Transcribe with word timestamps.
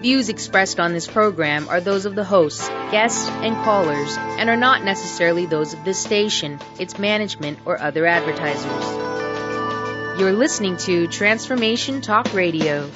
Views 0.00 0.30
expressed 0.30 0.80
on 0.80 0.94
this 0.94 1.06
program 1.06 1.68
are 1.68 1.82
those 1.82 2.06
of 2.06 2.14
the 2.14 2.24
hosts, 2.24 2.66
guests, 2.90 3.28
and 3.28 3.54
callers, 3.56 4.16
and 4.16 4.48
are 4.48 4.56
not 4.56 4.82
necessarily 4.82 5.44
those 5.44 5.74
of 5.74 5.84
this 5.84 5.98
station, 5.98 6.58
its 6.78 6.98
management, 6.98 7.58
or 7.66 7.78
other 7.78 8.06
advertisers. 8.06 10.18
You're 10.18 10.32
listening 10.32 10.78
to 10.78 11.06
Transformation 11.06 12.00
Talk 12.00 12.32
Radio. 12.32 12.90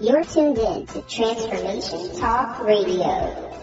You're 0.00 0.24
tuned 0.24 0.58
in 0.58 0.86
to 0.86 1.02
Transformation 1.02 2.18
Talk 2.18 2.60
Radio. 2.64 3.54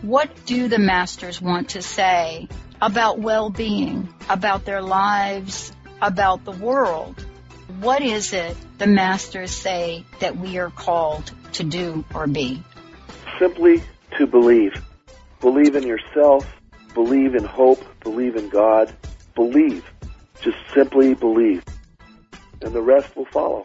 What 0.00 0.30
do 0.46 0.68
the 0.68 0.78
masters 0.78 1.42
want 1.42 1.68
to 1.70 1.82
say 1.82 2.48
about 2.80 3.18
well-being, 3.18 4.14
about 4.30 4.64
their 4.64 4.80
lives, 4.80 5.76
about 6.00 6.46
the 6.46 6.52
world? 6.52 7.26
What 7.78 8.02
is 8.02 8.32
it 8.32 8.56
the 8.78 8.88
masters 8.88 9.52
say 9.52 10.04
that 10.18 10.36
we 10.36 10.58
are 10.58 10.70
called 10.70 11.30
to 11.52 11.62
do 11.62 12.04
or 12.12 12.26
be? 12.26 12.62
Simply 13.38 13.82
to 14.18 14.26
believe. 14.26 14.72
Believe 15.40 15.76
in 15.76 15.86
yourself, 15.86 16.44
believe 16.94 17.36
in 17.36 17.44
hope, 17.44 17.82
believe 18.02 18.34
in 18.34 18.48
God, 18.48 18.92
believe. 19.36 19.84
Just 20.42 20.58
simply 20.74 21.14
believe. 21.14 21.62
And 22.60 22.74
the 22.74 22.82
rest 22.82 23.14
will 23.16 23.26
follow. 23.26 23.64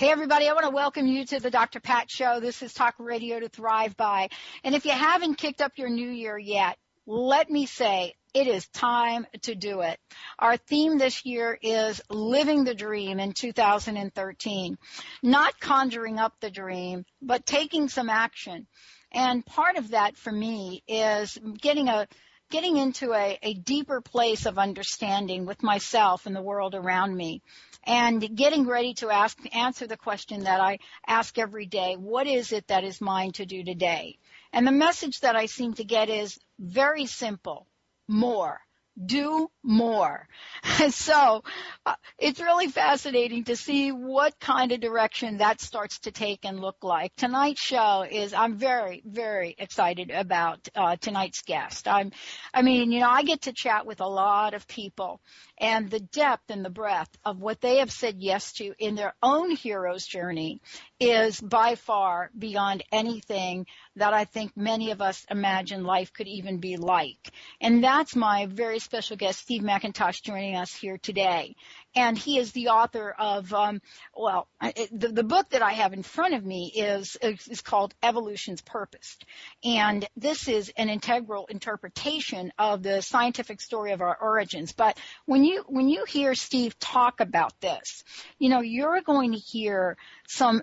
Hey 0.00 0.10
everybody, 0.10 0.48
I 0.48 0.54
want 0.54 0.64
to 0.64 0.70
welcome 0.70 1.06
you 1.06 1.26
to 1.26 1.40
the 1.40 1.50
Dr. 1.50 1.78
Pat 1.78 2.10
Show. 2.10 2.40
This 2.40 2.62
is 2.62 2.72
Talk 2.72 2.94
Radio 2.98 3.38
to 3.38 3.50
Thrive 3.50 3.98
By. 3.98 4.30
And 4.64 4.74
if 4.74 4.86
you 4.86 4.92
haven't 4.92 5.34
kicked 5.34 5.60
up 5.60 5.72
your 5.76 5.90
new 5.90 6.08
year 6.08 6.38
yet, 6.38 6.78
let 7.06 7.50
me 7.50 7.66
say 7.66 8.14
it 8.32 8.46
is 8.46 8.66
time 8.68 9.26
to 9.42 9.54
do 9.54 9.82
it. 9.82 10.00
Our 10.38 10.56
theme 10.56 10.96
this 10.96 11.26
year 11.26 11.58
is 11.60 12.00
living 12.08 12.64
the 12.64 12.74
dream 12.74 13.20
in 13.20 13.34
2013. 13.34 14.78
Not 15.22 15.60
conjuring 15.60 16.18
up 16.18 16.32
the 16.40 16.50
dream, 16.50 17.04
but 17.20 17.44
taking 17.44 17.90
some 17.90 18.08
action. 18.08 18.68
And 19.12 19.44
part 19.44 19.76
of 19.76 19.90
that 19.90 20.16
for 20.16 20.32
me 20.32 20.82
is 20.88 21.38
getting 21.60 21.88
a 21.88 22.08
getting 22.50 22.78
into 22.78 23.12
a, 23.12 23.38
a 23.42 23.54
deeper 23.54 24.00
place 24.00 24.46
of 24.46 24.58
understanding 24.58 25.46
with 25.46 25.62
myself 25.62 26.26
and 26.26 26.34
the 26.34 26.42
world 26.42 26.74
around 26.74 27.14
me 27.14 27.42
and 27.84 28.36
getting 28.36 28.66
ready 28.66 28.94
to 28.94 29.10
ask, 29.10 29.38
answer 29.54 29.86
the 29.86 29.96
question 29.96 30.44
that 30.44 30.60
I 30.60 30.78
ask 31.06 31.38
every 31.38 31.66
day. 31.66 31.96
What 31.96 32.26
is 32.26 32.52
it 32.52 32.68
that 32.68 32.84
is 32.84 33.00
mine 33.00 33.32
to 33.32 33.46
do 33.46 33.64
today? 33.64 34.18
And 34.52 34.66
the 34.66 34.72
message 34.72 35.20
that 35.20 35.36
I 35.36 35.46
seem 35.46 35.74
to 35.74 35.84
get 35.84 36.08
is 36.08 36.38
very 36.58 37.06
simple. 37.06 37.66
More 38.08 38.60
do 39.04 39.50
more. 39.62 40.26
so 40.90 41.42
uh, 41.86 41.94
it's 42.18 42.40
really 42.40 42.68
fascinating 42.68 43.44
to 43.44 43.56
see 43.56 43.90
what 43.90 44.38
kind 44.40 44.72
of 44.72 44.80
direction 44.80 45.38
that 45.38 45.60
starts 45.60 46.00
to 46.00 46.10
take 46.10 46.44
and 46.44 46.60
look 46.60 46.76
like. 46.82 47.14
Tonight's 47.16 47.62
show 47.62 48.04
is, 48.08 48.32
I'm 48.32 48.56
very, 48.56 49.02
very 49.04 49.54
excited 49.58 50.10
about 50.10 50.68
uh, 50.74 50.96
tonight's 50.96 51.42
guest. 51.42 51.88
I'm, 51.88 52.12
I 52.52 52.62
mean, 52.62 52.92
you 52.92 53.00
know, 53.00 53.10
I 53.10 53.22
get 53.22 53.42
to 53.42 53.52
chat 53.52 53.86
with 53.86 54.00
a 54.00 54.08
lot 54.08 54.54
of 54.54 54.66
people 54.66 55.20
and 55.58 55.90
the 55.90 56.00
depth 56.00 56.50
and 56.50 56.64
the 56.64 56.70
breadth 56.70 57.16
of 57.24 57.38
what 57.38 57.60
they 57.60 57.78
have 57.78 57.92
said 57.92 58.16
yes 58.18 58.52
to 58.54 58.72
in 58.78 58.94
their 58.94 59.14
own 59.22 59.50
hero's 59.50 60.06
journey 60.06 60.60
is 61.00 61.40
by 61.40 61.74
far 61.76 62.30
beyond 62.38 62.84
anything 62.92 63.66
that 63.96 64.12
I 64.12 64.26
think 64.26 64.54
many 64.54 64.90
of 64.90 65.00
us 65.00 65.26
imagine 65.30 65.82
life 65.82 66.12
could 66.12 66.28
even 66.28 66.58
be 66.58 66.76
like. 66.76 67.30
And 67.60 67.82
that's 67.82 68.14
my 68.14 68.46
very 68.46 68.78
special 68.78 69.16
guest, 69.16 69.40
Steve 69.40 69.62
McIntosh, 69.62 70.22
joining 70.22 70.56
us 70.56 70.74
here 70.74 70.98
today. 70.98 71.56
And 71.96 72.16
he 72.16 72.38
is 72.38 72.52
the 72.52 72.68
author 72.68 73.14
of, 73.18 73.52
um, 73.52 73.80
well, 74.14 74.46
the, 74.60 75.08
the 75.08 75.24
book 75.24 75.48
that 75.50 75.62
I 75.62 75.72
have 75.72 75.92
in 75.92 76.02
front 76.02 76.34
of 76.34 76.44
me 76.44 76.70
is, 76.76 77.16
is 77.22 77.62
called 77.62 77.94
Evolution's 78.02 78.60
Purpose. 78.60 79.16
And 79.64 80.06
this 80.16 80.48
is 80.48 80.70
an 80.76 80.88
integral 80.88 81.46
interpretation 81.46 82.52
of 82.58 82.82
the 82.82 83.00
scientific 83.00 83.60
story 83.60 83.92
of 83.92 84.02
our 84.02 84.16
origins. 84.20 84.72
But 84.72 84.98
when 85.24 85.44
you, 85.44 85.64
when 85.66 85.88
you 85.88 86.04
hear 86.04 86.34
Steve 86.34 86.78
talk 86.78 87.20
about 87.20 87.58
this, 87.60 88.04
you 88.38 88.50
know, 88.50 88.60
you're 88.60 89.00
going 89.00 89.32
to 89.32 89.38
hear 89.38 89.96
some 90.28 90.62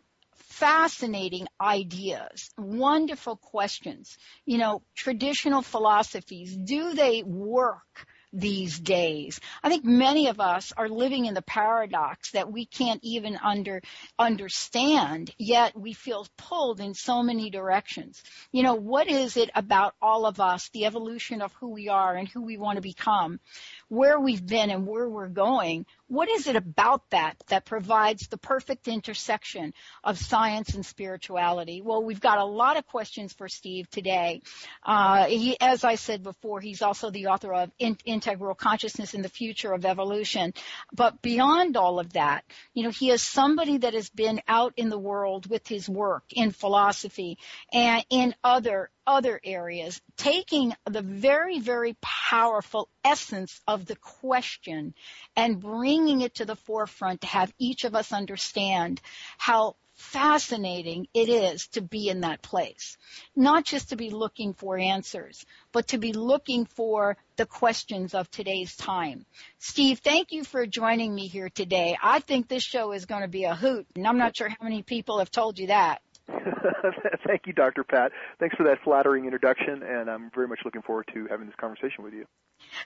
fascinating 0.59 1.47
ideas, 1.61 2.49
wonderful 2.57 3.37
questions. 3.37 4.17
You 4.45 4.57
know, 4.57 4.81
traditional 4.95 5.61
philosophies, 5.61 6.55
do 6.55 6.93
they 6.93 7.23
work? 7.23 8.07
these 8.33 8.77
days. 8.77 9.39
I 9.63 9.69
think 9.69 9.85
many 9.85 10.27
of 10.27 10.39
us 10.39 10.73
are 10.75 10.89
living 10.89 11.25
in 11.25 11.33
the 11.33 11.41
paradox 11.41 12.31
that 12.31 12.51
we 12.51 12.65
can't 12.65 12.99
even 13.01 13.37
under 13.37 13.81
understand, 14.19 15.33
yet 15.37 15.79
we 15.79 15.93
feel 15.93 16.27
pulled 16.37 16.79
in 16.79 16.93
so 16.93 17.23
many 17.23 17.49
directions. 17.49 18.21
You 18.51 18.63
know, 18.63 18.75
what 18.75 19.07
is 19.07 19.37
it 19.37 19.49
about 19.55 19.95
all 20.01 20.25
of 20.25 20.39
us, 20.39 20.69
the 20.69 20.85
evolution 20.85 21.41
of 21.41 21.53
who 21.53 21.69
we 21.69 21.87
are 21.87 22.15
and 22.15 22.27
who 22.27 22.43
we 22.43 22.57
want 22.57 22.75
to 22.75 22.81
become, 22.81 23.39
where 23.87 24.19
we've 24.19 24.45
been 24.45 24.69
and 24.69 24.85
where 24.85 25.09
we're 25.09 25.29
going, 25.29 25.85
what 26.07 26.29
is 26.29 26.47
it 26.47 26.55
about 26.55 27.09
that 27.09 27.35
that 27.49 27.65
provides 27.65 28.27
the 28.27 28.37
perfect 28.37 28.87
intersection 28.87 29.73
of 30.03 30.17
science 30.17 30.73
and 30.73 30.85
spirituality? 30.85 31.81
Well, 31.81 32.03
we've 32.03 32.21
got 32.21 32.37
a 32.37 32.45
lot 32.45 32.77
of 32.77 32.85
questions 32.87 33.33
for 33.33 33.49
Steve 33.49 33.89
today. 33.89 34.41
Uh, 34.83 35.25
he, 35.25 35.57
as 35.59 35.83
I 35.83 35.95
said 35.95 36.23
before, 36.23 36.61
he's 36.61 36.81
also 36.81 37.09
the 37.09 37.27
author 37.27 37.53
of 37.53 37.71
in- 37.77 37.97
Integral 38.05 38.55
Consciousness 38.55 39.13
in 39.13 39.21
the 39.21 39.29
Future 39.29 39.73
of 39.73 39.85
Evolution. 39.85 40.53
But 40.93 41.21
beyond 41.21 41.75
all 41.75 41.99
of 41.99 42.13
that, 42.13 42.45
you 42.73 42.83
know, 42.83 42.91
he 42.91 43.11
is 43.11 43.21
somebody 43.21 43.79
that 43.79 43.93
has 43.93 44.09
been 44.09 44.41
out 44.47 44.73
in 44.77 44.89
the 44.89 44.99
world 44.99 45.49
with 45.49 45.67
his 45.67 45.89
work 45.89 46.23
in 46.31 46.51
philosophy 46.51 47.37
and 47.73 48.05
in 48.09 48.33
other 48.43 48.89
other 49.07 49.39
areas, 49.41 50.01
taking 50.17 50.73
the 50.85 51.01
very, 51.01 51.59
very 51.59 51.95
powerful 52.01 52.89
essence 53.05 53.61
of 53.65 53.85
the 53.85 53.95
question 53.95 54.93
and 55.33 55.61
bringing 55.61 55.96
it 56.21 56.35
to 56.35 56.45
the 56.45 56.55
forefront 56.55 57.21
to 57.21 57.27
have 57.27 57.51
each 57.57 57.83
of 57.83 57.95
us 57.95 58.11
understand 58.11 59.01
how 59.37 59.75
fascinating 59.97 61.07
it 61.13 61.27
is 61.27 61.67
to 61.69 61.81
be 61.81 62.07
in 62.07 62.21
that 62.21 62.41
place. 62.43 62.97
Not 63.35 63.65
just 63.65 63.89
to 63.89 63.95
be 63.95 64.11
looking 64.11 64.53
for 64.53 64.77
answers, 64.77 65.43
but 65.71 65.87
to 65.87 65.97
be 65.97 66.13
looking 66.13 66.65
for 66.65 67.17
the 67.35 67.47
questions 67.47 68.13
of 68.13 68.29
today's 68.29 68.75
time. 68.75 69.25
Steve, 69.57 69.99
thank 69.99 70.31
you 70.31 70.43
for 70.43 70.67
joining 70.67 71.13
me 71.15 71.27
here 71.27 71.49
today. 71.49 71.97
I 72.01 72.19
think 72.19 72.47
this 72.47 72.63
show 72.63 72.91
is 72.91 73.07
going 73.07 73.23
to 73.23 73.27
be 73.27 73.45
a 73.45 73.55
hoot, 73.55 73.87
and 73.95 74.07
I'm 74.07 74.19
not 74.19 74.37
sure 74.37 74.49
how 74.49 74.63
many 74.63 74.83
people 74.83 75.17
have 75.17 75.31
told 75.31 75.57
you 75.57 75.67
that. 75.67 76.01
Thank 77.25 77.43
you, 77.45 77.53
Dr. 77.53 77.83
Pat. 77.83 78.11
Thanks 78.39 78.55
for 78.55 78.63
that 78.63 78.79
flattering 78.83 79.25
introduction, 79.25 79.81
and 79.83 80.09
I'm 80.09 80.29
very 80.33 80.47
much 80.47 80.59
looking 80.65 80.81
forward 80.81 81.09
to 81.13 81.27
having 81.29 81.45
this 81.45 81.55
conversation 81.55 82.03
with 82.03 82.13
you. 82.13 82.25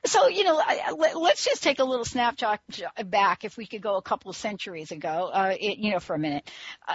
So, 0.06 0.28
you 0.28 0.44
know, 0.44 0.62
let's 1.16 1.44
just 1.44 1.64
take 1.64 1.80
a 1.80 1.84
little 1.84 2.06
snapshot 2.06 2.60
back, 3.06 3.44
if 3.44 3.58
we 3.58 3.66
could 3.66 3.82
go 3.82 3.96
a 3.96 4.02
couple 4.02 4.30
of 4.30 4.38
centuries 4.38 4.92
ago, 4.92 5.30
uh, 5.34 5.56
it, 5.60 5.78
you 5.78 5.92
know, 5.92 6.00
for 6.00 6.16
a 6.16 6.20
minute. 6.20 6.50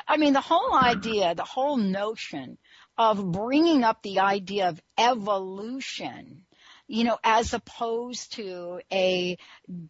I 0.07 0.19
mean, 0.19 0.35
the 0.35 0.41
whole 0.41 0.75
idea, 0.75 1.35
the 1.35 1.45
whole 1.45 1.77
notion 1.77 2.59
of 2.99 3.33
bringing 3.33 3.83
up 3.83 4.03
the 4.03 4.21
idea 4.21 4.69
of 4.69 4.81
evolution 4.99 6.46
you 6.89 7.05
know, 7.05 7.19
as 7.25 7.53
opposed 7.53 8.35
to 8.35 8.81
a, 8.93 9.37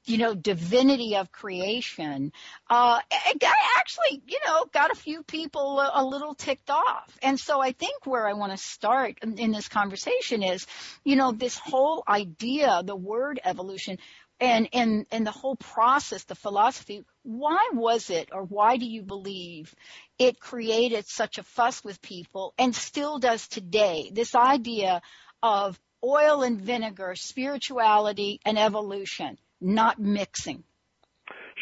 you 0.07 0.19
know, 0.19 0.35
divinity 0.35 1.17
of 1.17 1.31
creation, 1.31 2.33
uh, 2.71 3.01
it 3.11 3.43
actually, 3.79 4.23
you 4.27 4.39
know, 4.47 4.65
got 4.73 4.91
a 4.91 4.97
few 4.97 5.23
people 5.23 5.79
a, 5.81 5.91
a 5.95 6.05
little 6.05 6.35
ticked 6.35 6.71
off. 6.71 7.17
And 7.23 7.39
so 7.39 7.61
I 7.61 7.73
think 7.73 8.07
where 8.07 8.27
I 8.27 8.33
want 8.33 8.53
to 8.53 8.59
start 8.59 9.19
in, 9.23 9.39
in 9.39 9.53
this 9.53 9.69
conversation 9.69 10.43
is, 10.43 10.67
you 11.05 11.17
know, 11.17 11.33
this 11.33 11.59
whole 11.59 12.03
idea, 12.09 12.83
the 12.85 12.97
word 12.97 13.41
evolution, 13.45 13.99
and 14.41 14.69
and 14.73 15.07
and 15.11 15.27
the 15.27 15.31
whole 15.31 15.57
process 15.57 16.25
the 16.25 16.35
philosophy 16.35 17.05
why 17.23 17.71
was 17.73 18.11
it 18.11 18.29
or 18.33 18.45
why 18.45 18.77
do 18.77 18.85
you 18.85 19.03
believe 19.03 19.75
it 20.19 20.39
created 20.39 21.07
such 21.07 21.39
a 21.39 21.43
fuss 21.43 21.83
with 21.83 22.03
people 22.03 22.53
and 22.59 22.75
still 22.75 23.19
does 23.19 23.49
today 23.49 24.11
this 24.13 24.35
idea 24.35 25.01
of 25.43 25.79
oil 26.05 26.43
and 26.43 26.61
vinegar 26.61 27.15
spirituality 27.15 28.41
and 28.45 28.59
evolution 28.59 29.39
not 29.61 29.99
mixing 29.99 30.63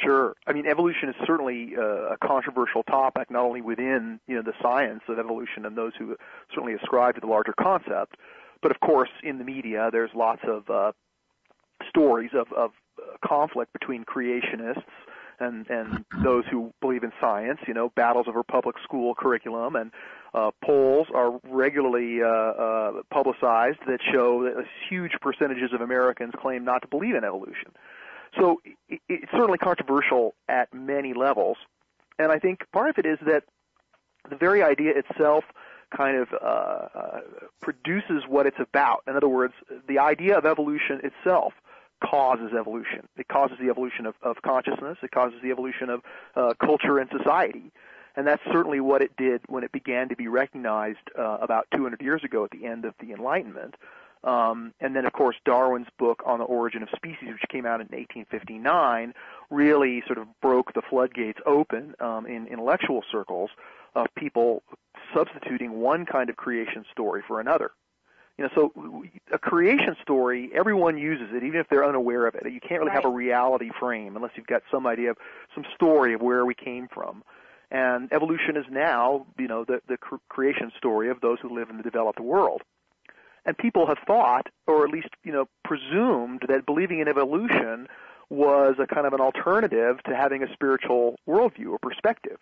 Sure. 0.02 0.34
I 0.44 0.52
mean, 0.52 0.66
evolution 0.66 1.08
is 1.08 1.14
certainly 1.24 1.74
uh, 1.78 2.14
a 2.14 2.16
controversial 2.18 2.82
topic, 2.82 3.30
not 3.30 3.44
only 3.44 3.60
within 3.60 4.18
you 4.26 4.34
know 4.34 4.42
the 4.42 4.52
science 4.60 5.02
of 5.08 5.20
evolution 5.20 5.64
and 5.64 5.76
those 5.76 5.92
who 5.96 6.16
certainly 6.50 6.74
ascribe 6.74 7.14
to 7.14 7.20
the 7.20 7.28
larger 7.28 7.54
concept, 7.58 8.16
but 8.60 8.72
of 8.72 8.80
course 8.80 9.10
in 9.22 9.38
the 9.38 9.44
media 9.44 9.90
there's 9.92 10.10
lots 10.12 10.42
of 10.48 10.68
uh, 10.68 10.92
stories 11.88 12.30
of, 12.34 12.52
of 12.52 12.72
uh, 12.98 13.16
conflict 13.24 13.72
between 13.72 14.04
creationists 14.04 14.82
and 15.40 15.68
and 15.70 16.04
those 16.22 16.44
who 16.50 16.72
believe 16.80 17.02
in 17.02 17.12
science. 17.20 17.60
You 17.66 17.74
know, 17.74 17.90
battles 17.90 18.26
over 18.28 18.42
public 18.42 18.76
school 18.82 19.14
curriculum 19.14 19.76
and 19.76 19.92
uh, 20.34 20.50
polls 20.64 21.08
are 21.14 21.38
regularly 21.48 22.22
uh, 22.22 22.26
uh, 22.26 22.92
publicized 23.10 23.78
that 23.86 24.00
show 24.12 24.44
that 24.44 24.64
huge 24.88 25.12
percentages 25.20 25.72
of 25.72 25.80
Americans 25.80 26.32
claim 26.36 26.64
not 26.64 26.82
to 26.82 26.88
believe 26.88 27.14
in 27.14 27.24
evolution. 27.24 27.72
So 28.38 28.60
it, 28.88 29.00
it's 29.08 29.30
certainly 29.30 29.58
controversial 29.58 30.34
at 30.48 30.72
many 30.74 31.14
levels, 31.14 31.56
and 32.18 32.32
I 32.32 32.38
think 32.38 32.64
part 32.72 32.90
of 32.90 32.98
it 32.98 33.06
is 33.06 33.18
that 33.26 33.44
the 34.28 34.36
very 34.36 34.62
idea 34.62 34.92
itself 34.96 35.44
kind 35.96 36.16
of 36.16 36.28
uh, 36.32 36.46
uh, 36.46 37.20
produces 37.60 38.24
what 38.26 38.46
it's 38.46 38.58
about. 38.58 39.02
In 39.06 39.16
other 39.16 39.28
words, 39.28 39.54
the 39.86 39.98
idea 39.98 40.36
of 40.36 40.44
evolution 40.44 41.00
itself 41.04 41.52
causes 42.10 42.52
evolution. 42.58 43.08
It 43.16 43.28
causes 43.28 43.56
the 43.60 43.70
evolution 43.70 44.06
of, 44.06 44.14
of 44.22 44.36
consciousness. 44.42 44.98
It 45.02 45.10
causes 45.10 45.38
the 45.42 45.50
evolution 45.50 45.90
of 45.90 46.02
uh, 46.36 46.54
culture 46.60 46.98
and 46.98 47.10
society. 47.16 47.72
And 48.16 48.26
that's 48.26 48.42
certainly 48.52 48.80
what 48.80 49.02
it 49.02 49.16
did 49.16 49.42
when 49.48 49.64
it 49.64 49.72
began 49.72 50.08
to 50.08 50.16
be 50.16 50.28
recognized 50.28 51.10
uh, 51.18 51.38
about 51.40 51.66
200 51.74 52.00
years 52.00 52.22
ago 52.22 52.44
at 52.44 52.50
the 52.50 52.66
end 52.66 52.84
of 52.84 52.94
the 53.00 53.12
Enlightenment. 53.12 53.74
Um, 54.22 54.72
and 54.80 54.96
then, 54.96 55.04
of 55.04 55.12
course, 55.12 55.36
Darwin's 55.44 55.88
book 55.98 56.22
on 56.24 56.38
the 56.38 56.44
origin 56.44 56.82
of 56.82 56.88
species, 56.96 57.28
which 57.28 57.42
came 57.50 57.66
out 57.66 57.80
in 57.80 57.88
1859, 57.88 59.12
really 59.50 60.02
sort 60.06 60.18
of 60.18 60.28
broke 60.40 60.72
the 60.72 60.82
floodgates 60.88 61.40
open 61.44 61.94
um, 62.00 62.24
in 62.26 62.46
intellectual 62.46 63.02
circles 63.12 63.50
of 63.94 64.06
people 64.16 64.62
substituting 65.14 65.72
one 65.72 66.06
kind 66.06 66.30
of 66.30 66.36
creation 66.36 66.84
story 66.90 67.22
for 67.26 67.40
another. 67.40 67.72
You 68.38 68.44
know, 68.44 68.50
so 68.54 69.04
a 69.32 69.38
creation 69.38 69.96
story, 70.02 70.50
everyone 70.52 70.98
uses 70.98 71.28
it, 71.32 71.44
even 71.44 71.60
if 71.60 71.68
they're 71.68 71.86
unaware 71.86 72.26
of 72.26 72.34
it. 72.34 72.50
You 72.52 72.60
can't 72.60 72.80
really 72.80 72.86
right. 72.86 72.96
have 72.96 73.04
a 73.04 73.14
reality 73.14 73.70
frame 73.78 74.16
unless 74.16 74.32
you've 74.34 74.48
got 74.48 74.62
some 74.72 74.86
idea 74.88 75.10
of 75.10 75.18
some 75.54 75.64
story 75.74 76.14
of 76.14 76.20
where 76.20 76.44
we 76.44 76.54
came 76.54 76.88
from. 76.88 77.22
And 77.70 78.12
evolution 78.12 78.56
is 78.56 78.66
now, 78.70 79.26
you 79.38 79.46
know, 79.46 79.64
the, 79.64 79.80
the 79.88 79.96
cr- 79.96 80.16
creation 80.28 80.72
story 80.76 81.10
of 81.10 81.20
those 81.20 81.38
who 81.40 81.54
live 81.54 81.70
in 81.70 81.76
the 81.76 81.82
developed 81.82 82.20
world. 82.20 82.62
And 83.46 83.56
people 83.56 83.86
have 83.86 83.98
thought, 84.06 84.48
or 84.66 84.84
at 84.84 84.90
least, 84.90 85.08
you 85.22 85.32
know, 85.32 85.48
presumed 85.64 86.42
that 86.48 86.66
believing 86.66 87.00
in 87.00 87.08
evolution 87.08 87.88
was 88.30 88.76
a 88.78 88.86
kind 88.86 89.06
of 89.06 89.12
an 89.12 89.20
alternative 89.20 90.02
to 90.04 90.16
having 90.16 90.42
a 90.42 90.52
spiritual 90.52 91.16
worldview 91.28 91.70
or 91.70 91.78
perspective. 91.78 92.38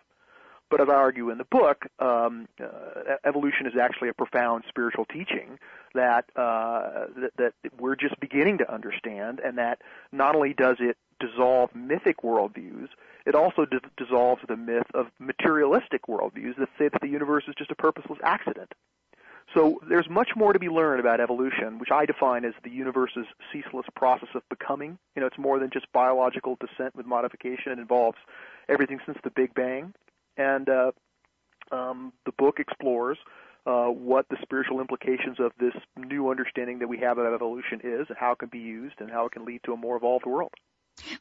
But 0.73 0.81
as 0.81 0.89
I 0.89 0.95
argue 0.95 1.29
in 1.29 1.37
the 1.37 1.43
book, 1.43 1.85
um, 1.99 2.47
uh, 2.59 3.17
evolution 3.23 3.67
is 3.67 3.73
actually 3.79 4.09
a 4.09 4.13
profound 4.13 4.63
spiritual 4.67 5.05
teaching 5.05 5.59
that, 5.93 6.25
uh, 6.35 7.05
that 7.15 7.31
that 7.37 7.53
we're 7.79 7.95
just 7.95 8.19
beginning 8.19 8.57
to 8.57 8.73
understand, 8.73 9.39
and 9.39 9.59
that 9.59 9.83
not 10.11 10.35
only 10.35 10.55
does 10.55 10.77
it 10.79 10.97
dissolve 11.19 11.75
mythic 11.75 12.23
worldviews, 12.23 12.87
it 13.27 13.35
also 13.35 13.65
d- 13.65 13.77
dissolves 13.97 14.41
the 14.47 14.57
myth 14.57 14.87
of 14.95 15.11
materialistic 15.19 16.07
worldviews 16.07 16.57
that 16.57 16.69
say 16.79 16.87
that 16.87 17.01
the 17.01 17.07
universe 17.07 17.43
is 17.47 17.53
just 17.55 17.69
a 17.69 17.75
purposeless 17.75 18.17
accident. 18.23 18.73
So 19.53 19.79
there's 19.87 20.09
much 20.09 20.29
more 20.35 20.53
to 20.53 20.59
be 20.59 20.69
learned 20.69 20.99
about 20.99 21.19
evolution, 21.19 21.77
which 21.77 21.91
I 21.91 22.07
define 22.07 22.45
as 22.45 22.55
the 22.63 22.71
universe's 22.71 23.27
ceaseless 23.51 23.85
process 23.95 24.29
of 24.33 24.41
becoming. 24.49 24.97
You 25.15 25.21
know, 25.21 25.27
it's 25.27 25.37
more 25.37 25.59
than 25.59 25.69
just 25.69 25.85
biological 25.93 26.57
descent 26.59 26.95
with 26.95 27.05
modification. 27.05 27.73
It 27.73 27.77
involves 27.77 28.17
everything 28.67 28.99
since 29.05 29.19
the 29.23 29.29
Big 29.29 29.53
Bang. 29.53 29.93
And 30.37 30.67
uh, 30.69 30.91
um, 31.71 32.13
the 32.25 32.31
book 32.37 32.59
explores 32.59 33.17
uh, 33.65 33.85
what 33.85 34.27
the 34.29 34.37
spiritual 34.41 34.81
implications 34.81 35.39
of 35.39 35.51
this 35.59 35.73
new 35.97 36.29
understanding 36.29 36.79
that 36.79 36.87
we 36.87 36.97
have 36.99 37.17
of 37.17 37.33
evolution 37.33 37.79
is, 37.83 38.07
and 38.09 38.17
how 38.17 38.33
it 38.33 38.39
can 38.39 38.49
be 38.49 38.59
used, 38.59 38.95
and 38.99 39.09
how 39.09 39.25
it 39.25 39.31
can 39.31 39.45
lead 39.45 39.61
to 39.65 39.73
a 39.73 39.77
more 39.77 39.95
evolved 39.95 40.25
world. 40.25 40.51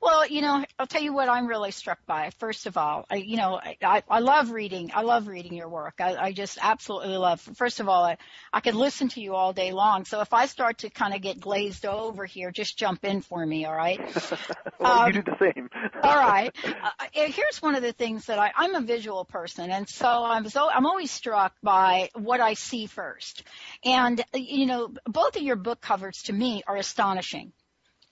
Well, 0.00 0.26
you 0.26 0.42
know, 0.42 0.64
I'll 0.78 0.86
tell 0.86 1.02
you 1.02 1.12
what 1.12 1.28
I'm 1.28 1.46
really 1.46 1.70
struck 1.70 1.98
by. 2.06 2.30
First 2.38 2.66
of 2.66 2.76
all, 2.76 3.06
I, 3.10 3.16
you 3.16 3.36
know, 3.36 3.60
I, 3.82 4.02
I 4.08 4.18
love 4.20 4.50
reading. 4.50 4.90
I 4.94 5.02
love 5.02 5.26
reading 5.26 5.54
your 5.54 5.68
work. 5.68 5.94
I, 6.00 6.16
I 6.16 6.32
just 6.32 6.58
absolutely 6.60 7.16
love. 7.16 7.40
First 7.40 7.80
of 7.80 7.88
all, 7.88 8.04
I, 8.04 8.16
I 8.52 8.60
could 8.60 8.74
listen 8.74 9.08
to 9.10 9.20
you 9.20 9.34
all 9.34 9.52
day 9.52 9.72
long. 9.72 10.04
So 10.04 10.20
if 10.20 10.32
I 10.32 10.46
start 10.46 10.78
to 10.78 10.90
kind 10.90 11.14
of 11.14 11.22
get 11.22 11.40
glazed 11.40 11.86
over 11.86 12.26
here, 12.26 12.50
just 12.50 12.76
jump 12.76 13.04
in 13.04 13.22
for 13.22 13.44
me. 13.44 13.64
All 13.64 13.74
right. 13.74 14.00
well, 14.80 14.92
um, 14.92 15.06
you 15.08 15.22
do 15.22 15.22
the 15.22 15.52
same. 15.54 15.70
all 16.02 16.16
right. 16.16 16.54
Uh, 16.64 17.06
here's 17.12 17.60
one 17.60 17.74
of 17.74 17.82
the 17.82 17.92
things 17.92 18.26
that 18.26 18.38
I, 18.38 18.52
I'm 18.54 18.74
a 18.74 18.82
visual 18.82 19.24
person, 19.24 19.70
and 19.70 19.88
so 19.88 20.06
I'm 20.24 20.48
so 20.48 20.68
I'm 20.70 20.86
always 20.86 21.10
struck 21.10 21.54
by 21.62 22.10
what 22.14 22.40
I 22.40 22.54
see 22.54 22.86
first. 22.86 23.44
And 23.84 24.22
you 24.34 24.66
know, 24.66 24.92
both 25.06 25.36
of 25.36 25.42
your 25.42 25.56
book 25.56 25.80
covers 25.80 26.22
to 26.24 26.32
me 26.32 26.62
are 26.66 26.76
astonishing 26.76 27.52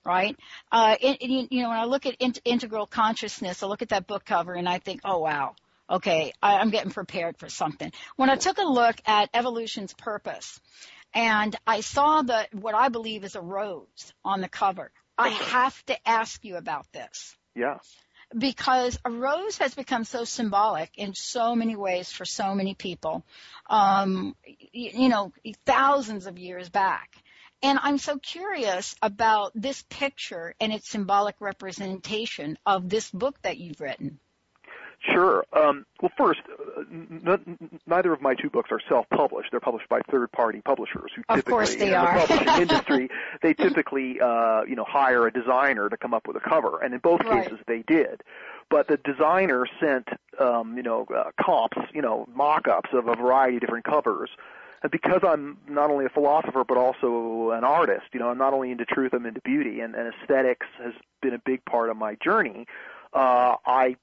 right? 0.04 0.36
Uh, 0.70 0.96
you 1.00 1.62
know, 1.62 1.68
when 1.68 1.78
I 1.78 1.84
look 1.84 2.06
at 2.06 2.16
in- 2.18 2.34
integral 2.44 2.86
consciousness, 2.86 3.62
I 3.62 3.66
look 3.66 3.82
at 3.82 3.90
that 3.90 4.06
book 4.06 4.24
cover 4.24 4.54
and 4.54 4.68
I 4.68 4.78
think, 4.78 5.00
oh 5.04 5.18
wow, 5.18 5.54
okay, 5.88 6.32
I, 6.42 6.58
I'm 6.58 6.70
getting 6.70 6.90
prepared 6.90 7.38
for 7.38 7.48
something. 7.48 7.92
When 8.16 8.30
I 8.30 8.36
took 8.36 8.58
a 8.58 8.64
look 8.64 8.96
at 9.06 9.30
evolution's 9.34 9.92
purpose, 9.94 10.60
and 11.12 11.56
I 11.66 11.80
saw 11.80 12.22
the 12.22 12.46
what 12.52 12.74
I 12.74 12.88
believe 12.88 13.24
is 13.24 13.34
a 13.34 13.40
rose 13.40 14.12
on 14.24 14.40
the 14.40 14.48
cover, 14.48 14.90
I 15.18 15.28
have 15.52 15.84
to 15.86 16.08
ask 16.08 16.44
you 16.44 16.56
about 16.56 16.86
this. 16.92 17.36
Yeah. 17.54 17.78
Because 18.36 18.96
a 19.04 19.10
rose 19.10 19.58
has 19.58 19.74
become 19.74 20.04
so 20.04 20.22
symbolic 20.22 20.90
in 20.96 21.14
so 21.14 21.56
many 21.56 21.74
ways 21.74 22.12
for 22.12 22.24
so 22.24 22.54
many 22.54 22.74
people, 22.74 23.24
um, 23.68 24.36
you, 24.72 24.90
you 24.94 25.08
know, 25.08 25.32
thousands 25.66 26.26
of 26.26 26.38
years 26.38 26.68
back. 26.68 27.10
And 27.62 27.78
I'm 27.82 27.98
so 27.98 28.18
curious 28.18 28.94
about 29.02 29.52
this 29.54 29.82
picture 29.90 30.54
and 30.60 30.72
its 30.72 30.88
symbolic 30.88 31.36
representation 31.40 32.58
of 32.64 32.88
this 32.88 33.10
book 33.10 33.40
that 33.42 33.58
you've 33.58 33.80
written. 33.80 34.18
Sure. 35.14 35.44
Um, 35.54 35.86
well, 36.02 36.10
first, 36.18 36.40
uh, 36.50 36.80
n- 36.90 37.70
neither 37.86 38.12
of 38.12 38.20
my 38.20 38.34
two 38.34 38.50
books 38.50 38.68
are 38.70 38.80
self-published. 38.86 39.50
They're 39.50 39.58
published 39.58 39.88
by 39.88 40.02
third-party 40.10 40.60
publishers 40.62 41.10
who 41.16 41.22
of 41.26 41.36
typically, 41.36 41.50
course 41.52 41.74
they 41.74 41.88
in 41.88 41.94
are. 41.94 42.20
the 42.20 42.26
publishing 42.26 42.48
industry, 42.62 43.08
they 43.40 43.54
typically, 43.54 44.20
uh, 44.20 44.62
you 44.64 44.76
know, 44.76 44.84
hire 44.86 45.26
a 45.26 45.32
designer 45.32 45.88
to 45.88 45.96
come 45.96 46.12
up 46.12 46.26
with 46.28 46.36
a 46.36 46.40
cover, 46.40 46.82
and 46.82 46.92
in 46.92 47.00
both 47.00 47.20
Right. 47.22 47.44
cases 47.44 47.58
they 47.66 47.80
did. 47.82 48.22
But 48.68 48.88
the 48.88 48.98
designer 48.98 49.66
sent, 49.80 50.06
um, 50.38 50.76
you 50.76 50.82
know, 50.82 51.06
uh, 51.14 51.30
comps, 51.42 51.78
you 51.94 52.02
know, 52.02 52.26
mock-ups 52.34 52.90
of 52.92 53.08
a 53.08 53.14
variety 53.14 53.56
of 53.56 53.60
different 53.62 53.86
covers. 53.86 54.28
Because 54.90 55.20
I'm 55.22 55.58
not 55.68 55.90
only 55.90 56.06
a 56.06 56.08
philosopher 56.08 56.64
but 56.64 56.78
also 56.78 57.50
an 57.50 57.64
artist, 57.64 58.06
you 58.12 58.20
know, 58.20 58.30
I'm 58.30 58.38
not 58.38 58.54
only 58.54 58.70
into 58.70 58.86
truth, 58.86 59.12
I'm 59.12 59.26
into 59.26 59.40
beauty, 59.42 59.80
and, 59.80 59.94
and 59.94 60.12
aesthetics 60.14 60.66
has 60.82 60.94
been 61.20 61.34
a 61.34 61.38
big 61.38 61.64
part 61.64 61.90
of 61.90 61.96
my 61.96 62.16
journey. 62.16 62.66
Uh, 63.12 63.56
I 63.66 63.96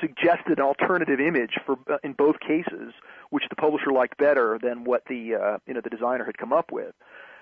suggested 0.00 0.58
an 0.58 0.64
alternative 0.64 1.20
image 1.20 1.58
for 1.66 1.78
uh, 1.90 1.98
in 2.02 2.12
both 2.12 2.40
cases, 2.40 2.94
which 3.30 3.44
the 3.50 3.56
publisher 3.56 3.92
liked 3.92 4.16
better 4.16 4.58
than 4.62 4.84
what 4.84 5.04
the 5.08 5.34
uh, 5.34 5.58
you 5.66 5.74
know 5.74 5.80
the 5.80 5.90
designer 5.90 6.24
had 6.24 6.38
come 6.38 6.52
up 6.52 6.72
with. 6.72 6.94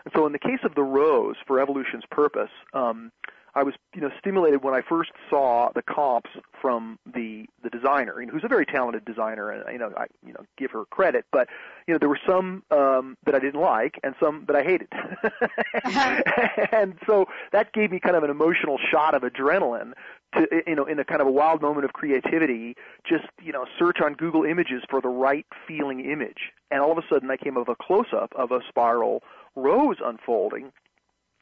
And 0.04 0.12
so, 0.14 0.26
in 0.26 0.32
the 0.32 0.38
case 0.38 0.61
of 0.64 0.75
the 0.75 0.82
rose, 0.82 1.37
for 1.47 1.61
evolution's 1.61 2.04
purpose, 2.11 2.50
um, 2.73 3.12
I 3.54 3.62
was 3.62 3.75
you 3.95 4.00
know 4.00 4.11
stimulated 4.19 4.62
when 4.62 4.75
I 4.75 4.80
first 4.80 5.11
saw 5.28 5.71
the 5.75 5.83
comps 5.83 6.30
from 6.61 6.99
the 7.07 7.47
the 7.62 7.71
designer, 7.71 8.21
you 8.21 8.26
know, 8.26 8.33
who's 8.33 8.45
a 8.45 8.49
very 8.49 8.66
talented 8.66 9.04
designer, 9.04 9.50
and 9.50 9.64
you 9.73 9.78
know 9.78 9.92
I 9.97 10.07
you 10.25 10.33
know 10.33 10.45
give 10.57 10.71
her 10.71 10.85
credit, 10.87 11.25
but 11.33 11.49
you 11.87 11.95
know 11.95 11.99
there 11.99 12.09
were 12.09 12.21
some 12.26 12.62
um, 12.71 13.16
that 13.25 13.35
I 13.35 13.38
didn't 13.38 13.61
like 13.61 13.99
and 14.02 14.14
some 14.21 14.45
that 14.47 14.57
I 14.57 14.62
hated, 14.62 14.88
and 16.73 16.95
so 17.07 17.26
that 17.52 17.73
gave 17.73 17.90
me 17.90 18.00
kind 18.00 18.16
of 18.16 18.23
an 18.23 18.30
emotional 18.30 18.78
shot 18.90 19.14
of 19.14 19.23
adrenaline 19.23 19.92
to 20.37 20.47
you 20.66 20.75
know 20.75 20.85
in 20.85 20.99
a 20.99 21.04
kind 21.04 21.21
of 21.21 21.26
a 21.26 21.33
wild 21.33 21.61
moment 21.61 21.85
of 21.85 21.92
creativity, 21.92 22.76
just 23.09 23.25
you 23.42 23.52
know 23.52 23.66
search 23.78 24.00
on 24.00 24.14
Google 24.14 24.45
Images 24.45 24.83
for 24.88 25.00
the 25.00 25.09
right 25.09 25.47
feeling 25.66 26.00
image, 26.00 26.52
and 26.71 26.80
all 26.80 26.92
of 26.92 26.99
a 26.99 27.02
sudden 27.09 27.30
I 27.30 27.37
came 27.37 27.57
of 27.57 27.69
a 27.69 27.75
close 27.75 28.12
up 28.12 28.33
of 28.37 28.52
a 28.52 28.61
spiral 28.69 29.23
rose 29.57 29.97
unfolding 30.04 30.73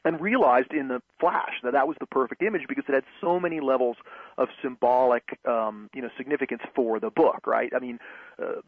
and 0.05 0.19
realized 0.19 0.73
in 0.73 0.87
the 0.87 1.01
flash 1.19 1.55
that 1.63 1.73
that 1.73 1.87
was 1.87 1.97
the 1.99 2.05
perfect 2.05 2.41
image 2.41 2.63
because 2.67 2.85
it 2.87 2.93
had 2.93 3.03
so 3.21 3.39
many 3.39 3.59
levels 3.59 3.97
of 4.37 4.47
symbolic, 4.61 5.37
um, 5.45 5.89
you 5.93 6.01
know, 6.01 6.09
significance 6.17 6.61
for 6.73 6.99
the 6.99 7.09
book, 7.09 7.45
right? 7.45 7.71
I 7.75 7.79
mean, 7.79 7.99
uh, 8.41 8.61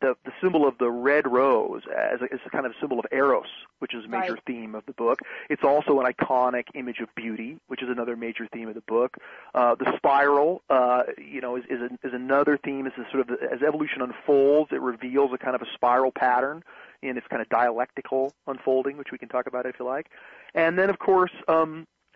the 0.00 0.14
the 0.24 0.32
symbol 0.40 0.66
of 0.68 0.78
the 0.78 0.90
red 0.90 1.26
rose 1.30 1.82
as 1.96 2.20
a, 2.20 2.32
as 2.32 2.40
a 2.46 2.50
kind 2.50 2.66
of 2.66 2.72
symbol 2.80 2.98
of 3.00 3.06
eros, 3.12 3.46
which 3.80 3.94
is 3.94 4.04
a 4.04 4.08
major 4.08 4.34
Right. 4.34 4.42
theme 4.46 4.74
of 4.74 4.84
the 4.86 4.92
book. 4.92 5.18
It's 5.50 5.64
also 5.64 6.00
an 6.00 6.06
iconic 6.12 6.64
image 6.74 7.00
of 7.00 7.08
beauty, 7.14 7.58
which 7.66 7.82
is 7.82 7.88
another 7.88 8.16
major 8.16 8.46
theme 8.52 8.68
of 8.68 8.74
the 8.74 8.80
book. 8.82 9.16
Uh, 9.54 9.74
the 9.74 9.92
spiral, 9.96 10.62
uh, 10.70 11.02
you 11.18 11.40
know, 11.40 11.56
is 11.56 11.64
is, 11.68 11.80
a, 11.80 12.06
is 12.06 12.14
another 12.14 12.56
theme. 12.56 12.86
Is 12.86 12.92
sort 13.10 13.28
of 13.28 13.30
as 13.52 13.60
evolution 13.62 14.00
unfolds, 14.02 14.70
it 14.72 14.80
reveals 14.80 15.30
a 15.34 15.38
kind 15.38 15.54
of 15.56 15.62
a 15.62 15.66
spiral 15.74 16.12
pattern 16.12 16.62
in 17.02 17.18
its 17.18 17.26
kind 17.28 17.42
of 17.42 17.48
dialectical 17.48 18.32
unfolding, 18.46 18.96
which 18.96 19.10
we 19.12 19.18
can 19.18 19.28
talk 19.28 19.46
about 19.46 19.66
if 19.66 19.76
you 19.78 19.84
like. 19.84 20.08
And 20.54 20.78
then, 20.78 20.88
of 20.88 20.98
course, 21.00 21.32
um, 21.48 21.63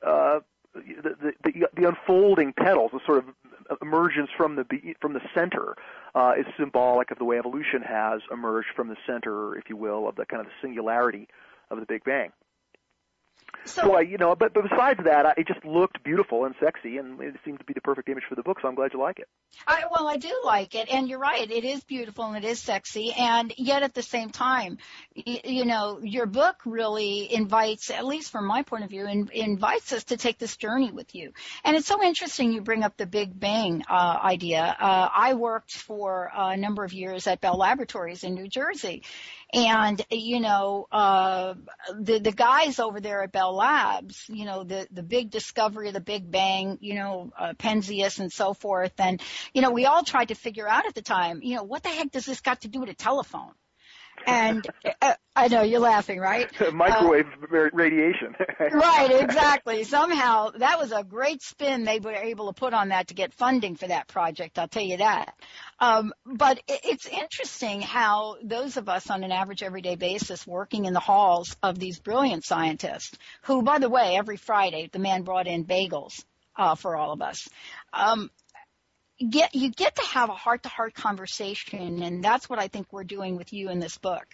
uh, 0.06 0.40
the, 0.74 1.32
the, 1.44 1.66
the, 1.74 1.88
unfolding 1.88 2.52
petals, 2.52 2.90
the 2.92 3.00
sort 3.04 3.18
of 3.18 3.78
emergence 3.82 4.30
from 4.36 4.56
the 4.56 4.64
from 5.00 5.12
the 5.12 5.20
center, 5.34 5.74
uh, 6.14 6.32
is 6.38 6.46
symbolic 6.58 7.10
of 7.10 7.18
the 7.18 7.24
way 7.24 7.38
evolution 7.38 7.82
has 7.82 8.20
emerged 8.30 8.68
from 8.74 8.88
the 8.88 8.96
center, 9.06 9.56
if 9.56 9.64
you 9.68 9.76
will, 9.76 10.08
of 10.08 10.16
the 10.16 10.24
kind 10.26 10.40
of 10.40 10.48
singularity 10.62 11.28
of 11.70 11.80
the 11.80 11.86
Big 11.86 12.04
Bang. 12.04 12.30
So, 13.64 13.98
you 14.00 14.16
know, 14.16 14.34
but, 14.34 14.54
but 14.54 14.64
besides 14.70 15.00
that, 15.04 15.26
I, 15.26 15.34
it 15.36 15.46
just 15.46 15.64
looked 15.64 16.02
beautiful 16.02 16.46
and 16.46 16.54
sexy, 16.58 16.96
and 16.96 17.20
it 17.20 17.34
seemed 17.44 17.58
to 17.58 17.64
be 17.64 17.74
the 17.74 17.80
perfect 17.80 18.08
image 18.08 18.24
for 18.28 18.34
the 18.34 18.42
book. 18.42 18.58
So 18.62 18.68
I'm 18.68 18.74
glad 18.74 18.92
you 18.94 19.00
like 19.00 19.18
it. 19.18 19.28
I, 19.66 19.84
well, 19.90 20.06
I 20.08 20.16
do 20.16 20.32
like 20.44 20.74
it, 20.74 20.88
and 20.90 21.08
you're 21.08 21.18
right. 21.18 21.50
It 21.50 21.64
is 21.64 21.82
beautiful 21.84 22.24
and 22.26 22.42
it 22.42 22.48
is 22.48 22.60
sexy, 22.60 23.12
and 23.12 23.52
yet 23.56 23.82
at 23.82 23.94
the 23.94 24.02
same 24.02 24.30
time, 24.30 24.78
y- 25.16 25.40
you 25.44 25.64
know, 25.64 26.00
your 26.02 26.26
book 26.26 26.56
really 26.64 27.32
invites, 27.32 27.90
at 27.90 28.06
least 28.06 28.30
from 28.30 28.46
my 28.46 28.62
point 28.62 28.84
of 28.84 28.90
view, 28.90 29.06
in, 29.06 29.28
invites 29.32 29.92
us 29.92 30.04
to 30.04 30.16
take 30.16 30.38
this 30.38 30.56
journey 30.56 30.90
with 30.90 31.14
you. 31.14 31.32
And 31.64 31.76
it's 31.76 31.86
so 31.86 32.02
interesting 32.02 32.52
you 32.52 32.60
bring 32.60 32.84
up 32.84 32.96
the 32.96 33.06
Big 33.06 33.38
Bang 33.38 33.84
uh, 33.88 34.18
idea. 34.22 34.76
Uh, 34.78 35.08
I 35.14 35.34
worked 35.34 35.72
for 35.72 36.30
a 36.34 36.56
number 36.56 36.84
of 36.84 36.92
years 36.92 37.26
at 37.26 37.40
Bell 37.40 37.56
Laboratories 37.56 38.24
in 38.24 38.34
New 38.34 38.48
Jersey, 38.48 39.02
and 39.52 40.04
you 40.10 40.40
know, 40.40 40.86
uh, 40.92 41.54
the 41.98 42.18
the 42.18 42.32
guys 42.32 42.78
over 42.78 43.00
there 43.00 43.22
at 43.22 43.32
Bell 43.32 43.37
Labs, 43.46 44.24
you 44.28 44.44
know, 44.44 44.64
the 44.64 44.86
the 44.90 45.02
big 45.02 45.30
discovery 45.30 45.88
of 45.88 45.94
the 45.94 46.00
Big 46.00 46.30
Bang, 46.30 46.78
you 46.80 46.94
know, 46.94 47.30
uh, 47.38 47.54
Penzias 47.54 48.18
and 48.18 48.32
so 48.32 48.54
forth, 48.54 48.92
and 48.98 49.20
you 49.52 49.62
know, 49.62 49.70
we 49.70 49.86
all 49.86 50.04
tried 50.04 50.28
to 50.28 50.34
figure 50.34 50.68
out 50.68 50.86
at 50.86 50.94
the 50.94 51.02
time, 51.02 51.40
you 51.42 51.56
know, 51.56 51.62
what 51.62 51.82
the 51.82 51.88
heck 51.88 52.10
does 52.10 52.26
this 52.26 52.40
got 52.40 52.62
to 52.62 52.68
do 52.68 52.80
with 52.80 52.88
a 52.88 52.94
telephone? 52.94 53.52
And 54.26 54.66
uh, 55.00 55.14
I 55.34 55.48
know 55.48 55.62
you're 55.62 55.80
laughing, 55.80 56.18
right? 56.18 56.50
Microwave 56.72 57.26
ra- 57.50 57.70
radiation. 57.72 58.34
Right, 58.70 59.22
exactly. 59.22 59.84
Somehow 59.84 60.50
that 60.50 60.78
was 60.78 60.92
a 60.92 61.02
great 61.02 61.42
spin 61.42 61.84
they 61.84 62.00
were 62.00 62.12
able 62.12 62.48
to 62.48 62.52
put 62.52 62.74
on 62.74 62.88
that 62.88 63.08
to 63.08 63.14
get 63.14 63.32
funding 63.32 63.76
for 63.76 63.86
that 63.86 64.08
project. 64.08 64.58
I'll 64.58 64.68
tell 64.68 64.82
you 64.82 64.98
that. 64.98 65.34
Um, 65.80 66.12
but 66.26 66.58
it, 66.68 66.80
it's 66.84 67.06
interesting 67.06 67.80
how 67.80 68.36
those 68.42 68.76
of 68.76 68.88
us 68.88 69.10
on 69.10 69.24
an 69.24 69.32
average 69.32 69.62
everyday 69.62 69.96
basis 69.96 70.46
working 70.46 70.84
in 70.84 70.92
the 70.92 71.00
halls 71.00 71.56
of 71.62 71.78
these 71.78 71.98
brilliant 71.98 72.44
scientists, 72.44 73.16
who, 73.42 73.62
by 73.62 73.78
the 73.78 73.88
way, 73.88 74.16
every 74.16 74.36
Friday 74.36 74.88
the 74.92 74.98
man 74.98 75.22
brought 75.22 75.46
in 75.46 75.64
bagels 75.64 76.24
uh, 76.56 76.74
for 76.74 76.96
all 76.96 77.12
of 77.12 77.22
us. 77.22 77.48
Um, 77.92 78.30
get 79.18 79.54
you 79.54 79.70
get 79.70 79.96
to 79.96 80.02
have 80.02 80.28
a 80.28 80.34
heart 80.34 80.62
to 80.62 80.68
heart 80.68 80.94
conversation 80.94 82.02
and 82.02 82.22
that's 82.22 82.48
what 82.48 82.58
I 82.58 82.68
think 82.68 82.86
we're 82.92 83.04
doing 83.04 83.36
with 83.36 83.52
you 83.52 83.68
in 83.70 83.80
this 83.80 83.98
book 83.98 84.26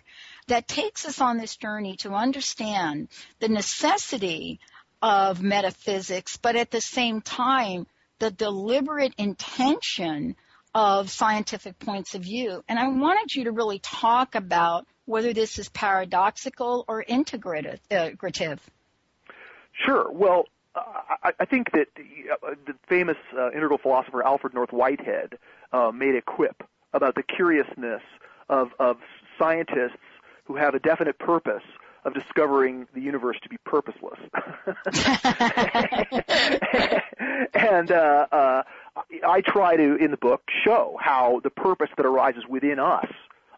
that 0.49 0.69
takes 0.69 1.07
us 1.07 1.21
on 1.21 1.39
this 1.39 1.57
journey 1.57 1.97
to 1.99 2.13
understand 2.13 3.09
the 3.41 3.49
necessity 3.49 4.61
of 5.01 5.43
metaphysics 5.43 6.37
but 6.37 6.57
at 6.57 6.71
the 6.71 6.81
same 6.81 7.21
time 7.21 7.87
the 8.19 8.31
deliberate 8.31 9.15
intention 9.17 10.37
of 10.75 11.11
scientific 11.11 11.79
points 11.79 12.15
of 12.15 12.23
view 12.23 12.63
and 12.69 12.79
I 12.79 12.89
wanted 12.89 13.35
you 13.35 13.45
to 13.45 13.53
really 13.53 13.79
talk 13.79 14.35
about 14.35 14.87
whether 15.07 15.33
this 15.33 15.59
is 15.59 15.69
paradoxical 15.69 16.85
or 16.89 17.05
integrative 17.05 17.79
integrative. 17.91 18.59
Sure. 19.85 20.11
Well, 20.11 20.41
uh, 20.41 20.54
I, 20.77 21.33
I 21.39 21.45
think 21.45 21.73
that 21.73 21.89
uh, 21.97 22.55
the 22.67 22.75
famous 22.89 23.17
uh, 23.37 23.51
integral 23.53 23.79
philosopher 23.79 24.25
Alfred 24.25 24.55
North 24.55 24.73
Whitehead 24.73 25.39
uh, 25.73 25.91
made 25.93 26.15
a 26.15 26.23
quip 26.23 26.63
about 26.93 27.15
the 27.15 27.23
curiousness 27.23 28.03
of, 28.49 28.71
of 28.79 28.99
scientists 29.39 29.99
who 30.45 30.57
have 30.57 30.75
a 30.75 30.79
definite 30.79 31.19
purpose 31.19 31.63
of 32.05 32.13
discovering 32.13 32.87
the 32.95 33.01
universe 33.01 33.39
to 33.43 33.49
be 33.49 33.57
purposeless. 33.65 34.21
and 37.55 37.91
uh, 37.91 38.27
uh, 38.31 38.63
I 39.27 39.41
try 39.41 39.77
to, 39.77 39.97
in 39.97 40.11
the 40.11 40.19
book, 40.19 40.43
show 40.65 40.99
how 41.01 41.41
the 41.43 41.51
purpose 41.51 41.89
that 41.97 42.05
arises 42.05 42.45
within 42.47 42.79
us 42.79 43.09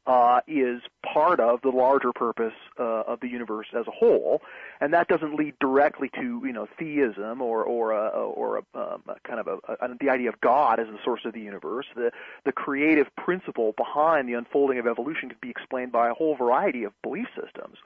uh, 0.07 0.41
is 0.47 0.81
part 1.03 1.41
of 1.41 1.61
the 1.63 1.71
larger 1.71 2.13
purpose 2.13 2.55
uh, 2.79 3.03
of 3.03 3.21
the 3.21 3.29
universe 3.29 3.67
as 3.77 3.87
a 3.87 3.91
whole, 3.91 4.41
and 4.81 4.93
that 4.93 5.09
doesn't 5.09 5.35
lead 5.35 5.55
directly 5.61 6.09
to 6.15 6.41
you 6.45 6.53
know 6.53 6.69
theism 6.79 7.43
or 7.43 7.65
or 7.65 7.91
a, 7.93 8.09
or 8.09 8.59
a, 8.59 8.79
um, 8.79 9.03
a 9.09 9.17
kind 9.27 9.41
of 9.41 9.49
a, 9.49 9.85
a, 9.85 9.89
the 10.01 10.09
idea 10.09 10.29
of 10.29 10.41
God 10.41 10.79
as 10.79 10.87
the 10.87 10.99
source 11.05 11.23
of 11.25 11.33
the 11.33 11.41
universe. 11.41 11.87
The 11.95 12.13
the 12.45 12.53
creative 12.53 13.09
principle 13.17 13.75
behind 13.77 14.29
the 14.29 14.35
unfolding 14.35 14.79
of 14.79 14.87
evolution 14.87 15.29
could 15.29 15.41
be 15.41 15.51
explained 15.51 15.93
by 15.93 16.09
a 16.09 16.15
whole 16.15 16.37
variety 16.37 16.85
of 16.85 16.93
belief 17.03 17.27
systems, 17.35 17.79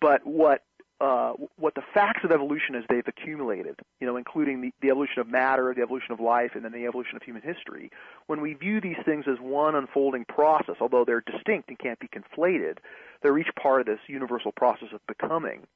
but 0.00 0.26
what 0.26 0.62
uh, 1.00 1.32
what 1.56 1.74
the 1.74 1.82
facts 1.92 2.20
of 2.24 2.30
evolution 2.30 2.74
as 2.76 2.84
they've 2.88 3.06
accumulated, 3.06 3.76
you 4.00 4.06
know, 4.06 4.16
including 4.16 4.60
the, 4.60 4.72
the 4.80 4.88
evolution 4.90 5.20
of 5.20 5.28
matter, 5.28 5.74
the 5.74 5.82
evolution 5.82 6.12
of 6.12 6.20
life, 6.20 6.52
and 6.54 6.64
then 6.64 6.72
the 6.72 6.86
evolution 6.86 7.16
of 7.16 7.22
human 7.22 7.42
history, 7.42 7.90
when 8.26 8.40
we 8.40 8.54
view 8.54 8.80
these 8.80 8.96
things 9.04 9.24
as 9.28 9.38
one 9.40 9.74
unfolding 9.74 10.24
process, 10.26 10.76
although 10.80 11.04
they're 11.04 11.22
distinct 11.22 11.68
and 11.68 11.78
can't 11.78 11.98
be 11.98 12.08
conflated, 12.08 12.78
they're 13.22 13.38
each 13.38 13.54
part 13.60 13.80
of 13.80 13.86
this 13.86 13.98
universal 14.06 14.52
process 14.52 14.88
of 14.92 15.00
becoming. 15.06 15.66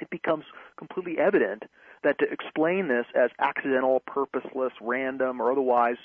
It 0.00 0.08
becomes 0.08 0.44
completely 0.78 1.18
evident 1.18 1.64
that 2.02 2.18
to 2.20 2.24
explain 2.32 2.88
this 2.88 3.04
as 3.14 3.30
accidental, 3.38 4.00
purposeless, 4.06 4.72
random, 4.80 5.40
or 5.42 5.52
otherwise 5.52 5.96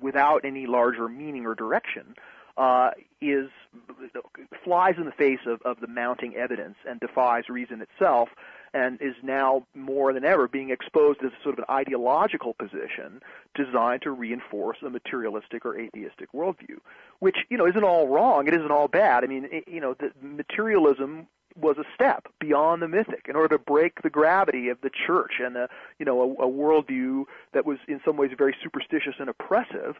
without 0.00 0.44
any 0.44 0.66
larger 0.66 1.08
meaning 1.08 1.44
or 1.44 1.56
direction 1.56 2.14
uh, 2.60 2.90
is 3.22 3.48
flies 4.62 4.94
in 4.98 5.06
the 5.06 5.12
face 5.12 5.40
of, 5.46 5.62
of 5.62 5.80
the 5.80 5.86
mounting 5.86 6.36
evidence 6.36 6.76
and 6.86 7.00
defies 7.00 7.48
reason 7.48 7.80
itself 7.80 8.28
and 8.74 9.00
is 9.00 9.14
now 9.22 9.66
more 9.74 10.12
than 10.12 10.24
ever 10.24 10.46
being 10.46 10.70
exposed 10.70 11.20
as 11.24 11.30
sort 11.42 11.58
of 11.58 11.60
an 11.60 11.74
ideological 11.74 12.54
position 12.54 13.20
designed 13.54 14.02
to 14.02 14.10
reinforce 14.10 14.76
a 14.86 14.90
materialistic 14.90 15.64
or 15.64 15.78
atheistic 15.78 16.30
worldview, 16.32 16.76
which 17.18 17.38
you 17.48 17.56
know 17.56 17.66
isn't 17.66 17.82
all 17.82 18.08
wrong. 18.08 18.46
It 18.46 18.54
isn't 18.54 18.70
all 18.70 18.88
bad. 18.88 19.24
I 19.24 19.26
mean, 19.26 19.48
it, 19.50 19.64
you 19.66 19.80
know, 19.80 19.94
the 19.94 20.12
materialism 20.22 21.26
was 21.58 21.78
a 21.78 21.84
step 21.94 22.28
beyond 22.38 22.82
the 22.82 22.88
mythic 22.88 23.26
in 23.28 23.36
order 23.36 23.56
to 23.56 23.64
break 23.64 24.02
the 24.02 24.10
gravity 24.10 24.68
of 24.68 24.80
the 24.82 24.90
church 24.90 25.40
and 25.42 25.56
the 25.56 25.68
you 25.98 26.04
know 26.04 26.20
a, 26.20 26.44
a 26.44 26.48
worldview 26.48 27.24
that 27.52 27.64
was 27.64 27.78
in 27.88 28.00
some 28.04 28.16
ways 28.18 28.30
very 28.36 28.54
superstitious 28.62 29.14
and 29.18 29.30
oppressive 29.30 29.96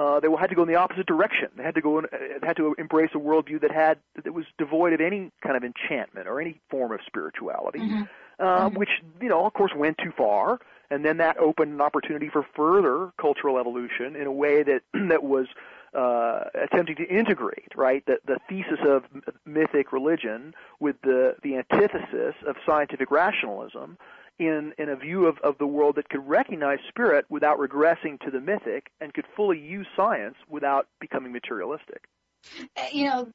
uh, 0.00 0.18
they 0.18 0.28
had 0.38 0.48
to 0.48 0.56
go 0.56 0.62
in 0.62 0.68
the 0.68 0.76
opposite 0.76 1.06
direction. 1.06 1.48
They 1.56 1.62
had 1.62 1.74
to 1.74 1.82
go 1.82 1.98
in, 1.98 2.06
uh, 2.06 2.46
had 2.46 2.56
to 2.56 2.74
embrace 2.78 3.10
a 3.14 3.18
worldview 3.18 3.60
that 3.60 3.70
had 3.70 3.98
that 4.24 4.32
was 4.32 4.46
devoid 4.56 4.94
of 4.94 5.00
any 5.00 5.30
kind 5.42 5.56
of 5.56 5.62
enchantment 5.62 6.26
or 6.26 6.40
any 6.40 6.58
form 6.70 6.92
of 6.92 7.00
spirituality, 7.06 7.80
Mm-hmm. 7.80 8.02
uh, 8.38 8.70
which 8.70 8.88
you 9.20 9.28
know, 9.28 9.44
of 9.44 9.52
course, 9.52 9.72
went 9.76 9.98
too 9.98 10.12
far. 10.16 10.58
And 10.90 11.04
then 11.04 11.18
that 11.18 11.36
opened 11.36 11.72
an 11.72 11.80
opportunity 11.80 12.30
for 12.30 12.44
further 12.56 13.12
cultural 13.20 13.58
evolution 13.58 14.16
in 14.16 14.26
a 14.26 14.32
way 14.32 14.62
that 14.62 14.82
that 15.08 15.22
was 15.22 15.46
uh, 15.94 16.44
attempting 16.54 16.96
to 16.96 17.04
integrate, 17.06 17.72
right, 17.76 18.04
the, 18.06 18.18
the 18.26 18.38
thesis 18.48 18.80
of 18.86 19.04
mythic 19.44 19.92
religion 19.92 20.54
with 20.78 20.96
the 21.02 21.36
the 21.42 21.56
antithesis 21.56 22.34
of 22.46 22.56
scientific 22.64 23.10
rationalism 23.10 23.98
in, 24.40 24.72
in 24.78 24.88
a 24.88 24.96
view 24.96 25.26
of, 25.26 25.38
of 25.44 25.58
the 25.58 25.66
world 25.66 25.96
that 25.96 26.08
could 26.08 26.26
recognize 26.26 26.78
spirit 26.88 27.26
without 27.28 27.58
regressing 27.58 28.18
to 28.20 28.30
the 28.30 28.40
mythic 28.40 28.90
and 29.00 29.12
could 29.12 29.26
fully 29.36 29.58
use 29.58 29.86
science 29.94 30.36
without 30.48 30.88
becoming 30.98 31.30
materialistic. 31.30 32.08
Uh, 32.76 32.82
you 32.92 33.04
know, 33.04 33.28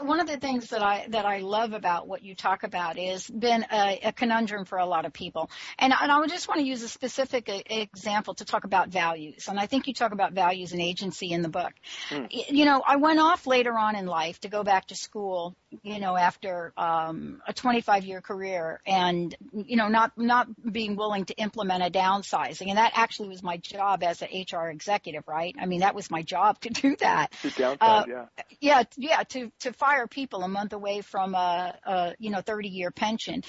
one 0.00 0.20
of 0.20 0.26
the 0.26 0.36
things 0.36 0.68
that 0.68 0.82
I 0.82 1.06
that 1.08 1.24
I 1.24 1.38
love 1.38 1.72
about 1.72 2.08
what 2.08 2.22
you 2.22 2.34
talk 2.34 2.64
about 2.64 2.98
is 2.98 3.28
been 3.28 3.64
a, 3.72 4.00
a 4.04 4.12
conundrum 4.12 4.64
for 4.64 4.78
a 4.78 4.86
lot 4.86 5.04
of 5.04 5.12
people, 5.12 5.50
and, 5.78 5.92
and 5.92 6.10
I 6.10 6.26
just 6.26 6.48
want 6.48 6.60
to 6.60 6.66
use 6.66 6.82
a 6.82 6.88
specific 6.88 7.48
example 7.70 8.34
to 8.34 8.44
talk 8.44 8.64
about 8.64 8.88
values, 8.88 9.48
and 9.48 9.58
I 9.58 9.66
think 9.66 9.86
you 9.86 9.94
talk 9.94 10.12
about 10.12 10.32
values 10.32 10.72
and 10.72 10.80
agency 10.80 11.32
in 11.32 11.42
the 11.42 11.48
book. 11.48 11.72
Mm. 12.10 12.28
You 12.30 12.64
know, 12.64 12.82
I 12.86 12.96
went 12.96 13.20
off 13.20 13.46
later 13.46 13.76
on 13.78 13.96
in 13.96 14.06
life 14.06 14.40
to 14.40 14.48
go 14.48 14.62
back 14.62 14.88
to 14.88 14.94
school. 14.94 15.54
You 15.82 16.00
know, 16.00 16.16
after 16.16 16.74
um, 16.76 17.40
a 17.46 17.54
25 17.54 18.04
year 18.04 18.20
career, 18.20 18.80
and 18.86 19.34
you 19.54 19.76
know, 19.76 19.88
not 19.88 20.12
not 20.18 20.48
being 20.70 20.96
willing 20.96 21.24
to 21.26 21.34
implement 21.34 21.82
a 21.82 21.90
downsizing, 21.90 22.68
and 22.68 22.78
that 22.78 22.92
actually 22.94 23.28
was 23.28 23.42
my 23.42 23.56
job 23.56 24.02
as 24.02 24.22
an 24.22 24.28
HR 24.32 24.68
executive, 24.68 25.26
right? 25.26 25.54
I 25.58 25.66
mean, 25.66 25.80
that 25.80 25.94
was 25.94 26.10
my 26.10 26.22
job 26.22 26.60
to 26.60 26.68
do 26.68 26.96
that. 26.96 27.32
The 27.42 27.50
downside, 27.50 27.78
Uh, 27.80 28.04
yeah. 28.08 28.26
Yeah, 28.60 28.84
yeah, 28.96 29.22
to 29.30 29.50
to 29.60 29.72
fire 29.72 30.06
people 30.06 30.42
a 30.42 30.48
month 30.48 30.72
away 30.72 31.00
from 31.00 31.34
a, 31.34 31.76
a 31.84 32.14
you 32.18 32.30
know 32.30 32.40
30 32.40 32.68
year 32.68 32.90
pension, 32.90 33.42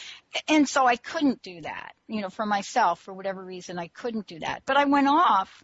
and 0.48 0.68
so 0.68 0.86
I 0.86 0.96
couldn't 0.96 1.42
do 1.42 1.62
that. 1.62 1.94
You 2.08 2.22
know, 2.22 2.30
for 2.30 2.46
myself, 2.46 3.00
for 3.00 3.14
whatever 3.14 3.44
reason, 3.44 3.80
I 3.80 3.88
couldn't 3.88 4.28
do 4.28 4.40
that. 4.40 4.64
But 4.66 4.78
I 4.78 4.86
went 4.86 5.08
off 5.08 5.64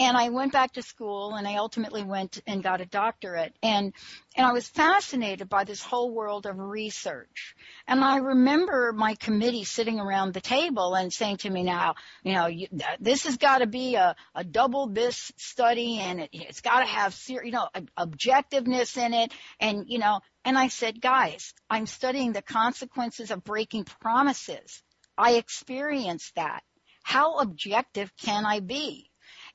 and 0.00 0.16
I 0.16 0.30
went 0.30 0.52
back 0.52 0.72
to 0.72 0.82
school 0.82 1.34
and 1.34 1.46
I 1.46 1.56
ultimately 1.56 2.02
went 2.02 2.40
and 2.46 2.62
got 2.62 2.80
a 2.80 2.86
doctorate 2.86 3.54
and 3.62 3.92
and 4.36 4.44
I 4.44 4.52
was 4.52 4.66
fascinated 4.66 5.48
by 5.48 5.62
this 5.62 5.80
whole 5.80 6.10
world 6.10 6.46
of 6.46 6.58
research. 6.58 7.54
And 7.86 8.02
I 8.02 8.16
remember 8.16 8.92
my 8.92 9.14
committee 9.14 9.62
sitting 9.62 10.00
around 10.00 10.34
the 10.34 10.40
table 10.40 10.94
and 10.96 11.12
saying 11.12 11.36
to 11.38 11.50
me 11.50 11.62
now, 11.62 11.94
you 12.24 12.32
know, 12.32 12.46
you, 12.46 12.66
this 12.98 13.22
has 13.24 13.36
got 13.36 13.58
to 13.58 13.68
be 13.68 13.94
a, 13.94 14.16
a 14.34 14.42
double 14.42 14.88
this 14.88 15.30
study 15.36 16.00
and 16.00 16.20
it, 16.20 16.30
it's 16.32 16.62
got 16.62 16.80
to 16.80 16.86
have, 16.86 17.16
you 17.28 17.52
know, 17.52 17.68
objectiveness 17.96 18.96
in 18.96 19.14
it. 19.14 19.32
And, 19.60 19.84
you 19.88 19.98
know, 19.98 20.20
and 20.44 20.58
I 20.58 20.66
said, 20.66 21.00
guys, 21.00 21.54
I'm 21.70 21.86
studying 21.86 22.32
the 22.32 22.42
consequences 22.42 23.30
of 23.30 23.44
breaking 23.44 23.84
promises. 23.84 24.82
I 25.16 25.34
experienced 25.34 26.34
that. 26.34 26.64
How 27.04 27.38
objective 27.38 28.10
can 28.16 28.44
I 28.44 28.58
be? 28.58 29.10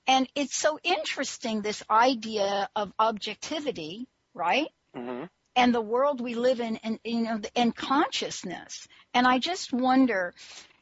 And 0.08 0.28
it's 0.36 0.56
so 0.56 0.80
interesting, 0.84 1.62
this 1.62 1.84
idea 1.90 2.70
of 2.76 2.92
objectivity, 2.98 4.08
right? 4.34 4.68
Mm-hmm. 4.96 5.26
And 5.56 5.76
the 5.76 5.82
world 5.82 6.22
we 6.22 6.36
live 6.36 6.60
in 6.60 6.78
and, 6.78 7.00
you 7.04 7.22
know, 7.22 7.42
and 7.56 7.76
consciousness. 7.76 8.88
And 9.14 9.28
I 9.28 9.40
just 9.40 9.74
wonder, 9.74 10.34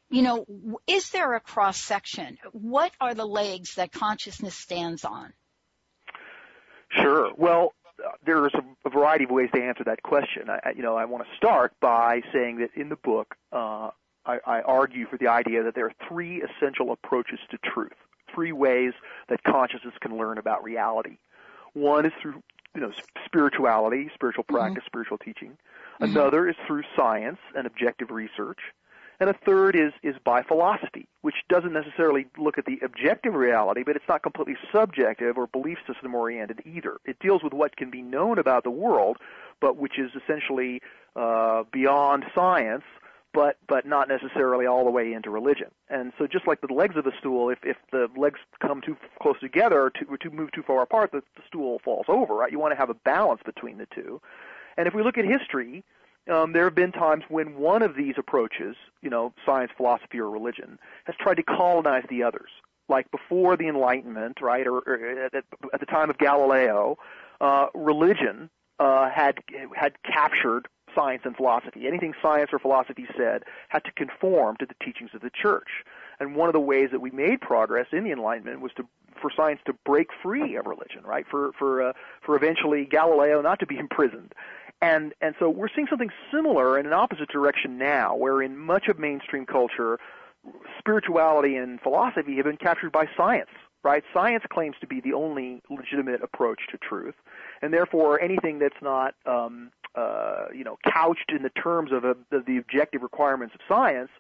you 0.10 0.22
know, 0.22 0.46
is 0.86 1.10
there 1.10 1.34
a 1.34 1.40
cross 1.40 1.78
section? 1.80 2.38
What 2.52 2.92
are 3.02 3.14
the 3.14 3.26
legs 3.26 3.76
that 3.76 3.92
consciousness 3.92 4.56
stands 4.56 5.04
on? 5.04 5.34
Sure. 6.90 7.32
Well, 7.36 7.74
there's 8.26 8.54
a, 8.54 8.88
a 8.88 8.90
variety 8.90 9.26
of 9.26 9.32
ways 9.32 9.50
to 9.54 9.62
answer 9.62 9.84
that 9.86 10.04
question. 10.04 10.50
I, 10.50 10.72
you 10.76 10.84
know, 10.84 10.96
I 10.96 11.06
want 11.06 11.26
to 11.26 11.36
start 11.36 11.74
by 11.82 12.22
saying 12.32 12.60
that 12.60 12.70
in 12.76 12.90
the 12.90 12.96
book, 12.96 13.36
uh, 13.52 13.90
I, 14.26 14.40
I 14.46 14.62
argue 14.62 15.08
for 15.08 15.18
the 15.18 15.28
idea 15.28 15.64
that 15.64 15.76
there 15.76 15.86
are 15.86 15.94
three 16.08 16.42
essential 16.42 16.92
approaches 16.92 17.40
to 17.52 17.58
truth 17.58 17.98
three 18.34 18.52
ways 18.52 18.94
that 19.30 19.44
consciousness 19.44 19.94
can 20.00 20.18
learn 20.18 20.38
about 20.38 20.64
reality. 20.64 21.18
One 21.74 22.06
is 22.06 22.14
through 22.22 22.42
you 22.76 22.82
know 22.82 22.92
spirituality, 23.26 24.10
spiritual 24.14 24.44
mm-hmm. 24.44 24.56
practice, 24.56 24.82
mm-hmm. 24.82 24.88
spiritual 24.88 25.18
teaching. 25.18 25.58
Mm-hmm. 26.02 26.04
Another 26.16 26.48
is 26.48 26.56
through 26.66 26.84
science 26.96 27.40
and 27.56 27.66
objective 27.68 28.12
research. 28.12 28.60
And 29.20 29.32
a 29.32 29.34
third 29.34 29.76
is, 29.76 29.94
is 30.04 30.16
by 30.24 30.44
philosophy, 30.44 31.08
which 31.22 31.38
doesn't 31.50 31.74
necessarily 31.74 32.28
look 32.38 32.60
at 32.60 32.66
the 32.66 32.80
objective 32.84 33.34
reality, 33.34 33.82
but 33.84 33.96
it's 33.96 34.08
not 34.08 34.22
completely 34.22 34.56
subjective 34.72 35.40
or 35.40 35.48
belief 35.48 35.80
system 35.88 36.14
oriented 36.14 36.62
either. 36.66 36.98
It 37.04 37.18
deals 37.20 37.42
with 37.44 37.52
what 37.52 37.76
can 37.76 37.90
be 37.90 38.04
known 38.04 38.38
about 38.38 38.64
the 38.64 38.70
world, 38.70 39.18
but 39.60 39.76
which 39.76 39.98
is 39.98 40.12
essentially 40.16 40.84
uh, 41.16 41.64
beyond 41.72 42.26
science 42.36 42.84
but 43.38 43.58
but 43.68 43.86
not 43.86 44.10
necessarily 44.10 44.66
all 44.66 44.84
the 44.84 44.90
way 44.90 45.14
into 45.14 45.30
religion. 45.30 45.68
And 45.92 46.12
so, 46.18 46.26
just 46.26 46.48
like 46.48 46.60
the 46.62 46.74
legs 46.74 46.98
of 46.98 47.06
a 47.06 47.12
stool, 47.20 47.52
if 47.52 47.60
if 47.62 47.78
the 47.92 48.08
legs 48.18 48.40
come 48.60 48.82
too 48.82 48.98
close 49.22 49.40
together 49.40 49.80
or 49.80 49.90
to, 49.92 50.06
or 50.10 50.18
to 50.18 50.32
move 50.32 50.52
too 50.54 50.64
far 50.64 50.82
apart, 50.82 51.12
the, 51.12 51.22
the 51.36 51.44
stool 51.48 51.80
falls 51.86 52.08
over. 52.08 52.34
Right? 52.34 52.52
You 52.52 52.58
want 52.58 52.72
to 52.72 52.76
have 52.76 52.90
a 52.90 52.96
balance 52.96 53.42
between 53.46 53.78
the 53.78 53.86
two. 53.94 54.20
And 54.76 54.88
if 54.88 54.96
we 54.96 55.04
look 55.04 55.20
at 55.20 55.26
history, 55.26 55.84
um, 56.34 56.54
there 56.54 56.64
have 56.64 56.74
been 56.74 56.92
times 56.92 57.26
when 57.30 57.58
one 57.58 57.84
of 57.84 57.96
these 57.96 58.16
approaches, 58.18 58.76
you 59.04 59.12
know, 59.12 59.34
science, 59.46 59.72
philosophy, 59.78 60.20
or 60.20 60.32
religion, 60.32 60.80
has 61.06 61.16
tried 61.16 61.36
to 61.36 61.44
colonize 61.44 62.06
the 62.10 62.24
others. 62.24 62.50
Like 62.90 63.12
before 63.12 63.56
the 63.56 63.68
Enlightenment, 63.68 64.42
right, 64.42 64.66
or, 64.66 64.80
or 64.80 65.26
at, 65.26 65.36
at 65.36 65.80
the 65.80 65.86
time 65.86 66.10
of 66.10 66.18
Galileo, 66.18 66.98
uh, 67.40 67.68
religion 67.76 68.50
uh, 68.80 69.12
had 69.12 69.44
had 69.76 69.94
captured 70.02 70.68
science 70.98 71.22
and 71.26 71.36
philosophy. 71.36 71.88
Anything 71.88 72.14
science 72.22 72.50
or 72.52 72.60
philosophy 72.60 73.06
said 73.16 73.44
had 73.70 73.84
to 73.84 73.92
conform 73.92 74.58
to 74.58 74.66
the 74.66 74.76
teachings 74.84 75.12
of 75.14 75.22
the 75.22 75.30
church. 75.30 75.84
And 76.20 76.36
one 76.36 76.50
of 76.50 76.54
the 76.54 76.60
ways 76.60 76.90
that 76.92 77.00
we 77.00 77.12
made 77.12 77.42
progress 77.42 77.88
in 77.92 78.04
the 78.04 78.12
Enlightenment 78.12 78.62
was 78.62 78.72
to 78.78 78.88
for 79.22 79.32
science 79.36 79.60
to 79.66 79.74
break 79.86 80.10
free 80.22 80.56
of 80.56 80.66
religion, 80.66 81.04
right? 81.04 81.26
For 81.30 81.52
for 81.58 81.90
uh, 81.90 81.94
for 82.22 82.36
eventually 82.36 82.86
Galileo 82.86 83.42
not 83.42 83.60
to 83.60 83.66
be 83.66 83.78
imprisoned. 83.86 84.34
And 84.82 85.14
and 85.22 85.36
so 85.40 85.50
we're 85.50 85.70
seeing 85.74 85.88
something 85.88 86.12
similar 86.32 86.80
in 86.80 86.86
an 86.86 86.94
opposite 86.94 87.30
direction 87.30 87.78
now, 87.78 88.16
where 88.16 88.42
in 88.42 88.58
much 88.58 88.88
of 88.88 89.00
mainstream 89.00 89.46
culture, 89.46 90.00
spirituality 90.80 91.56
and 91.56 91.82
philosophy 91.82 92.36
have 92.38 92.46
been 92.46 92.58
captured 92.58 92.92
by 92.92 93.08
science 93.16 93.50
right? 93.84 94.04
Science 94.14 94.44
claims 94.52 94.76
to 94.82 94.88
be 94.88 95.00
the 95.00 95.14
only 95.14 95.62
legitimate 95.70 96.22
approach 96.22 96.60
to 96.72 96.78
truth, 96.78 97.16
and 97.62 97.74
therefore 97.74 98.20
anything 98.20 98.60
that's 98.60 98.82
not 98.82 99.16
um, 99.26 99.72
uh, 99.98 100.46
you 100.54 100.64
know, 100.64 100.78
couched 100.86 101.32
in 101.36 101.42
the 101.42 101.50
terms 101.50 101.92
of, 101.92 102.04
a, 102.06 102.16
of 102.32 102.46
the 102.46 102.58
objective 102.58 103.02
requirements 103.02 103.56
of 103.56 103.62
science 103.68 104.12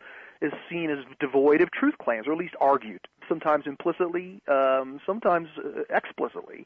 is 0.41 0.51
seen 0.69 0.89
as 0.89 0.99
devoid 1.19 1.61
of 1.61 1.71
truth 1.71 1.95
claims, 1.99 2.27
or 2.27 2.31
at 2.33 2.37
least 2.37 2.55
argued, 2.59 3.07
sometimes 3.29 3.65
implicitly, 3.65 4.41
um, 4.47 4.99
sometimes 5.05 5.47
uh, 5.57 5.81
explicitly. 5.95 6.65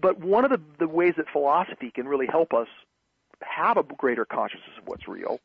But 0.00 0.18
one 0.18 0.44
of 0.44 0.50
the, 0.50 0.60
the 0.78 0.88
ways 0.88 1.14
that 1.16 1.26
philosophy 1.30 1.90
can 1.90 2.08
really 2.08 2.26
help 2.26 2.52
us 2.52 2.68
have 3.42 3.76
a 3.76 3.82
greater 3.82 4.24
consciousness 4.24 4.76
of 4.78 4.86
what's 4.86 5.08
real 5.08 5.40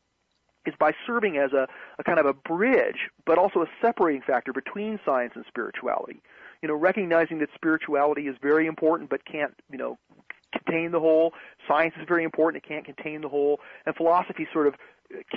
is 0.66 0.74
by 0.78 0.92
serving 1.06 1.36
as 1.36 1.52
a, 1.52 1.68
a 1.98 2.04
kind 2.04 2.18
of 2.18 2.26
a 2.26 2.34
bridge, 2.34 3.08
but 3.24 3.38
also 3.38 3.62
a 3.62 3.66
separating 3.80 4.22
factor 4.22 4.52
between 4.52 4.98
science 5.04 5.32
and 5.36 5.44
spirituality. 5.46 6.20
You 6.62 6.68
know, 6.68 6.74
recognizing 6.74 7.38
that 7.38 7.50
spirituality 7.54 8.26
is 8.26 8.36
very 8.42 8.66
important, 8.66 9.10
but 9.10 9.24
can't, 9.24 9.54
you 9.70 9.78
know, 9.78 9.98
contain 10.64 10.90
the 10.92 11.00
whole. 11.00 11.32
Science 11.68 11.94
is 12.00 12.06
very 12.06 12.24
important; 12.24 12.62
it 12.64 12.68
can't 12.68 12.84
contain 12.84 13.20
the 13.20 13.28
whole. 13.28 13.60
And 13.84 13.94
philosophy 13.94 14.46
sort 14.52 14.66
of 14.66 14.74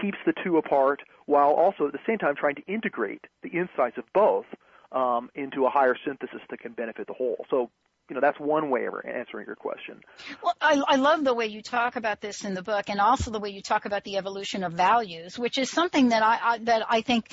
keeps 0.02 0.18
the 0.26 0.34
two 0.44 0.58
apart, 0.58 1.02
while 1.26 1.52
also 1.52 1.88
at 1.88 1.94
the 1.94 2.00
same 2.08 2.18
time 2.18 2.36
trying 2.36 2.56
to 2.56 2.66
integrate 2.66 3.26
the 3.44 3.50
insights 3.50 3.98
of 3.98 4.06
both 4.14 4.46
um, 4.92 5.30
into 5.36 5.66
a 5.66 5.70
higher 5.70 5.96
synthesis 6.06 6.42
that 6.50 6.60
can 6.60 6.74
benefit 6.74 7.08
the 7.08 7.14
whole. 7.14 7.46
So 7.50 7.70
you 8.10 8.16
know 8.16 8.22
that's 8.22 8.40
one 8.40 8.70
way 8.70 8.86
of 8.86 8.94
answering 9.06 9.46
your 9.46 9.56
question. 9.56 10.02
Well, 10.44 10.56
I, 10.60 10.82
I 10.88 10.96
love 10.96 11.24
the 11.24 11.34
way 11.34 11.48
you 11.48 11.62
talk 11.62 11.96
about 11.96 12.22
this 12.22 12.44
in 12.44 12.54
the 12.54 12.64
book, 12.64 12.90
and 12.90 13.00
also 13.00 13.32
the 13.32 13.40
way 13.40 13.50
you 13.50 13.62
talk 13.62 13.86
about 13.86 14.04
the 14.04 14.18
evolution 14.18 14.64
of 14.64 14.74
values, 14.74 15.38
which 15.38 15.58
is 15.58 15.70
something 15.70 16.10
that 16.10 16.24
I, 16.24 16.40
I 16.42 16.58
that 16.60 16.86
I 16.90 17.02
think 17.02 17.32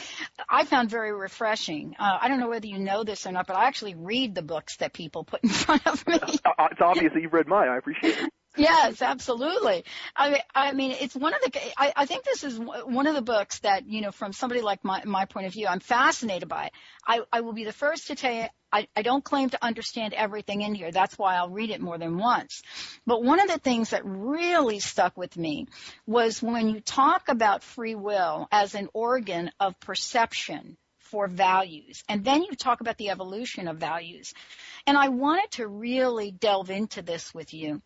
I 0.49 0.65
found 0.65 0.91
very 0.91 1.13
refreshing. 1.13 1.97
Uh, 1.99 2.19
I 2.21 2.29
don't 2.29 2.41
know 2.41 2.49
whether 2.49 2.67
you 2.67 2.79
know 2.79 3.05
this 3.05 3.27
or 3.27 3.33
not, 3.33 3.47
but 3.47 3.57
I 3.57 3.65
actually 3.65 3.95
read 3.95 4.35
the 4.35 4.43
books 4.43 4.77
that 4.77 4.93
people 4.93 5.25
put 5.25 5.43
in 5.43 5.51
front 5.51 5.87
of 5.87 6.07
me. 6.07 6.21
Uh, 6.59 6.69
it's 6.71 6.81
obvious 6.81 7.13
that 7.13 7.21
you've 7.21 7.33
read 7.33 7.47
mine. 7.47 7.69
I 7.69 7.77
appreciate 7.77 8.17
it. 8.19 8.31
Yes, 8.57 9.03
absolutely. 9.03 9.85
I 10.15 10.31
mean, 10.31 10.41
I 10.55 10.73
mean, 10.73 10.91
it's 10.93 11.15
one 11.15 11.35
of 11.35 11.41
the. 11.43 11.61
I, 11.81 11.93
I 11.97 12.07
think 12.07 12.25
this 12.25 12.45
is 12.45 12.59
one 12.59 13.07
of 13.07 13.15
the 13.15 13.23
books 13.23 13.59
that 13.61 13.87
you 13.87 14.01
know, 14.01 14.11
from 14.11 14.33
somebody 14.33 14.61
like 14.63 14.85
my 14.85 15.03
my 15.05 15.25
point 15.27 15.47
of 15.47 15.53
view, 15.53 15.67
I'm 15.67 15.81
fascinated 15.81 16.49
by 16.49 16.67
it. 16.67 16.73
I 17.07 17.21
I 17.33 17.41
will 17.43 17.53
be 17.53 17.65
the 17.65 17.73
first 17.73 18.09
to 18.09 18.15
tell 18.15 18.33
you. 18.33 18.47
I, 18.73 18.89
I 18.97 19.03
don't 19.03 19.25
claim 19.25 19.49
to 19.51 19.65
understand 19.65 20.13
everything 20.13 20.61
in 20.61 20.75
here. 20.75 20.91
That's 20.91 21.17
why 21.17 21.37
I'll 21.37 21.49
read 21.49 21.71
it 21.71 21.81
more 21.81 21.99
than 21.99 22.19
once. 22.19 22.63
But 23.07 23.23
one 23.23 23.41
of 23.41 23.49
the 23.49 23.59
things 23.59 23.91
that 23.91 24.03
really 24.05 24.81
stuck 24.81 25.17
with 25.17 25.37
me 25.37 25.67
was 26.05 26.43
when 26.43 26.69
you 26.69 26.81
talk 26.81 27.29
about 27.29 27.63
free 27.63 27.95
will 27.95 28.49
as 28.51 28.75
an 28.75 28.89
organ 28.93 29.53
of 29.61 29.79
perception 29.81 30.77
for 31.11 31.29
values. 31.29 32.03
And 32.09 32.25
then 32.25 32.43
you 32.43 32.55
talk 32.55 32.81
about 32.81 32.99
the 32.99 33.11
evolution 33.11 33.69
of 33.69 33.79
values. 33.79 34.35
And 34.87 34.97
I 34.97 35.09
wanted 35.09 35.51
to 35.53 35.67
really 35.67 36.31
delve 36.31 36.71
into 36.71 37.03
this 37.03 37.35
with 37.35 37.55
you 37.55 37.83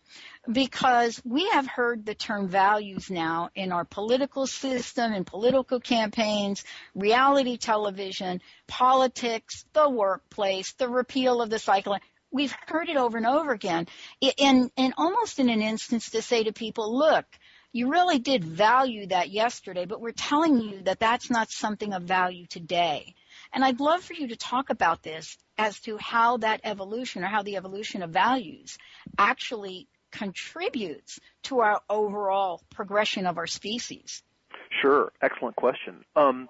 because 0.50 1.20
we 1.24 1.48
have 1.50 1.66
heard 1.66 2.04
the 2.04 2.14
term 2.14 2.48
values 2.48 3.10
now 3.10 3.50
in 3.54 3.72
our 3.72 3.84
political 3.84 4.46
system, 4.46 5.12
in 5.12 5.24
political 5.24 5.80
campaigns, 5.80 6.64
reality 6.94 7.56
television, 7.56 8.40
politics, 8.66 9.64
the 9.72 9.88
workplace, 9.88 10.72
the 10.74 10.88
repeal 10.88 11.40
of 11.42 11.50
the 11.50 11.58
cycle. 11.58 11.96
We've 12.32 12.54
heard 12.66 12.88
it 12.88 12.96
over 12.96 13.16
and 13.16 13.26
over 13.26 13.52
again. 13.52 13.88
And, 14.38 14.70
and 14.76 14.94
almost 14.96 15.38
in 15.38 15.48
an 15.48 15.62
instance 15.62 16.10
to 16.10 16.22
say 16.22 16.44
to 16.44 16.52
people, 16.52 16.96
look, 16.96 17.26
you 17.72 17.90
really 17.90 18.18
did 18.18 18.44
value 18.44 19.06
that 19.06 19.30
yesterday, 19.30 19.84
but 19.84 20.00
we're 20.00 20.12
telling 20.12 20.60
you 20.60 20.82
that 20.82 20.98
that's 20.98 21.30
not 21.30 21.50
something 21.50 21.92
of 21.92 22.02
value 22.02 22.46
today. 22.46 23.14
And 23.52 23.64
I'd 23.64 23.80
love 23.80 24.02
for 24.02 24.14
you 24.14 24.28
to 24.28 24.36
talk 24.36 24.70
about 24.70 25.02
this 25.02 25.36
as 25.56 25.78
to 25.80 25.96
how 25.98 26.38
that 26.38 26.60
evolution 26.64 27.22
or 27.22 27.28
how 27.28 27.42
the 27.42 27.56
evolution 27.56 28.02
of 28.02 28.10
values 28.10 28.78
actually 29.18 29.88
contributes 30.10 31.20
to 31.44 31.60
our 31.60 31.80
overall 31.88 32.62
progression 32.70 33.26
of 33.26 33.38
our 33.38 33.46
species. 33.46 34.22
Sure. 34.82 35.12
Excellent 35.22 35.56
question. 35.56 36.04
Um, 36.16 36.48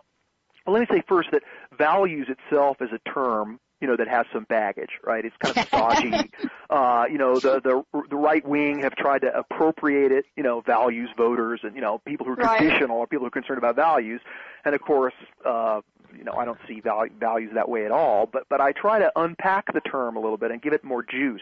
well, 0.67 0.75
let 0.75 0.81
me 0.81 0.97
say 0.97 1.03
first 1.09 1.29
that 1.33 1.43
values 1.77 2.29
itself 2.29 2.79
is 2.81 2.91
a 2.93 3.11
term 3.11 3.61
you 3.81 3.89
know 3.89 3.97
that 3.97 4.09
has 4.09 4.27
some 4.33 4.45
baggage, 4.45 4.91
right? 5.05 5.25
It's 5.25 5.37
kind 5.39 5.57
of 5.57 5.67
stodgy. 5.67 6.31
uh, 6.71 7.05
you 7.11 7.19
know, 7.19 7.39
the 7.39 7.61
the 7.61 8.03
the 8.09 8.17
right 8.17 8.47
wing 8.47 8.81
have 8.83 8.95
tried 8.95 9.21
to 9.21 9.37
appropriate 9.37 10.13
it. 10.13 10.27
You 10.37 10.43
know, 10.43 10.61
values 10.61 11.11
voters 11.17 11.61
and 11.63 11.75
you 11.75 11.81
know 11.81 11.99
people 12.07 12.27
who 12.27 12.33
are 12.33 12.37
right. 12.37 12.59
traditional 12.59 12.99
or 12.99 13.07
people 13.07 13.25
who 13.25 13.29
are 13.29 13.31
concerned 13.31 13.59
about 13.59 13.77
values. 13.77 14.21
And 14.65 14.75
of 14.75 14.83
course, 14.83 15.15
uh, 15.45 15.81
you 16.17 16.25
know, 16.25 16.33
I 16.33 16.45
don't 16.45 16.59
see 16.69 16.81
value, 16.81 17.13
values 17.19 17.53
that 17.55 17.69
way 17.69 17.85
at 17.85 17.91
all. 17.91 18.27
But 18.27 18.45
but 18.49 18.61
I 18.61 18.73
try 18.73 18.99
to 18.99 19.11
unpack 19.17 19.73
the 19.73 19.81
term 19.81 20.17
a 20.17 20.21
little 20.21 20.39
bit 20.39 20.51
and 20.51 20.61
give 20.61 20.73
it 20.73 20.85
more 20.85 21.03
juice 21.03 21.41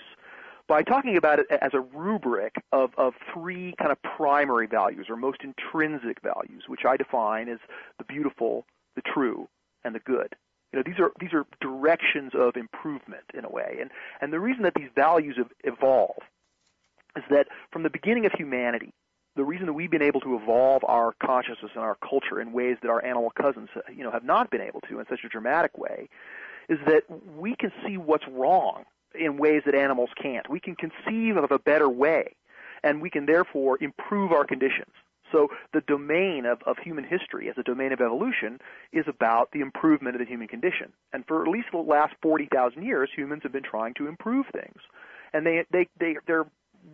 by 0.69 0.83
talking 0.83 1.17
about 1.17 1.39
it 1.39 1.47
as 1.51 1.73
a 1.73 1.81
rubric 1.81 2.55
of, 2.73 2.91
of 2.99 3.15
three 3.33 3.75
kind 3.79 3.91
of 3.91 4.01
primary 4.03 4.67
values 4.67 5.07
or 5.09 5.17
most 5.17 5.39
intrinsic 5.43 6.21
values, 6.23 6.65
which 6.69 6.83
I 6.87 6.97
define 6.99 7.49
as 7.49 7.59
the 7.97 8.05
beautiful, 8.05 8.67
the 8.95 9.03
true, 9.03 9.49
and 9.83 9.95
the 9.95 10.01
good. 10.01 10.37
You 10.73 10.79
know, 10.79 10.83
these 10.85 10.99
are 10.99 11.13
these 11.19 11.33
are 11.33 11.47
directions 11.61 12.33
of 12.35 12.57
improvement 12.57 13.25
in 13.33 13.45
a 13.45 13.49
way, 13.49 13.79
and 13.81 13.91
and 14.21 14.33
the 14.33 14.41
reason 14.41 14.63
that 14.65 14.75
these 14.75 14.91
values 14.95 15.37
have 15.39 15.51
evolved 15.65 16.23
is 17.17 17.25
that 17.31 17.49
from 17.73 17.83
the 17.83 17.91
beginning 17.91 18.27
of 18.27 18.33
humanity, 18.33 18.93
the 19.35 19.45
reason 19.45 19.67
that 19.67 19.73
we've 19.73 19.91
been 19.91 20.03
able 20.03 20.21
to 20.21 20.37
evolve 20.37 20.83
our 20.87 21.15
consciousness 21.25 21.71
and 21.75 21.83
our 21.83 21.97
culture 21.97 22.41
in 22.41 22.53
ways 22.53 22.77
that 22.83 22.91
our 22.91 23.03
animal 23.05 23.31
cousins, 23.31 23.71
you 23.95 24.03
know, 24.03 24.11
have 24.11 24.25
not 24.25 24.51
been 24.51 24.61
able 24.61 24.81
to 24.83 25.01
in 25.01 25.07
such 25.09 25.21
a 25.25 25.29
dramatic 25.29 25.79
way, 25.79 26.09
is 26.69 26.79
that 26.87 27.05
we 27.37 27.57
can 27.57 27.73
see 27.87 27.97
what's 27.97 28.27
wrong 28.29 28.85
in 29.15 29.39
ways 29.39 29.63
that 29.65 29.75
animals 29.75 30.11
can't. 30.21 30.49
We 30.51 30.61
can 30.61 30.77
conceive 30.77 31.37
of 31.37 31.51
a 31.51 31.59
better 31.59 31.89
way, 31.89 32.35
and 32.83 33.01
we 33.01 33.11
can 33.11 33.27
therefore 33.27 33.79
improve 33.81 34.33
our 34.33 34.45
conditions. 34.45 34.93
So 35.33 35.49
the 35.73 35.81
domain 35.83 36.47
of, 36.47 36.63
of 36.65 36.79
human 36.79 37.05
history 37.05 37.49
as 37.49 37.57
a 37.59 37.63
domain 37.63 37.93
of 37.93 38.01
evolution 38.01 38.61
is 38.93 39.05
about 39.07 39.51
the 39.53 39.61
improvement 39.61 40.17
of 40.17 40.21
the 40.21 40.27
human 40.27 40.49
condition. 40.49 40.93
And 41.13 41.27
for 41.27 41.43
at 41.43 41.49
least 41.49 41.69
the 41.73 41.79
last 41.79 42.15
40,000 42.23 42.83
years, 42.83 43.11
humans 43.15 43.43
have 43.43 43.53
been 43.53 43.63
trying 43.63 43.95
to 43.95 44.07
improve 44.07 44.47
things. 44.53 44.81
And 45.33 45.47
they, 45.47 45.65
they, 45.71 45.89
they, 45.99 46.17
they're 46.27 46.47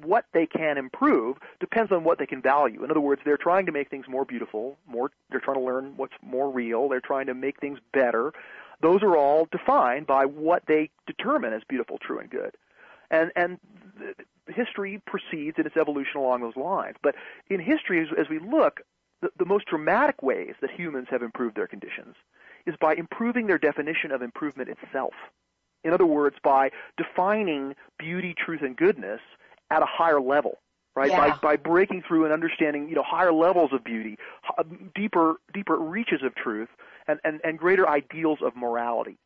what 0.02 0.24
they 0.32 0.46
can 0.46 0.78
improve 0.78 1.36
depends 1.60 1.92
on 1.92 2.04
what 2.04 2.18
they 2.18 2.26
can 2.26 2.42
value. 2.42 2.84
In 2.84 2.90
other 2.90 3.00
words, 3.00 3.22
they're 3.24 3.36
trying 3.36 3.66
to 3.66 3.72
make 3.72 3.90
things 3.90 4.06
more 4.08 4.24
beautiful, 4.24 4.78
more 4.86 5.10
they're 5.30 5.40
trying 5.40 5.58
to 5.58 5.62
learn 5.62 5.94
what's 5.96 6.14
more 6.22 6.50
real, 6.50 6.88
they're 6.88 7.00
trying 7.00 7.26
to 7.26 7.34
make 7.34 7.60
things 7.60 7.78
better. 7.92 8.32
Those 8.80 9.02
are 9.02 9.16
all 9.16 9.46
defined 9.52 10.06
by 10.06 10.24
what 10.24 10.64
they 10.66 10.90
determine 11.06 11.52
as 11.52 11.62
beautiful, 11.68 11.98
true 11.98 12.18
and 12.18 12.30
good. 12.30 12.56
And 13.10 13.30
and 13.36 13.58
history 14.48 15.00
proceeds 15.06 15.58
in 15.58 15.66
its 15.66 15.76
evolution 15.76 16.18
along 16.18 16.40
those 16.40 16.56
lines. 16.56 16.96
But 17.02 17.14
in 17.48 17.60
history 17.60 18.00
as, 18.00 18.08
as 18.18 18.28
we 18.28 18.38
look, 18.38 18.80
the, 19.22 19.30
the 19.38 19.44
most 19.44 19.66
dramatic 19.66 20.22
ways 20.22 20.54
that 20.60 20.70
humans 20.70 21.08
have 21.10 21.22
improved 21.22 21.56
their 21.56 21.66
conditions 21.66 22.16
is 22.66 22.74
by 22.80 22.94
improving 22.94 23.46
their 23.46 23.58
definition 23.58 24.10
of 24.10 24.22
improvement 24.22 24.68
itself. 24.68 25.14
In 25.82 25.92
other 25.92 26.06
words, 26.06 26.36
by 26.42 26.70
defining 26.96 27.74
beauty, 27.98 28.34
truth, 28.34 28.62
and 28.62 28.76
goodness 28.76 29.20
at 29.70 29.82
a 29.82 29.86
higher 29.86 30.20
level, 30.20 30.58
right? 30.96 31.10
Yeah. 31.10 31.30
By 31.30 31.36
by 31.36 31.56
breaking 31.56 32.04
through 32.08 32.24
and 32.24 32.32
understanding, 32.32 32.88
you 32.88 32.94
know, 32.94 33.02
higher 33.02 33.32
levels 33.32 33.70
of 33.72 33.84
beauty, 33.84 34.16
deeper 34.94 35.34
deeper 35.52 35.76
reaches 35.76 36.22
of 36.22 36.34
truth, 36.34 36.68
and 37.06 37.20
and, 37.24 37.40
and 37.44 37.58
greater 37.58 37.88
ideals 37.88 38.38
of 38.42 38.56
morality. 38.56 39.18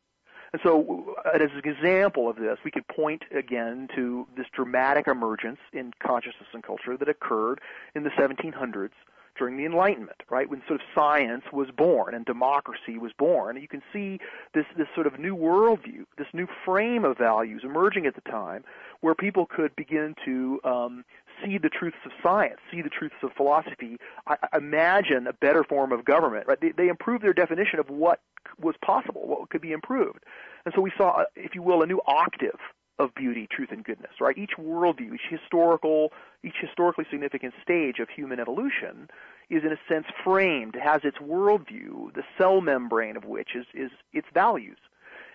And 0.51 0.61
so, 0.63 1.15
uh, 1.25 1.37
as 1.37 1.51
an 1.53 1.69
example 1.69 2.29
of 2.29 2.37
this, 2.37 2.57
we 2.63 2.71
could 2.71 2.87
point 2.87 3.23
again 3.35 3.87
to 3.95 4.27
this 4.35 4.47
dramatic 4.53 5.07
emergence 5.07 5.59
in 5.73 5.93
consciousness 5.99 6.49
and 6.53 6.63
culture 6.63 6.97
that 6.97 7.07
occurred 7.07 7.61
in 7.95 8.03
the 8.03 8.09
1700s 8.11 8.91
during 9.37 9.57
the 9.57 9.65
Enlightenment, 9.65 10.21
right? 10.29 10.49
When 10.49 10.61
sort 10.67 10.81
of 10.81 10.85
science 10.93 11.45
was 11.53 11.69
born 11.71 12.13
and 12.13 12.25
democracy 12.25 12.97
was 12.97 13.13
born. 13.17 13.55
You 13.59 13.69
can 13.69 13.81
see 13.93 14.19
this, 14.53 14.65
this 14.77 14.87
sort 14.93 15.07
of 15.07 15.17
new 15.17 15.35
worldview, 15.35 16.05
this 16.17 16.27
new 16.33 16.47
frame 16.65 17.05
of 17.05 17.17
values 17.17 17.61
emerging 17.63 18.05
at 18.05 18.15
the 18.15 18.29
time 18.29 18.65
where 18.99 19.15
people 19.15 19.45
could 19.45 19.73
begin 19.77 20.13
to 20.25 20.59
um, 20.65 21.05
see 21.43 21.57
the 21.57 21.69
truths 21.69 21.97
of 22.05 22.11
science, 22.21 22.59
see 22.71 22.81
the 22.81 22.89
truths 22.89 23.15
of 23.23 23.31
philosophy, 23.33 23.97
I, 24.27 24.35
imagine 24.55 25.27
a 25.27 25.33
better 25.33 25.63
form 25.63 25.91
of 25.91 26.05
government, 26.05 26.47
right? 26.47 26.59
They, 26.59 26.71
they 26.71 26.87
improved 26.87 27.23
their 27.23 27.33
definition 27.33 27.79
of 27.79 27.89
what 27.89 28.21
was 28.61 28.75
possible, 28.83 29.27
what 29.27 29.49
could 29.49 29.61
be 29.61 29.71
improved. 29.71 30.23
And 30.65 30.73
so 30.73 30.81
we 30.81 30.91
saw, 30.97 31.21
uh, 31.21 31.23
if 31.35 31.55
you 31.55 31.61
will, 31.61 31.81
a 31.81 31.87
new 31.87 32.01
octave 32.07 32.59
of 32.99 33.15
beauty, 33.15 33.47
truth, 33.49 33.69
and 33.71 33.83
goodness, 33.83 34.11
right? 34.19 34.37
Each 34.37 34.51
worldview, 34.59 35.15
each 35.15 35.29
historical, 35.29 36.11
each 36.43 36.57
historically 36.59 37.05
significant 37.09 37.53
stage 37.63 37.99
of 37.99 38.09
human 38.09 38.39
evolution 38.39 39.09
is 39.49 39.63
in 39.63 39.71
a 39.71 39.79
sense 39.87 40.05
framed, 40.23 40.75
has 40.75 41.01
its 41.03 41.17
worldview, 41.17 42.13
the 42.13 42.23
cell 42.37 42.61
membrane 42.61 43.15
of 43.15 43.23
which 43.23 43.55
is, 43.55 43.65
is 43.73 43.89
its 44.13 44.27
values. 44.33 44.77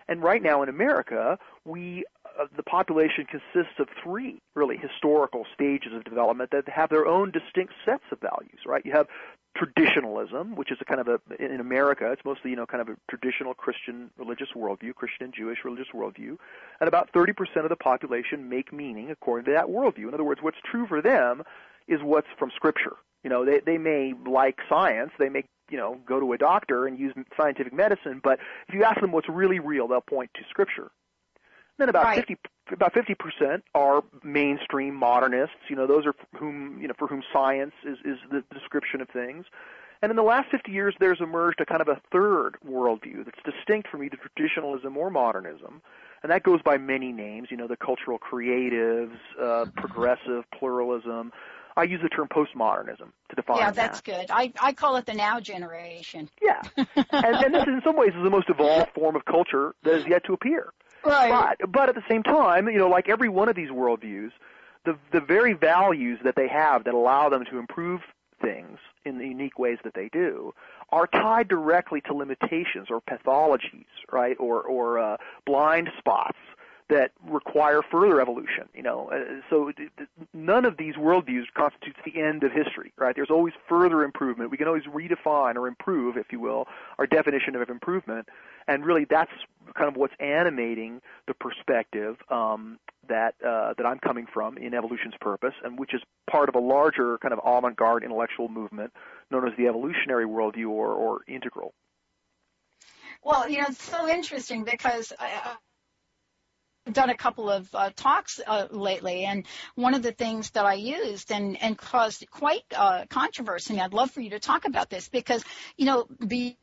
And 0.08 0.22
right 0.22 0.42
now 0.42 0.62
in 0.62 0.68
America, 0.68 1.38
we 1.64 2.04
uh, 2.38 2.46
the 2.56 2.62
population 2.62 3.26
consists 3.26 3.78
of 3.78 3.88
three 4.02 4.40
really 4.54 4.76
historical 4.76 5.46
stages 5.54 5.92
of 5.92 6.04
development 6.04 6.50
that 6.50 6.68
have 6.68 6.90
their 6.90 7.06
own 7.06 7.30
distinct 7.30 7.72
sets 7.84 8.04
of 8.10 8.20
values, 8.20 8.60
right? 8.66 8.84
You 8.84 8.92
have 8.92 9.08
traditionalism, 9.56 10.56
which 10.56 10.72
is 10.72 10.78
a 10.80 10.84
kind 10.84 11.00
of 11.00 11.08
a 11.08 11.20
in 11.38 11.60
America, 11.60 12.10
it's 12.10 12.24
mostly 12.24 12.50
you 12.50 12.56
know 12.56 12.66
kind 12.66 12.80
of 12.80 12.88
a 12.88 12.96
traditional 13.08 13.54
Christian 13.54 14.10
religious 14.18 14.48
worldview, 14.56 14.94
Christian 14.94 15.24
and 15.24 15.34
Jewish 15.34 15.58
religious 15.64 15.88
worldview, 15.94 16.36
and 16.80 16.88
about 16.88 17.12
30% 17.12 17.34
of 17.56 17.68
the 17.68 17.76
population 17.76 18.48
make 18.48 18.72
meaning 18.72 19.10
according 19.10 19.44
to 19.46 19.52
that 19.52 19.66
worldview. 19.66 20.08
In 20.08 20.14
other 20.14 20.24
words, 20.24 20.42
what's 20.42 20.58
true 20.64 20.86
for 20.86 21.00
them 21.00 21.42
is 21.86 22.00
what's 22.02 22.26
from 22.38 22.50
Scripture. 22.54 22.96
You 23.22 23.30
know, 23.30 23.44
they 23.44 23.60
they 23.60 23.78
may 23.78 24.14
like 24.26 24.58
science, 24.68 25.12
they 25.18 25.28
may 25.28 25.44
you 25.70 25.78
know 25.78 25.98
go 26.06 26.18
to 26.18 26.32
a 26.32 26.38
doctor 26.38 26.86
and 26.86 26.98
use 26.98 27.14
scientific 27.36 27.72
medicine, 27.72 28.20
but 28.22 28.40
if 28.68 28.74
you 28.74 28.82
ask 28.82 29.00
them 29.00 29.12
what's 29.12 29.28
really 29.28 29.60
real, 29.60 29.86
they'll 29.86 30.00
point 30.00 30.30
to 30.34 30.40
Scripture. 30.50 30.90
Then 31.78 31.88
about 31.88 32.04
Right. 32.04 32.16
50 32.26 32.36
about 32.72 32.94
50% 32.94 33.62
are 33.74 34.02
mainstream 34.22 34.94
modernists. 34.94 35.56
You 35.68 35.76
know, 35.76 35.86
those 35.86 36.06
are 36.06 36.14
for 36.14 36.38
whom 36.38 36.80
you 36.80 36.88
know 36.88 36.94
for 36.98 37.06
whom 37.06 37.22
science 37.32 37.74
is 37.84 37.98
is 38.04 38.18
the 38.30 38.42
description 38.54 39.00
of 39.00 39.08
things. 39.10 39.46
And 40.02 40.10
in 40.10 40.16
the 40.16 40.22
last 40.22 40.50
50 40.50 40.70
years, 40.70 40.94
there's 41.00 41.20
emerged 41.20 41.60
a 41.60 41.66
kind 41.66 41.80
of 41.80 41.88
a 41.88 42.00
third 42.12 42.56
worldview 42.66 43.24
that's 43.24 43.38
distinct 43.44 43.88
from 43.88 44.02
either 44.02 44.16
traditionalism 44.18 44.96
or 44.96 45.08
modernism, 45.10 45.80
and 46.22 46.30
that 46.30 46.42
goes 46.42 46.60
by 46.62 46.76
many 46.78 47.10
names. 47.12 47.48
You 47.50 47.56
know, 47.56 47.66
the 47.66 47.76
cultural 47.76 48.18
creatives, 48.18 49.16
uh, 49.40 49.66
progressive 49.76 50.44
pluralism. 50.58 51.32
I 51.76 51.82
use 51.84 52.00
the 52.02 52.08
term 52.08 52.28
postmodernism 52.28 53.08
to 53.30 53.34
define 53.36 53.56
Yeah, 53.58 53.72
that. 53.72 53.74
that's 53.74 54.00
good. 54.00 54.26
I, 54.30 54.52
I 54.62 54.72
call 54.72 54.94
it 54.96 55.06
the 55.06 55.14
now 55.14 55.40
generation. 55.40 56.30
Yeah, 56.40 56.62
and, 56.76 56.86
and 57.10 57.52
this 57.54 57.64
in 57.66 57.80
some 57.84 57.96
ways 57.96 58.12
is 58.16 58.22
the 58.22 58.30
most 58.30 58.48
evolved 58.48 58.92
form 58.94 59.16
of 59.16 59.24
culture 59.24 59.74
that 59.82 59.94
has 59.94 60.06
yet 60.06 60.24
to 60.26 60.32
appear. 60.34 60.72
Right. 61.04 61.56
But 61.58 61.70
but 61.72 61.88
at 61.88 61.94
the 61.94 62.04
same 62.08 62.22
time, 62.22 62.68
you 62.68 62.78
know, 62.78 62.88
like 62.88 63.08
every 63.08 63.28
one 63.28 63.48
of 63.48 63.56
these 63.56 63.70
worldviews, 63.70 64.30
the 64.84 64.98
the 65.12 65.20
very 65.20 65.52
values 65.52 66.18
that 66.24 66.36
they 66.36 66.48
have 66.48 66.84
that 66.84 66.94
allow 66.94 67.28
them 67.28 67.44
to 67.50 67.58
improve 67.58 68.00
things 68.40 68.78
in 69.04 69.18
the 69.18 69.26
unique 69.26 69.58
ways 69.58 69.78
that 69.84 69.94
they 69.94 70.08
do 70.08 70.52
are 70.90 71.06
tied 71.06 71.48
directly 71.48 72.00
to 72.02 72.14
limitations 72.14 72.88
or 72.90 73.00
pathologies, 73.00 73.86
right? 74.12 74.36
Or 74.38 74.62
or 74.62 74.98
uh, 74.98 75.16
blind 75.46 75.90
spots 75.98 76.38
that 76.90 77.12
require 77.26 77.80
further 77.82 78.20
evolution. 78.20 78.68
You 78.74 78.82
know, 78.82 79.10
uh, 79.10 79.40
so 79.48 79.72
d- 79.72 79.88
d- 79.96 80.04
none 80.32 80.64
of 80.64 80.76
these 80.76 80.94
worldviews 80.94 81.44
constitutes 81.54 81.98
the 82.04 82.20
end 82.20 82.44
of 82.44 82.52
history, 82.52 82.92
right? 82.98 83.14
There's 83.14 83.30
always 83.30 83.54
further 83.68 84.02
improvement. 84.02 84.50
We 84.50 84.56
can 84.56 84.68
always 84.68 84.84
redefine 84.84 85.56
or 85.56 85.66
improve, 85.66 86.16
if 86.16 86.30
you 86.30 86.40
will, 86.40 86.68
our 86.98 87.06
definition 87.06 87.56
of 87.56 87.68
improvement, 87.70 88.28
and 88.68 88.84
really 88.84 89.06
that's 89.08 89.32
kind 89.74 89.88
of 89.88 89.96
what's 89.96 90.14
animating 90.20 91.00
the 91.26 91.34
perspective 91.34 92.16
um, 92.28 92.78
that 93.08 93.34
uh, 93.44 93.74
that 93.78 93.86
I'm 93.86 93.98
coming 93.98 94.26
from 94.26 94.58
in 94.58 94.74
evolution's 94.74 95.14
purpose, 95.20 95.54
and 95.64 95.78
which 95.78 95.94
is 95.94 96.02
part 96.30 96.48
of 96.48 96.54
a 96.54 96.60
larger 96.60 97.18
kind 97.18 97.32
of 97.32 97.40
avant-garde 97.44 98.04
intellectual 98.04 98.48
movement 98.48 98.92
known 99.30 99.48
as 99.48 99.56
the 99.56 99.66
evolutionary 99.68 100.26
worldview 100.26 100.68
or, 100.68 100.92
or 100.92 101.20
integral. 101.26 101.72
Well, 103.22 103.48
you 103.48 103.58
know, 103.58 103.66
it's 103.68 103.82
so 103.82 104.06
interesting 104.06 104.64
because 104.64 105.12
I, 105.18 105.30
I've 105.44 105.56
done 106.92 107.10
a 107.10 107.16
couple 107.16 107.50
of 107.50 107.68
uh, 107.74 107.90
talks 107.96 108.40
uh, 108.46 108.66
lately, 108.70 109.24
and 109.24 109.46
one 109.74 109.94
of 109.94 110.02
the 110.02 110.12
things 110.12 110.50
that 110.50 110.66
I 110.66 110.74
used 110.74 111.32
and, 111.32 111.60
and 111.62 111.78
caused 111.78 112.28
quite 112.30 112.64
uh, 112.76 113.06
controversy, 113.08 113.74
and 113.74 113.82
I'd 113.82 113.94
love 113.94 114.10
for 114.10 114.20
you 114.20 114.30
to 114.30 114.40
talk 114.40 114.66
about 114.66 114.90
this 114.90 115.08
because, 115.08 115.42
you 115.76 115.86
know, 115.86 116.06
the 116.20 116.56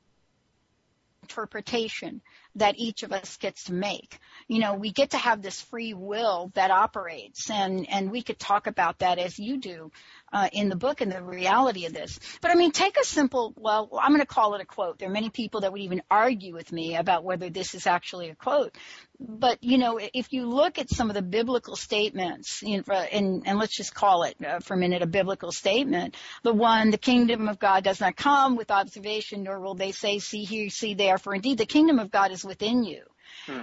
interpretation 1.23 2.21
that 2.55 2.75
each 2.77 3.03
of 3.03 3.11
us 3.11 3.37
gets 3.37 3.65
to 3.65 3.73
make. 3.73 4.19
You 4.47 4.59
know, 4.59 4.75
we 4.75 4.91
get 4.91 5.11
to 5.11 5.17
have 5.17 5.41
this 5.41 5.61
free 5.61 5.93
will 5.93 6.51
that 6.55 6.71
operates, 6.71 7.49
and 7.49 7.87
and 7.89 8.11
we 8.11 8.21
could 8.21 8.39
talk 8.39 8.67
about 8.67 8.99
that 8.99 9.17
as 9.17 9.39
you 9.39 9.57
do 9.57 9.91
uh, 10.33 10.49
in 10.51 10.69
the 10.69 10.75
book 10.75 11.01
and 11.01 11.11
the 11.11 11.21
reality 11.21 11.85
of 11.85 11.93
this. 11.93 12.19
But 12.41 12.51
I 12.51 12.55
mean, 12.55 12.71
take 12.71 12.97
a 12.97 13.03
simple. 13.03 13.53
Well, 13.57 13.89
I'm 14.01 14.11
going 14.11 14.21
to 14.21 14.25
call 14.25 14.55
it 14.55 14.61
a 14.61 14.65
quote. 14.65 14.99
There 14.99 15.09
are 15.09 15.11
many 15.11 15.29
people 15.29 15.61
that 15.61 15.71
would 15.71 15.81
even 15.81 16.01
argue 16.09 16.53
with 16.53 16.71
me 16.71 16.95
about 16.95 17.23
whether 17.23 17.49
this 17.49 17.75
is 17.75 17.87
actually 17.87 18.29
a 18.29 18.35
quote. 18.35 18.75
But 19.19 19.63
you 19.63 19.77
know, 19.77 19.99
if 20.13 20.33
you 20.33 20.47
look 20.47 20.79
at 20.79 20.89
some 20.89 21.09
of 21.09 21.15
the 21.15 21.21
biblical 21.21 21.75
statements, 21.75 22.61
you 22.63 22.77
know, 22.77 22.93
and, 22.93 23.43
and 23.45 23.59
let's 23.59 23.75
just 23.75 23.93
call 23.93 24.23
it 24.23 24.35
uh, 24.43 24.59
for 24.59 24.73
a 24.73 24.77
minute 24.77 25.01
a 25.01 25.07
biblical 25.07 25.51
statement, 25.51 26.15
the 26.43 26.53
one, 26.53 26.89
the 26.91 26.97
kingdom 26.97 27.47
of 27.47 27.59
God 27.59 27.83
does 27.83 27.99
not 27.99 28.15
come 28.15 28.55
with 28.55 28.71
observation, 28.71 29.43
nor 29.43 29.59
will 29.59 29.75
they 29.75 29.91
say, 29.91 30.19
see 30.19 30.43
here, 30.43 30.69
see 30.69 30.95
there, 30.95 31.17
for 31.17 31.35
indeed 31.35 31.57
the 31.57 31.65
kingdom 31.65 31.99
of 31.99 32.09
God 32.09 32.31
is 32.31 32.43
within 32.43 32.83
you. 32.83 33.03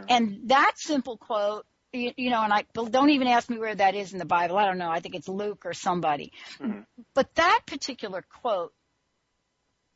And 0.09 0.41
that 0.49 0.73
simple 0.77 1.17
quote, 1.17 1.67
you, 1.93 2.13
you 2.17 2.31
know, 2.31 2.43
and 2.43 2.53
I 2.53 2.65
don't 2.75 3.11
even 3.11 3.29
ask 3.29 3.49
me 3.49 3.59
where 3.59 3.75
that 3.75 3.95
is 3.95 4.13
in 4.13 4.19
the 4.19 4.25
Bible. 4.25 4.57
I 4.57 4.67
don't 4.67 4.79
know. 4.79 4.91
I 4.91 5.01
think 5.01 5.15
it's 5.15 5.29
Luke 5.29 5.65
or 5.65 5.75
somebody. 5.75 6.33
Mm-hmm. 6.61 6.81
But 7.15 7.35
that 7.37 7.61
particular 7.67 8.25
quote 8.41 8.73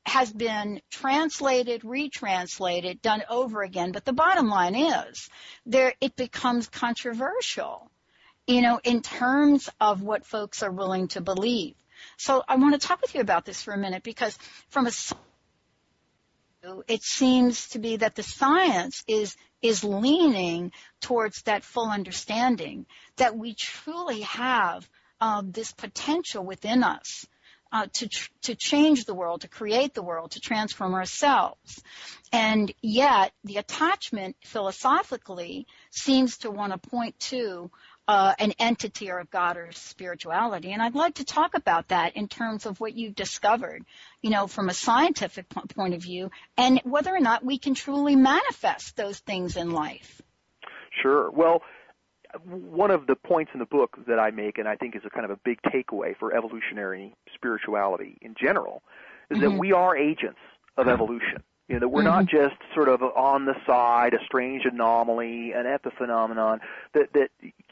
has 0.04 0.32
been 0.32 0.80
translated, 0.90 1.84
retranslated, 1.84 3.00
done 3.02 3.22
over 3.30 3.62
again. 3.62 3.92
But 3.92 4.04
the 4.04 4.12
bottom 4.12 4.48
line 4.48 4.74
is 4.74 5.28
there, 5.64 5.94
it 6.00 6.16
becomes 6.16 6.68
controversial. 6.68 7.90
you 8.46 8.62
know, 8.62 8.80
in 8.82 9.02
terms 9.02 9.68
of 9.80 10.02
what 10.02 10.26
folks 10.26 10.62
are 10.62 10.70
willing 10.70 11.08
to 11.08 11.20
believe. 11.20 11.74
So 12.16 12.42
I 12.48 12.56
want 12.56 12.80
to 12.80 12.86
talk 12.86 13.00
with 13.00 13.14
you 13.14 13.20
about 13.20 13.44
this 13.44 13.62
for 13.62 13.72
a 13.72 13.78
minute 13.78 14.02
because 14.02 14.36
from 14.68 14.86
a 14.86 14.90
it 16.86 17.02
seems 17.02 17.68
to 17.70 17.78
be 17.78 17.96
that 17.96 18.14
the 18.14 18.22
science 18.22 19.02
is 19.06 19.36
is 19.60 19.84
leaning 19.84 20.72
towards 21.00 21.42
that 21.42 21.64
full 21.64 21.88
understanding 21.88 22.86
that 23.16 23.36
we 23.36 23.54
truly 23.54 24.20
have 24.22 24.88
um, 25.20 25.52
this 25.52 25.72
potential 25.72 26.44
within 26.44 26.82
us 26.82 27.26
uh, 27.72 27.86
to 27.94 28.08
tr- 28.08 28.30
to 28.42 28.54
change 28.54 29.04
the 29.04 29.14
world, 29.14 29.42
to 29.42 29.48
create 29.48 29.94
the 29.94 30.02
world, 30.02 30.32
to 30.32 30.40
transform 30.40 30.94
ourselves, 30.94 31.82
and 32.32 32.72
yet 32.82 33.32
the 33.44 33.56
attachment 33.56 34.36
philosophically 34.44 35.66
seems 35.90 36.38
to 36.38 36.50
want 36.50 36.72
to 36.72 36.90
point 36.90 37.18
to 37.18 37.70
uh, 38.08 38.34
an 38.38 38.52
entity 38.58 39.10
or 39.10 39.20
a 39.20 39.24
God 39.24 39.56
or 39.56 39.70
spirituality. 39.72 40.72
And 40.72 40.82
I'd 40.82 40.94
like 40.94 41.14
to 41.16 41.24
talk 41.24 41.54
about 41.54 41.88
that 41.88 42.16
in 42.16 42.28
terms 42.28 42.66
of 42.66 42.80
what 42.80 42.94
you've 42.94 43.14
discovered, 43.14 43.84
you 44.20 44.30
know, 44.30 44.46
from 44.46 44.68
a 44.68 44.74
scientific 44.74 45.48
point 45.48 45.94
of 45.94 46.02
view, 46.02 46.30
and 46.56 46.80
whether 46.84 47.14
or 47.14 47.20
not 47.20 47.44
we 47.44 47.58
can 47.58 47.74
truly 47.74 48.16
manifest 48.16 48.96
those 48.96 49.18
things 49.18 49.56
in 49.56 49.70
life. 49.70 50.20
Sure. 51.02 51.30
Well, 51.30 51.62
one 52.44 52.90
of 52.90 53.06
the 53.06 53.14
points 53.14 53.50
in 53.54 53.60
the 53.60 53.66
book 53.66 53.96
that 54.08 54.18
I 54.18 54.30
make, 54.30 54.58
and 54.58 54.66
I 54.66 54.76
think 54.76 54.96
is 54.96 55.02
a 55.06 55.10
kind 55.10 55.24
of 55.24 55.30
a 55.30 55.40
big 55.44 55.58
takeaway 55.62 56.16
for 56.18 56.34
evolutionary 56.34 57.14
spirituality 57.34 58.18
in 58.20 58.34
general, 58.40 58.82
is 59.30 59.38
mm-hmm. 59.38 59.50
that 59.52 59.58
we 59.58 59.72
are 59.72 59.96
agents 59.96 60.38
of 60.76 60.88
evolution. 60.88 61.42
You 61.72 61.76
know, 61.76 61.86
that 61.86 61.88
we're 61.88 62.02
mm-hmm. 62.02 62.10
not 62.10 62.26
just 62.26 62.56
sort 62.74 62.90
of 62.90 63.02
on 63.02 63.46
the 63.46 63.54
side, 63.66 64.12
a 64.12 64.22
strange 64.26 64.66
anomaly, 64.66 65.52
an 65.52 65.64
epiphenomenon, 65.64 66.58
that, 66.92 67.14
that 67.14 67.30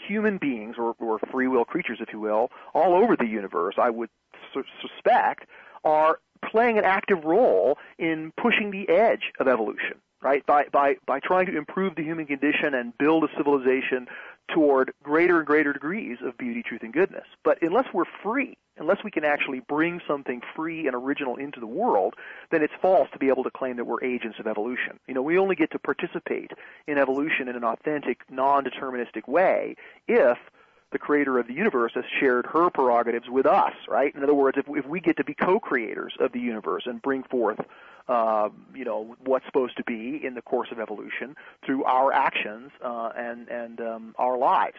human 0.08 0.38
beings, 0.38 0.76
or, 0.78 0.94
or 0.98 1.18
free 1.30 1.48
will 1.48 1.66
creatures, 1.66 1.98
if 2.00 2.10
you 2.10 2.18
will, 2.18 2.50
all 2.72 2.94
over 2.94 3.14
the 3.14 3.26
universe, 3.26 3.74
I 3.76 3.90
would 3.90 4.08
su- 4.54 4.64
suspect, 4.80 5.44
are 5.84 6.18
playing 6.50 6.78
an 6.78 6.84
active 6.84 7.24
role 7.24 7.76
in 7.98 8.32
pushing 8.40 8.70
the 8.70 8.88
edge 8.88 9.32
of 9.38 9.46
evolution 9.46 10.00
right? 10.22 10.44
By, 10.44 10.64
by, 10.70 10.96
by 11.06 11.18
trying 11.18 11.46
to 11.46 11.56
improve 11.56 11.94
the 11.94 12.02
human 12.02 12.26
condition 12.26 12.74
and 12.74 12.96
build 12.98 13.24
a 13.24 13.28
civilization 13.36 14.06
toward 14.52 14.92
greater 15.02 15.38
and 15.38 15.46
greater 15.46 15.72
degrees 15.72 16.18
of 16.22 16.36
beauty, 16.38 16.62
truth, 16.62 16.82
and 16.82 16.92
goodness. 16.92 17.26
But 17.44 17.62
unless 17.62 17.86
we're 17.92 18.04
free, 18.22 18.56
unless 18.76 19.04
we 19.04 19.10
can 19.10 19.24
actually 19.24 19.60
bring 19.60 20.00
something 20.06 20.40
free 20.56 20.86
and 20.86 20.94
original 20.94 21.36
into 21.36 21.60
the 21.60 21.66
world, 21.66 22.14
then 22.50 22.62
it's 22.62 22.72
false 22.80 23.08
to 23.12 23.18
be 23.18 23.28
able 23.28 23.44
to 23.44 23.50
claim 23.50 23.76
that 23.76 23.84
we're 23.84 24.02
agents 24.02 24.38
of 24.38 24.46
evolution. 24.46 24.98
You 25.06 25.14
know, 25.14 25.22
we 25.22 25.38
only 25.38 25.54
get 25.54 25.70
to 25.72 25.78
participate 25.78 26.52
in 26.86 26.98
evolution 26.98 27.48
in 27.48 27.56
an 27.56 27.64
authentic, 27.64 28.20
non-deterministic 28.30 29.28
way 29.28 29.76
if 30.08 30.38
the 30.92 30.98
creator 30.98 31.38
of 31.38 31.46
the 31.46 31.54
universe 31.54 31.92
has 31.94 32.04
shared 32.18 32.46
her 32.46 32.70
prerogatives 32.70 33.28
with 33.28 33.46
us, 33.46 33.74
right? 33.88 34.14
In 34.14 34.22
other 34.22 34.34
words, 34.34 34.58
if, 34.58 34.66
if 34.68 34.86
we 34.86 35.00
get 35.00 35.16
to 35.18 35.24
be 35.24 35.34
co-creators 35.34 36.14
of 36.18 36.32
the 36.32 36.40
universe 36.40 36.84
and 36.86 37.00
bring 37.00 37.22
forth 37.22 37.60
uh, 38.08 38.48
you 38.74 38.84
know 38.84 39.16
what's 39.24 39.46
supposed 39.46 39.76
to 39.76 39.84
be 39.84 40.20
in 40.24 40.34
the 40.34 40.42
course 40.42 40.68
of 40.72 40.80
evolution 40.80 41.36
through 41.64 41.84
our 41.84 42.12
actions 42.12 42.72
uh, 42.84 43.12
and 43.16 43.48
and 43.48 43.80
um, 43.80 44.14
our 44.18 44.36
lives. 44.36 44.78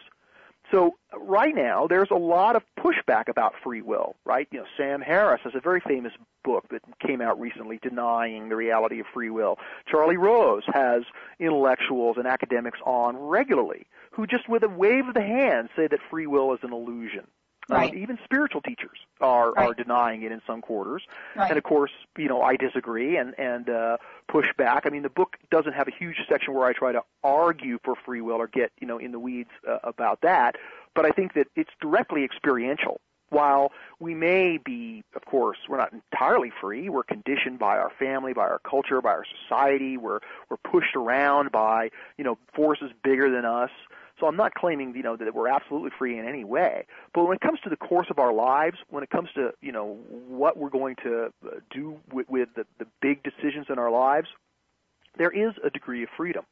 So 0.71 0.95
right 1.13 1.53
now 1.53 1.85
there's 1.87 2.11
a 2.11 2.17
lot 2.17 2.55
of 2.55 2.63
pushback 2.79 3.27
about 3.27 3.53
free 3.63 3.81
will, 3.81 4.15
right? 4.25 4.47
You 4.51 4.59
know, 4.59 4.65
Sam 4.77 5.01
Harris 5.01 5.41
has 5.43 5.53
a 5.55 5.59
very 5.59 5.81
famous 5.81 6.13
book 6.43 6.65
that 6.71 6.81
came 7.05 7.21
out 7.21 7.39
recently 7.39 7.79
denying 7.81 8.49
the 8.49 8.55
reality 8.55 8.99
of 8.99 9.05
free 9.13 9.29
will. 9.29 9.57
Charlie 9.85 10.17
Rose 10.17 10.63
has 10.73 11.03
intellectuals 11.39 12.17
and 12.17 12.25
academics 12.25 12.79
on 12.85 13.17
regularly 13.17 13.85
who 14.11 14.25
just 14.25 14.49
with 14.49 14.63
a 14.63 14.69
wave 14.69 15.07
of 15.07 15.13
the 15.13 15.21
hand 15.21 15.69
say 15.75 15.87
that 15.87 15.99
free 16.09 16.27
will 16.27 16.53
is 16.53 16.59
an 16.63 16.73
illusion. 16.73 17.27
Um, 17.71 17.77
right. 17.77 17.91
Um, 17.91 17.97
even 17.97 18.19
spiritual 18.23 18.61
teachers 18.61 18.99
are 19.21 19.53
right. 19.53 19.69
are 19.69 19.73
denying 19.73 20.23
it 20.23 20.31
in 20.31 20.41
some 20.45 20.61
quarters, 20.61 21.03
right. 21.35 21.49
and 21.49 21.57
of 21.57 21.63
course, 21.63 21.91
you 22.17 22.27
know, 22.27 22.41
I 22.41 22.57
disagree 22.57 23.17
and 23.17 23.33
and 23.39 23.69
uh, 23.69 23.97
push 24.27 24.47
back. 24.57 24.83
I 24.85 24.89
mean, 24.89 25.03
the 25.03 25.09
book 25.09 25.37
doesn't 25.49 25.73
have 25.73 25.87
a 25.87 25.91
huge 25.91 26.17
section 26.29 26.53
where 26.53 26.67
I 26.67 26.73
try 26.73 26.91
to 26.91 27.01
argue 27.23 27.79
for 27.83 27.95
free 28.05 28.21
will 28.21 28.37
or 28.37 28.47
get 28.47 28.71
you 28.79 28.87
know 28.87 28.97
in 28.97 29.11
the 29.11 29.19
weeds 29.19 29.51
uh, 29.67 29.79
about 29.83 30.21
that, 30.21 30.57
but 30.95 31.05
I 31.05 31.11
think 31.11 31.33
that 31.33 31.47
it's 31.55 31.71
directly 31.79 32.23
experiential. 32.23 32.99
While 33.29 33.71
we 34.01 34.13
may 34.13 34.57
be, 34.57 35.05
of 35.15 35.23
course, 35.23 35.57
we're 35.69 35.77
not 35.77 35.93
entirely 35.93 36.51
free. 36.59 36.89
We're 36.89 37.03
conditioned 37.03 37.59
by 37.59 37.77
our 37.77 37.89
family, 37.97 38.33
by 38.33 38.41
our 38.41 38.59
culture, 38.59 39.01
by 39.01 39.11
our 39.11 39.25
society. 39.43 39.95
We're 39.95 40.19
we're 40.49 40.57
pushed 40.57 40.97
around 40.97 41.53
by 41.53 41.91
you 42.17 42.25
know 42.25 42.37
forces 42.53 42.91
bigger 43.01 43.31
than 43.31 43.45
us. 43.45 43.71
So 44.21 44.27
I'm 44.27 44.37
not 44.37 44.53
claiming, 44.53 44.95
you 44.95 45.01
know, 45.01 45.17
that 45.17 45.33
we're 45.33 45.47
absolutely 45.47 45.89
free 45.97 46.17
in 46.17 46.25
any 46.27 46.43
way. 46.43 46.85
But 47.13 47.25
when 47.25 47.35
it 47.35 47.41
comes 47.41 47.59
to 47.63 47.69
the 47.69 47.75
course 47.75 48.05
of 48.11 48.19
our 48.19 48.31
lives, 48.31 48.77
when 48.89 49.03
it 49.03 49.09
comes 49.09 49.29
to, 49.33 49.51
you 49.61 49.71
know, 49.71 49.97
what 50.27 50.57
we're 50.57 50.69
going 50.69 50.95
to 51.03 51.33
uh, 51.43 51.49
do 51.71 51.97
with, 52.13 52.29
with 52.29 52.49
the, 52.55 52.65
the 52.77 52.85
big 53.01 53.23
decisions 53.23 53.65
in 53.69 53.79
our 53.79 53.89
lives, 53.89 54.27
there 55.17 55.31
is 55.31 55.53
a 55.63 55.71
degree 55.71 56.03
of 56.03 56.09
freedom. 56.15 56.45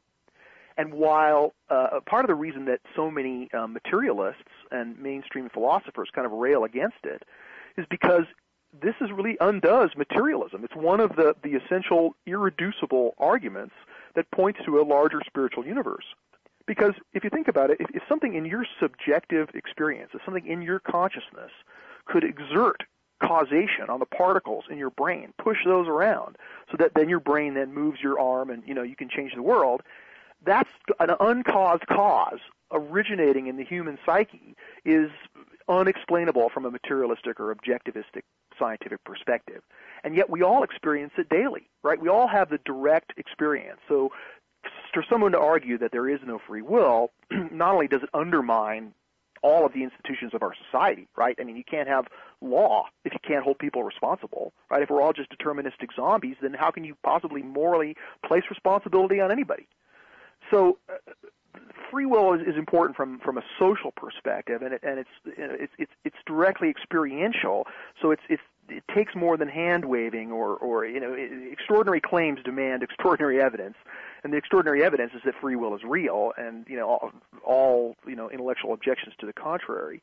And 0.77 0.93
while 0.93 1.53
uh, 1.69 1.99
part 2.07 2.25
of 2.25 2.29
the 2.29 2.35
reason 2.35 2.65
that 2.65 2.79
so 2.95 3.11
many 3.11 3.49
uh, 3.53 3.67
materialists 3.67 4.41
and 4.71 4.97
mainstream 4.97 5.49
philosophers 5.53 6.09
kind 6.13 6.25
of 6.25 6.31
rail 6.31 6.63
against 6.63 7.03
it 7.03 7.23
is 7.77 7.85
because 7.89 8.23
this 8.81 8.95
is 8.99 9.11
really 9.11 9.37
undoes 9.41 9.91
materialism. 9.95 10.63
It's 10.63 10.75
one 10.75 10.99
of 10.99 11.15
the, 11.15 11.35
the 11.43 11.53
essential 11.53 12.15
irreducible 12.25 13.13
arguments 13.19 13.75
that 14.15 14.31
points 14.31 14.59
to 14.65 14.79
a 14.79 14.83
larger 14.83 15.21
spiritual 15.27 15.65
universe. 15.65 16.05
Because 16.69 16.93
if 17.13 17.23
you 17.23 17.31
think 17.31 17.47
about 17.47 17.71
it, 17.71 17.77
if, 17.79 17.89
if 17.95 18.03
something 18.07 18.35
in 18.35 18.45
your 18.45 18.63
subjective 18.79 19.49
experience, 19.55 20.11
if 20.13 20.21
something 20.23 20.45
in 20.45 20.61
your 20.61 20.77
consciousness 20.77 21.49
could 22.05 22.23
exert 22.23 22.83
causation 23.23 23.89
on 23.89 23.99
the 23.99 24.05
particles 24.05 24.65
in 24.69 24.77
your 24.77 24.91
brain, 24.91 25.33
push 25.39 25.57
those 25.65 25.87
around 25.87 26.37
so 26.69 26.77
that 26.77 26.93
then 26.93 27.09
your 27.09 27.19
brain 27.19 27.55
then 27.55 27.73
moves 27.73 28.01
your 28.01 28.19
arm 28.19 28.51
and 28.51 28.61
you 28.67 28.75
know 28.75 28.83
you 28.83 28.95
can 28.95 29.09
change 29.09 29.33
the 29.33 29.41
world. 29.41 29.81
That's 30.45 30.69
an 30.99 31.09
uncaused 31.19 31.87
cause 31.87 32.37
originating 32.71 33.47
in 33.47 33.57
the 33.57 33.65
human 33.65 33.97
psyche 34.05 34.55
is 34.85 35.09
unexplainable 35.67 36.49
from 36.49 36.65
a 36.65 36.71
materialistic 36.71 37.39
or 37.39 37.53
objectivistic 37.53 38.21
scientific 38.59 39.03
perspective. 39.05 39.63
And 40.03 40.15
yet 40.15 40.29
we 40.29 40.43
all 40.43 40.61
experience 40.61 41.13
it 41.17 41.29
daily, 41.29 41.67
right? 41.81 41.99
We 41.99 42.09
all 42.09 42.27
have 42.27 42.49
the 42.49 42.59
direct 42.59 43.13
experience. 43.17 43.79
So 43.87 44.11
for 44.93 45.03
someone 45.09 45.31
to 45.33 45.39
argue 45.39 45.77
that 45.77 45.91
there 45.91 46.09
is 46.09 46.19
no 46.25 46.39
free 46.47 46.61
will, 46.61 47.11
not 47.51 47.73
only 47.73 47.87
does 47.87 48.03
it 48.03 48.09
undermine 48.13 48.93
all 49.41 49.65
of 49.65 49.73
the 49.73 49.83
institutions 49.83 50.33
of 50.33 50.43
our 50.43 50.53
society, 50.65 51.07
right? 51.15 51.35
I 51.39 51.43
mean, 51.43 51.55
you 51.55 51.63
can't 51.63 51.87
have 51.87 52.07
law 52.41 52.85
if 53.05 53.13
you 53.13 53.19
can't 53.25 53.43
hold 53.43 53.57
people 53.57 53.83
responsible, 53.83 54.53
right? 54.69 54.81
If 54.81 54.89
we're 54.89 55.01
all 55.01 55.13
just 55.13 55.29
deterministic 55.31 55.95
zombies, 55.95 56.35
then 56.41 56.53
how 56.53 56.71
can 56.71 56.83
you 56.83 56.95
possibly 57.03 57.41
morally 57.41 57.95
place 58.25 58.43
responsibility 58.49 59.21
on 59.21 59.31
anybody? 59.31 59.67
So, 60.51 60.77
uh, 60.89 60.95
free 61.91 62.05
will 62.05 62.33
is, 62.33 62.41
is 62.41 62.55
important 62.57 62.95
from 62.95 63.19
from 63.19 63.37
a 63.37 63.43
social 63.57 63.91
perspective, 63.91 64.61
and 64.61 64.73
it, 64.73 64.81
and 64.83 64.99
it's 64.99 65.09
it's 65.25 65.73
it's 65.77 65.91
it's 66.03 66.17
directly 66.25 66.69
experiential. 66.69 67.67
So 68.01 68.11
it's 68.11 68.21
it's 68.29 68.41
it 68.69 68.83
takes 68.93 69.15
more 69.15 69.37
than 69.37 69.47
hand 69.47 69.85
waving 69.85 70.31
or 70.31 70.55
or 70.57 70.85
you 70.85 70.99
know 70.99 71.13
extraordinary 71.13 72.01
claims 72.01 72.39
demand 72.43 72.83
extraordinary 72.89 73.41
evidence 73.41 73.75
and 74.23 74.33
the 74.33 74.37
extraordinary 74.37 74.83
evidence 74.83 75.13
is 75.15 75.21
that 75.25 75.35
free 75.39 75.55
will 75.55 75.75
is 75.75 75.81
real, 75.83 76.33
and 76.37 76.65
you 76.67 76.77
know 76.77 76.87
all, 76.87 77.11
all 77.45 77.95
you 78.07 78.15
know 78.15 78.29
intellectual 78.29 78.73
objections 78.73 79.13
to 79.19 79.25
the 79.25 79.33
contrary. 79.33 80.01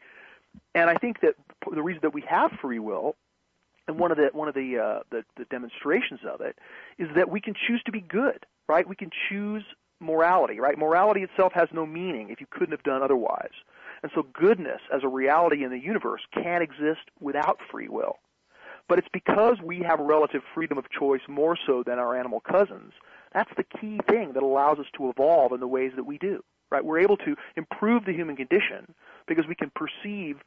And 0.74 0.88
I 0.88 0.94
think 0.94 1.20
that 1.20 1.34
the 1.70 1.82
reason 1.82 2.00
that 2.02 2.14
we 2.14 2.22
have 2.22 2.50
free 2.62 2.78
will, 2.78 3.16
and 3.86 3.98
one 3.98 4.10
of 4.10 4.16
the 4.16 4.30
one 4.32 4.48
of 4.48 4.54
the, 4.54 4.78
uh, 4.78 5.00
the 5.10 5.24
the 5.36 5.44
demonstrations 5.46 6.20
of 6.28 6.40
it, 6.40 6.56
is 6.98 7.08
that 7.14 7.30
we 7.30 7.40
can 7.40 7.54
choose 7.54 7.82
to 7.84 7.92
be 7.92 8.00
good. 8.00 8.46
Right? 8.68 8.88
We 8.88 8.96
can 8.96 9.10
choose 9.28 9.64
morality. 10.00 10.60
Right? 10.60 10.78
Morality 10.78 11.22
itself 11.22 11.52
has 11.54 11.68
no 11.72 11.84
meaning 11.84 12.30
if 12.30 12.40
you 12.40 12.46
couldn't 12.50 12.72
have 12.72 12.82
done 12.82 13.02
otherwise. 13.02 13.52
And 14.02 14.12
so 14.14 14.22
goodness 14.22 14.80
as 14.92 15.02
a 15.04 15.08
reality 15.08 15.64
in 15.64 15.70
the 15.70 15.78
universe 15.78 16.20
can't 16.32 16.62
exist 16.62 17.00
without 17.20 17.58
free 17.70 17.88
will. 17.88 18.18
But 18.88 18.98
it's 18.98 19.08
because 19.12 19.56
we 19.62 19.80
have 19.80 19.98
relative 19.98 20.42
freedom 20.54 20.78
of 20.78 20.90
choice 20.90 21.22
more 21.28 21.56
so 21.66 21.82
than 21.82 21.98
our 21.98 22.16
animal 22.16 22.40
cousins 22.40 22.92
that's 23.36 23.50
the 23.54 23.64
key 23.64 24.00
thing 24.08 24.32
that 24.32 24.42
allows 24.42 24.78
us 24.78 24.86
to 24.96 25.10
evolve 25.10 25.52
in 25.52 25.60
the 25.60 25.66
ways 25.66 25.92
that 25.96 26.04
we 26.04 26.16
do. 26.16 26.42
Right? 26.70 26.84
We're 26.84 27.00
able 27.00 27.18
to 27.18 27.36
improve 27.54 28.06
the 28.06 28.12
human 28.12 28.34
condition 28.34 28.94
because 29.28 29.46
we 29.46 29.54
can 29.54 29.70
perceive 29.74 30.38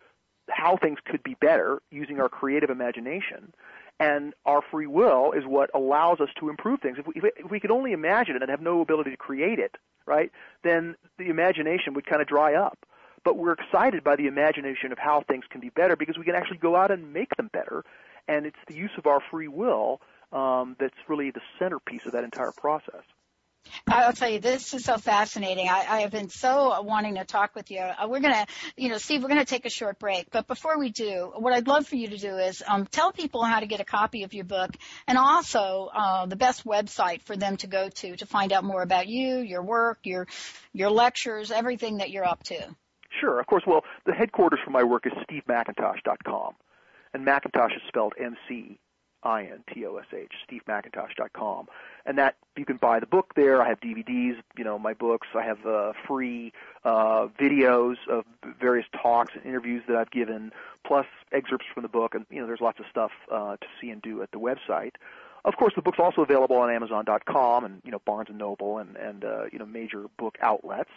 how 0.49 0.75
things 0.75 0.97
could 1.06 1.21
be 1.23 1.36
better 1.39 1.82
using 1.91 2.19
our 2.19 2.28
creative 2.28 2.71
imagination. 2.71 3.54
And 3.99 4.34
our 4.45 4.62
free 4.71 4.88
will 4.88 5.32
is 5.34 5.45
what 5.45 5.69
allows 5.75 6.19
us 6.19 6.30
to 6.39 6.49
improve 6.49 6.82
things. 6.82 6.97
If 6.97 7.06
we, 7.08 7.13
if 7.38 7.52
we 7.52 7.60
could 7.60 7.71
only 7.71 7.91
imagine 7.91 8.36
it 8.36 8.41
and 8.41 8.49
have 8.49 8.62
no 8.62 8.82
ability 8.82 9.12
to 9.12 9.17
create 9.17 9.60
it, 9.60 9.75
right, 10.08 10.32
then 10.63 10.95
the 11.19 11.30
imagination 11.30 11.93
would 11.93 12.08
kind 12.08 12.21
of 12.21 12.28
dry 12.28 12.56
up. 12.56 12.80
But 13.23 13.38
we're 13.38 13.54
excited 13.54 14.04
by 14.04 14.15
the 14.15 14.28
imagination 14.28 14.91
of 14.91 14.97
how 14.97 15.21
things 15.21 15.45
can 15.49 15.62
be 15.62 15.69
better 15.69 15.95
because 15.95 16.17
we 16.17 16.25
can 16.25 16.36
actually 16.36 16.58
go 16.58 16.75
out 16.75 16.89
and 16.89 17.13
make 17.13 17.36
them 17.36 17.49
better. 17.54 17.86
And 18.29 18.45
it's 18.45 18.59
the 18.67 18.75
use 18.75 18.91
of 18.97 19.07
our 19.07 19.19
free 19.31 19.47
will 19.47 19.99
um, 20.31 20.75
that's 20.79 20.95
really 21.07 21.31
the 21.31 21.41
centerpiece 21.57 22.05
of 22.05 22.11
that 22.11 22.23
entire 22.23 22.51
process. 22.51 23.01
I'll 23.87 24.13
tell 24.13 24.29
you, 24.29 24.39
this 24.39 24.73
is 24.73 24.85
so 24.85 24.97
fascinating. 24.97 25.67
I, 25.67 25.85
I 25.87 26.01
have 26.01 26.11
been 26.11 26.29
so 26.29 26.81
wanting 26.81 27.15
to 27.15 27.25
talk 27.25 27.55
with 27.55 27.71
you. 27.71 27.79
Uh, 27.79 28.07
we're 28.07 28.19
going 28.19 28.33
to, 28.33 28.45
you 28.77 28.89
know, 28.89 28.97
Steve, 28.97 29.21
we're 29.21 29.29
going 29.29 29.39
to 29.39 29.45
take 29.45 29.65
a 29.65 29.69
short 29.69 29.99
break. 29.99 30.27
But 30.31 30.47
before 30.47 30.79
we 30.79 30.89
do, 30.89 31.31
what 31.35 31.53
I'd 31.53 31.67
love 31.67 31.87
for 31.87 31.95
you 31.95 32.07
to 32.07 32.17
do 32.17 32.37
is 32.37 32.63
um, 32.67 32.85
tell 32.85 33.11
people 33.11 33.43
how 33.43 33.59
to 33.59 33.65
get 33.65 33.79
a 33.79 33.83
copy 33.83 34.23
of 34.23 34.33
your 34.33 34.45
book 34.45 34.71
and 35.07 35.17
also 35.17 35.89
uh, 35.93 36.25
the 36.27 36.35
best 36.35 36.65
website 36.65 37.21
for 37.23 37.35
them 37.35 37.57
to 37.57 37.67
go 37.67 37.89
to 37.89 38.15
to 38.15 38.25
find 38.25 38.53
out 38.53 38.63
more 38.63 38.81
about 38.81 39.07
you, 39.07 39.39
your 39.39 39.63
work, 39.63 39.99
your 40.03 40.27
your 40.71 40.89
lectures, 40.91 41.51
everything 41.51 41.97
that 41.97 42.11
you're 42.11 42.25
up 42.25 42.43
to. 42.43 42.57
Sure, 43.19 43.39
of 43.39 43.47
course. 43.47 43.63
Well, 43.65 43.83
the 44.05 44.13
headquarters 44.13 44.59
for 44.63 44.71
my 44.71 44.83
work 44.83 45.05
is 45.05 45.13
stevemcintosh.com, 45.29 46.53
and 47.13 47.25
McIntosh 47.25 47.75
is 47.75 47.81
spelled 47.87 48.13
M-C 48.19 48.79
I-N-T-O-S-H, 49.23 50.31
stevemcintosh.com. 50.49 51.67
And 52.05 52.17
that, 52.17 52.35
you 52.55 52.65
can 52.65 52.77
buy 52.77 52.99
the 52.99 53.05
book 53.05 53.33
there. 53.35 53.61
I 53.61 53.67
have 53.67 53.79
DVDs, 53.79 54.37
you 54.57 54.63
know, 54.63 54.79
my 54.79 54.93
books. 54.93 55.27
I 55.35 55.43
have 55.43 55.65
uh, 55.65 55.93
free 56.07 56.53
uh, 56.85 57.27
videos 57.39 57.95
of 58.09 58.25
various 58.59 58.87
talks 59.01 59.33
and 59.35 59.45
interviews 59.45 59.83
that 59.87 59.97
I've 59.97 60.11
given, 60.11 60.51
plus 60.85 61.05
excerpts 61.31 61.65
from 61.73 61.83
the 61.83 61.89
book. 61.89 62.15
And, 62.15 62.25
you 62.29 62.39
know, 62.39 62.47
there's 62.47 62.61
lots 62.61 62.79
of 62.79 62.85
stuff 62.89 63.11
uh, 63.31 63.57
to 63.57 63.67
see 63.81 63.89
and 63.89 64.01
do 64.01 64.21
at 64.21 64.31
the 64.31 64.39
website. 64.39 64.93
Of 65.45 65.55
course, 65.55 65.73
the 65.75 65.81
book's 65.81 65.99
also 65.99 66.21
available 66.21 66.57
on 66.57 66.69
Amazon.com 66.69 67.65
and, 67.65 67.81
you 67.83 67.91
know, 67.91 68.01
Barnes 68.05 68.29
& 68.31 68.33
Noble 68.33 68.77
and, 68.77 68.95
and 68.97 69.23
uh, 69.23 69.43
you 69.51 69.59
know, 69.59 69.65
major 69.65 70.05
book 70.17 70.37
outlets. 70.41 70.91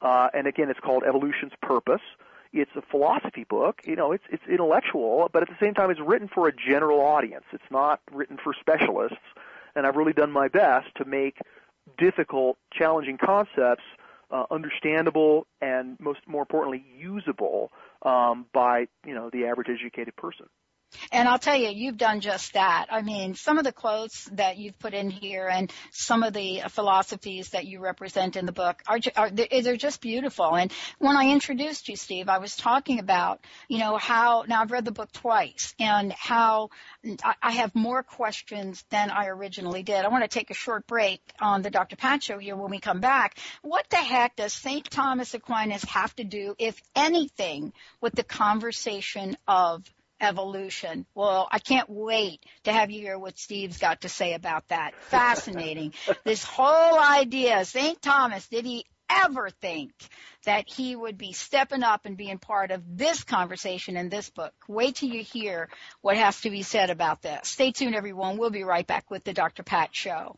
Uh, 0.00 0.28
and 0.32 0.46
again, 0.46 0.70
it's 0.70 0.80
called 0.80 1.02
Evolution's 1.06 1.52
Purpose– 1.60 2.02
it's 2.52 2.70
a 2.76 2.82
philosophy 2.82 3.44
book. 3.44 3.80
You 3.84 3.96
know, 3.96 4.12
it's 4.12 4.24
it's 4.30 4.42
intellectual, 4.48 5.28
but 5.32 5.42
at 5.42 5.48
the 5.48 5.56
same 5.60 5.74
time, 5.74 5.90
it's 5.90 6.00
written 6.00 6.28
for 6.28 6.48
a 6.48 6.52
general 6.52 7.00
audience. 7.00 7.44
It's 7.52 7.70
not 7.70 8.00
written 8.10 8.38
for 8.42 8.54
specialists. 8.58 9.18
And 9.74 9.86
I've 9.86 9.96
really 9.96 10.12
done 10.12 10.32
my 10.32 10.48
best 10.48 10.88
to 10.96 11.04
make 11.04 11.38
difficult, 11.98 12.56
challenging 12.72 13.18
concepts 13.18 13.84
uh, 14.30 14.44
understandable 14.50 15.46
and 15.60 15.98
most 16.00 16.20
more 16.26 16.42
importantly 16.42 16.84
usable 16.98 17.70
um, 18.02 18.46
by 18.52 18.86
you 19.06 19.14
know 19.14 19.30
the 19.30 19.46
average 19.46 19.68
educated 19.68 20.16
person. 20.16 20.46
And 21.10 21.28
I'll 21.28 21.38
tell 21.38 21.56
you, 21.56 21.68
you've 21.68 21.96
done 21.96 22.20
just 22.20 22.54
that. 22.54 22.86
I 22.90 23.02
mean, 23.02 23.34
some 23.34 23.58
of 23.58 23.64
the 23.64 23.72
quotes 23.72 24.24
that 24.32 24.58
you've 24.58 24.78
put 24.78 24.94
in 24.94 25.10
here 25.10 25.46
and 25.48 25.72
some 25.90 26.22
of 26.22 26.32
the 26.32 26.62
philosophies 26.68 27.50
that 27.50 27.66
you 27.66 27.80
represent 27.80 28.36
in 28.36 28.46
the 28.46 28.52
book 28.52 28.82
are, 28.86 28.98
are 29.16 29.30
they're 29.30 29.76
just 29.76 30.00
beautiful. 30.00 30.54
And 30.54 30.72
when 30.98 31.16
I 31.16 31.30
introduced 31.30 31.88
you, 31.88 31.96
Steve, 31.96 32.28
I 32.28 32.38
was 32.38 32.56
talking 32.56 32.98
about, 32.98 33.40
you 33.68 33.78
know, 33.78 33.96
how 33.96 34.44
now 34.46 34.62
I've 34.62 34.70
read 34.70 34.84
the 34.84 34.92
book 34.92 35.12
twice 35.12 35.74
and 35.78 36.12
how 36.12 36.70
I 37.42 37.52
have 37.52 37.74
more 37.74 38.02
questions 38.02 38.84
than 38.90 39.10
I 39.10 39.26
originally 39.26 39.82
did. 39.82 40.04
I 40.04 40.08
want 40.08 40.24
to 40.24 40.28
take 40.28 40.50
a 40.50 40.54
short 40.54 40.86
break 40.86 41.20
on 41.40 41.62
the 41.62 41.70
Dr. 41.70 41.96
Pat 41.96 42.22
show 42.22 42.38
here 42.38 42.56
when 42.56 42.70
we 42.70 42.80
come 42.80 43.00
back. 43.00 43.38
What 43.62 43.88
the 43.90 43.96
heck 43.96 44.36
does 44.36 44.52
St. 44.52 44.90
Thomas 44.90 45.34
Aquinas 45.34 45.84
have 45.84 46.14
to 46.16 46.24
do, 46.24 46.54
if 46.58 46.80
anything, 46.94 47.72
with 48.00 48.14
the 48.14 48.24
conversation 48.24 49.36
of 49.46 49.84
evolution. 50.20 51.06
Well, 51.14 51.48
I 51.50 51.58
can't 51.58 51.88
wait 51.88 52.44
to 52.64 52.72
have 52.72 52.90
you 52.90 53.00
hear 53.00 53.18
what 53.18 53.38
Steve's 53.38 53.78
got 53.78 54.02
to 54.02 54.08
say 54.08 54.34
about 54.34 54.68
that. 54.68 54.94
Fascinating. 55.04 55.92
this 56.24 56.44
whole 56.44 56.98
idea, 56.98 57.64
St. 57.64 58.00
Thomas, 58.00 58.46
did 58.48 58.64
he 58.64 58.84
ever 59.10 59.50
think 59.50 59.92
that 60.44 60.68
he 60.68 60.94
would 60.94 61.16
be 61.16 61.32
stepping 61.32 61.82
up 61.82 62.04
and 62.04 62.16
being 62.16 62.38
part 62.38 62.70
of 62.70 62.82
this 62.86 63.24
conversation 63.24 63.96
in 63.96 64.08
this 64.08 64.30
book? 64.30 64.52
Wait 64.68 64.96
till 64.96 65.08
you 65.08 65.22
hear 65.22 65.68
what 66.00 66.16
has 66.16 66.40
to 66.42 66.50
be 66.50 66.62
said 66.62 66.90
about 66.90 67.22
this. 67.22 67.48
Stay 67.48 67.72
tuned, 67.72 67.94
everyone. 67.94 68.38
We'll 68.38 68.50
be 68.50 68.64
right 68.64 68.86
back 68.86 69.10
with 69.10 69.24
the 69.24 69.32
Dr. 69.32 69.62
Pat 69.62 69.90
Show. 69.92 70.36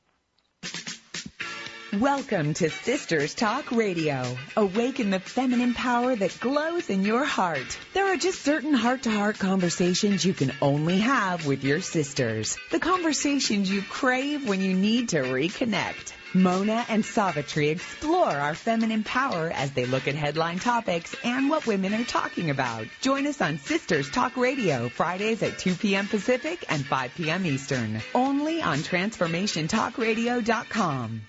Welcome 1.98 2.54
to 2.54 2.70
Sisters 2.70 3.34
Talk 3.34 3.72
Radio. 3.72 4.36
Awaken 4.56 5.10
the 5.10 5.18
feminine 5.18 5.74
power 5.74 6.14
that 6.14 6.38
glows 6.38 6.88
in 6.88 7.02
your 7.02 7.24
heart. 7.24 7.76
There 7.94 8.06
are 8.06 8.16
just 8.16 8.42
certain 8.42 8.74
heart 8.74 9.02
to 9.02 9.10
heart 9.10 9.40
conversations 9.40 10.24
you 10.24 10.32
can 10.32 10.52
only 10.62 11.00
have 11.00 11.46
with 11.46 11.64
your 11.64 11.80
sisters. 11.80 12.56
The 12.70 12.78
conversations 12.78 13.68
you 13.68 13.82
crave 13.82 14.48
when 14.48 14.60
you 14.60 14.74
need 14.74 15.08
to 15.08 15.22
reconnect. 15.22 16.12
Mona 16.32 16.86
and 16.88 17.04
Savitri 17.04 17.70
explore 17.70 18.30
our 18.30 18.54
feminine 18.54 19.02
power 19.02 19.50
as 19.52 19.72
they 19.72 19.84
look 19.84 20.06
at 20.06 20.14
headline 20.14 20.60
topics 20.60 21.16
and 21.24 21.50
what 21.50 21.66
women 21.66 21.92
are 21.92 22.04
talking 22.04 22.50
about. 22.50 22.86
Join 23.00 23.26
us 23.26 23.40
on 23.40 23.58
Sisters 23.58 24.08
Talk 24.08 24.36
Radio 24.36 24.88
Fridays 24.88 25.42
at 25.42 25.58
2 25.58 25.74
p.m. 25.74 26.06
Pacific 26.06 26.64
and 26.68 26.86
5 26.86 27.14
p.m. 27.16 27.44
Eastern. 27.44 28.00
Only 28.14 28.62
on 28.62 28.78
TransformationTalkRadio.com. 28.78 31.22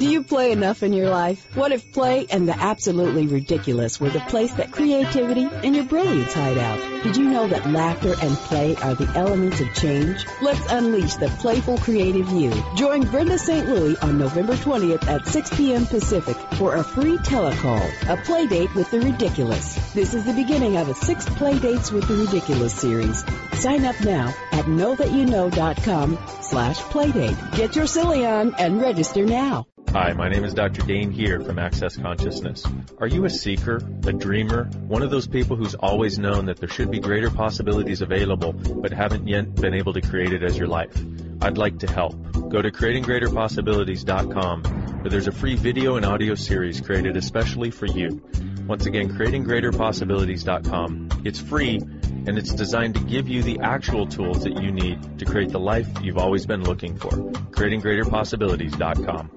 Do 0.00 0.08
you 0.08 0.22
play 0.22 0.50
enough 0.50 0.82
in 0.82 0.94
your 0.94 1.10
life? 1.10 1.46
What 1.54 1.72
if 1.72 1.92
play 1.92 2.26
and 2.30 2.48
the 2.48 2.58
absolutely 2.58 3.26
ridiculous 3.26 4.00
were 4.00 4.08
the 4.08 4.20
place 4.20 4.50
that 4.54 4.72
creativity 4.72 5.46
and 5.62 5.76
your 5.76 5.84
brilliance 5.84 6.32
hide 6.32 6.56
out? 6.56 7.02
Did 7.02 7.18
you 7.18 7.24
know 7.24 7.46
that 7.48 7.68
laughter 7.68 8.14
and 8.22 8.34
play 8.34 8.76
are 8.76 8.94
the 8.94 9.12
elements 9.14 9.60
of 9.60 9.74
change? 9.74 10.24
Let's 10.40 10.72
unleash 10.72 11.16
the 11.16 11.28
playful 11.28 11.76
creative 11.76 12.30
you. 12.30 12.50
Join 12.76 13.02
Brenda 13.02 13.36
St. 13.36 13.68
Louis 13.68 13.94
on 13.98 14.16
November 14.16 14.54
20th 14.54 15.06
at 15.06 15.28
6 15.28 15.50
p.m. 15.54 15.84
Pacific 15.84 16.38
for 16.54 16.76
a 16.76 16.82
free 16.82 17.18
telecall, 17.18 17.86
a 18.08 18.16
play 18.22 18.46
date 18.46 18.74
with 18.74 18.90
the 18.90 19.00
ridiculous. 19.00 19.92
This 19.92 20.14
is 20.14 20.24
the 20.24 20.32
beginning 20.32 20.78
of 20.78 20.88
a 20.88 20.94
six 20.94 21.26
play 21.26 21.58
dates 21.58 21.92
with 21.92 22.08
the 22.08 22.16
ridiculous 22.16 22.72
series. 22.72 23.22
Sign 23.52 23.84
up 23.84 24.00
now 24.00 24.28
at 24.52 24.64
knowthatyouknow.com 24.64 26.16
slash 26.50 26.78
playdate. 26.80 27.56
Get 27.56 27.76
your 27.76 27.86
silly 27.86 28.26
on 28.26 28.54
and 28.58 28.80
register 28.80 29.24
now. 29.24 29.66
Hi, 29.90 30.12
my 30.12 30.28
name 30.28 30.44
is 30.44 30.52
Dr. 30.54 30.82
Dain 30.82 31.10
Heer 31.12 31.40
from 31.40 31.58
Access 31.58 31.96
Consciousness. 31.96 32.64
Are 32.98 33.06
you 33.06 33.24
a 33.24 33.30
seeker, 33.30 33.80
a 34.06 34.12
dreamer, 34.12 34.64
one 34.86 35.02
of 35.02 35.10
those 35.10 35.26
people 35.26 35.56
who's 35.56 35.74
always 35.74 36.18
known 36.18 36.46
that 36.46 36.58
there 36.58 36.68
should 36.68 36.90
be 36.90 37.00
greater 37.00 37.30
possibilities 37.30 38.02
available 38.02 38.52
but 38.52 38.92
haven't 38.92 39.26
yet 39.28 39.54
been 39.54 39.74
able 39.74 39.92
to 39.92 40.00
create 40.00 40.32
it 40.32 40.42
as 40.42 40.58
your 40.58 40.68
life? 40.68 40.96
I'd 41.40 41.58
like 41.58 41.78
to 41.80 41.90
help. 41.90 42.14
Go 42.50 42.62
to 42.62 42.70
creatinggreaterpossibilities.com 42.70 44.62
where 44.62 45.10
there's 45.10 45.28
a 45.28 45.32
free 45.32 45.56
video 45.56 45.96
and 45.96 46.04
audio 46.04 46.34
series 46.34 46.80
created 46.80 47.16
especially 47.16 47.70
for 47.70 47.86
you. 47.86 48.22
Once 48.66 48.86
again, 48.86 49.08
creatinggreaterpossibilities.com. 49.16 51.08
It's 51.24 51.40
free 51.40 51.80
and 52.26 52.38
it's 52.38 52.54
designed 52.54 52.94
to 52.94 53.00
give 53.00 53.28
you 53.28 53.42
the 53.42 53.58
actual 53.60 54.06
tools 54.06 54.44
that 54.44 54.62
you 54.62 54.70
need 54.70 55.18
to 55.18 55.24
create 55.24 55.50
the 55.50 55.60
life 55.60 55.88
you've 56.02 56.18
always 56.18 56.46
been 56.46 56.62
looking 56.62 56.96
for. 56.96 57.10
creatinggreaterpossibilities.com. 57.10 59.30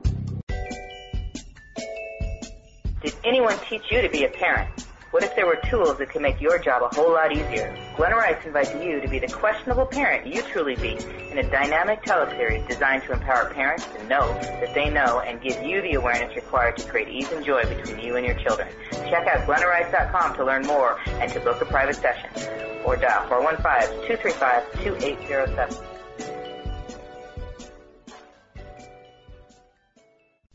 Did 3.02 3.16
anyone 3.26 3.58
teach 3.70 3.84
you 3.92 4.02
to 4.02 4.10
be 4.10 4.24
a 4.24 4.30
parent? 4.30 4.86
What 5.14 5.24
if 5.24 5.36
there 5.36 5.46
were 5.46 5.60
tools 5.70 6.00
that 6.00 6.10
could 6.10 6.24
make 6.24 6.42
your 6.42 6.58
job 6.58 6.82
a 6.82 6.96
whole 6.96 7.12
lot 7.12 7.32
easier? 7.32 7.78
Glenna 7.96 8.16
Rice 8.16 8.44
invites 8.48 8.74
you 8.74 9.00
to 9.00 9.08
be 9.08 9.20
the 9.20 9.28
questionable 9.28 9.86
parent 9.86 10.26
you 10.26 10.42
truly 10.42 10.76
be 10.76 10.98
in 11.30 11.38
a 11.38 11.48
dynamic 11.52 12.02
teleseries 12.02 12.68
designed 12.68 13.04
to 13.04 13.12
empower 13.12 13.54
parents 13.54 13.86
to 13.86 14.04
know 14.08 14.34
that 14.42 14.74
they 14.74 14.90
know 14.90 15.20
and 15.20 15.40
give 15.40 15.62
you 15.62 15.84
the 15.84 15.94
awareness 15.94 16.36
required 16.36 16.78
to 16.78 16.90
create 16.90 17.10
ease 17.10 17.32
and 17.32 17.46
joy 17.46 17.64
between 17.64 18.00
you 18.00 18.16
and 18.16 18.26
your 18.26 18.40
children. 18.40 18.68
Check 18.92 19.28
out 19.28 19.48
glennarice.com 19.48 20.36
to 20.36 20.46
learn 20.46 20.66
more 20.66 21.00
and 21.08 21.32
to 21.32 21.40
book 21.42 21.62
a 21.62 21.66
private 21.66 21.96
session 21.96 22.73
or 22.84 22.98
dial 22.98 23.24
415-235-2807. 23.30 25.93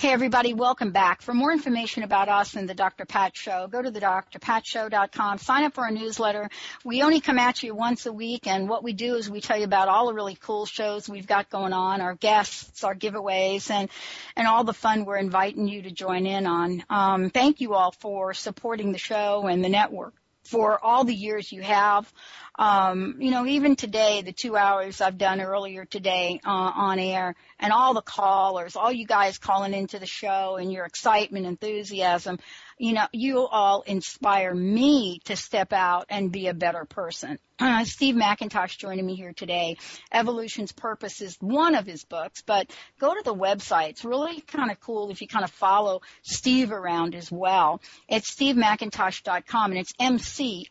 Hey 0.00 0.12
everybody, 0.12 0.54
welcome 0.54 0.92
back. 0.92 1.22
For 1.22 1.34
more 1.34 1.50
information 1.50 2.04
about 2.04 2.28
us 2.28 2.54
and 2.54 2.68
the 2.68 2.74
Dr. 2.74 3.04
Pat 3.04 3.36
Show, 3.36 3.66
go 3.66 3.82
to 3.82 3.90
the 3.90 3.98
drpatshow.com, 3.98 5.38
sign 5.38 5.64
up 5.64 5.74
for 5.74 5.82
our 5.82 5.90
newsletter. 5.90 6.50
We 6.84 7.02
only 7.02 7.18
come 7.18 7.36
at 7.36 7.64
you 7.64 7.74
once 7.74 8.06
a 8.06 8.12
week 8.12 8.46
and 8.46 8.68
what 8.68 8.84
we 8.84 8.92
do 8.92 9.16
is 9.16 9.28
we 9.28 9.40
tell 9.40 9.58
you 9.58 9.64
about 9.64 9.88
all 9.88 10.06
the 10.06 10.14
really 10.14 10.36
cool 10.36 10.66
shows 10.66 11.08
we've 11.08 11.26
got 11.26 11.50
going 11.50 11.72
on, 11.72 12.00
our 12.00 12.14
guests, 12.14 12.84
our 12.84 12.94
giveaways, 12.94 13.72
and, 13.72 13.90
and 14.36 14.46
all 14.46 14.62
the 14.62 14.72
fun 14.72 15.04
we're 15.04 15.16
inviting 15.16 15.66
you 15.66 15.82
to 15.82 15.90
join 15.90 16.26
in 16.26 16.46
on. 16.46 16.84
Um, 16.88 17.30
thank 17.30 17.60
you 17.60 17.74
all 17.74 17.90
for 17.90 18.34
supporting 18.34 18.92
the 18.92 18.98
show 18.98 19.48
and 19.48 19.64
the 19.64 19.68
network 19.68 20.14
for 20.48 20.82
all 20.82 21.04
the 21.04 21.14
years 21.14 21.52
you 21.52 21.62
have. 21.62 22.10
Um, 22.58 23.16
you 23.20 23.30
know, 23.30 23.46
even 23.46 23.76
today, 23.76 24.22
the 24.22 24.32
two 24.32 24.56
hours 24.56 25.00
I've 25.00 25.18
done 25.18 25.40
earlier 25.40 25.84
today 25.84 26.40
uh, 26.44 26.50
on 26.50 26.98
air, 26.98 27.34
and 27.60 27.72
all 27.72 27.94
the 27.94 28.02
callers, 28.02 28.74
all 28.74 28.90
you 28.90 29.06
guys 29.06 29.38
calling 29.38 29.74
into 29.74 29.98
the 29.98 30.06
show, 30.06 30.56
and 30.56 30.72
your 30.72 30.84
excitement, 30.84 31.46
enthusiasm, 31.46 32.38
you 32.78 32.94
know, 32.94 33.06
you 33.12 33.46
all 33.46 33.82
inspire 33.82 34.54
me 34.54 35.20
to 35.26 35.36
step 35.36 35.72
out 35.72 36.06
and 36.08 36.32
be 36.32 36.48
a 36.48 36.54
better 36.54 36.84
person. 36.84 37.38
Uh, 37.60 37.84
Steve 37.84 38.14
McIntosh 38.14 38.78
joining 38.78 39.04
me 39.04 39.16
here 39.16 39.32
today. 39.32 39.76
Evolution's 40.12 40.70
Purpose 40.70 41.20
is 41.20 41.36
one 41.40 41.74
of 41.74 41.86
his 41.86 42.04
books, 42.04 42.40
but 42.46 42.70
go 43.00 43.12
to 43.12 43.22
the 43.24 43.34
website. 43.34 43.88
It's 43.90 44.04
really 44.04 44.40
kind 44.42 44.70
of 44.70 44.78
cool 44.78 45.10
if 45.10 45.20
you 45.20 45.26
kind 45.26 45.44
of 45.44 45.50
follow 45.50 46.02
Steve 46.22 46.70
around 46.70 47.16
as 47.16 47.32
well. 47.32 47.80
It's 48.08 48.32
stevemcintosh.com 48.32 49.72
and 49.72 49.80
it's 49.80 49.92
M-C-I-N-T-O-S-H.com. 49.98 50.64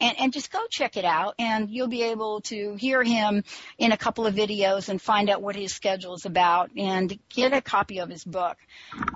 And, 0.00 0.20
and 0.20 0.32
just 0.32 0.52
go 0.52 0.60
check 0.70 0.96
it 0.96 1.04
out 1.04 1.34
and 1.40 1.68
you'll 1.68 1.88
be 1.88 2.04
able 2.04 2.42
to 2.42 2.76
hear 2.76 3.02
him 3.02 3.42
in 3.78 3.90
a 3.90 3.96
couple 3.96 4.28
of 4.28 4.34
videos 4.36 4.88
and 4.88 5.02
find 5.02 5.28
out 5.28 5.42
what 5.42 5.56
his 5.56 5.72
schedule 5.72 6.14
is 6.14 6.24
about 6.24 6.70
and 6.76 7.18
get 7.30 7.52
a 7.52 7.60
copy 7.60 7.98
of 7.98 8.08
his 8.08 8.22
book. 8.22 8.58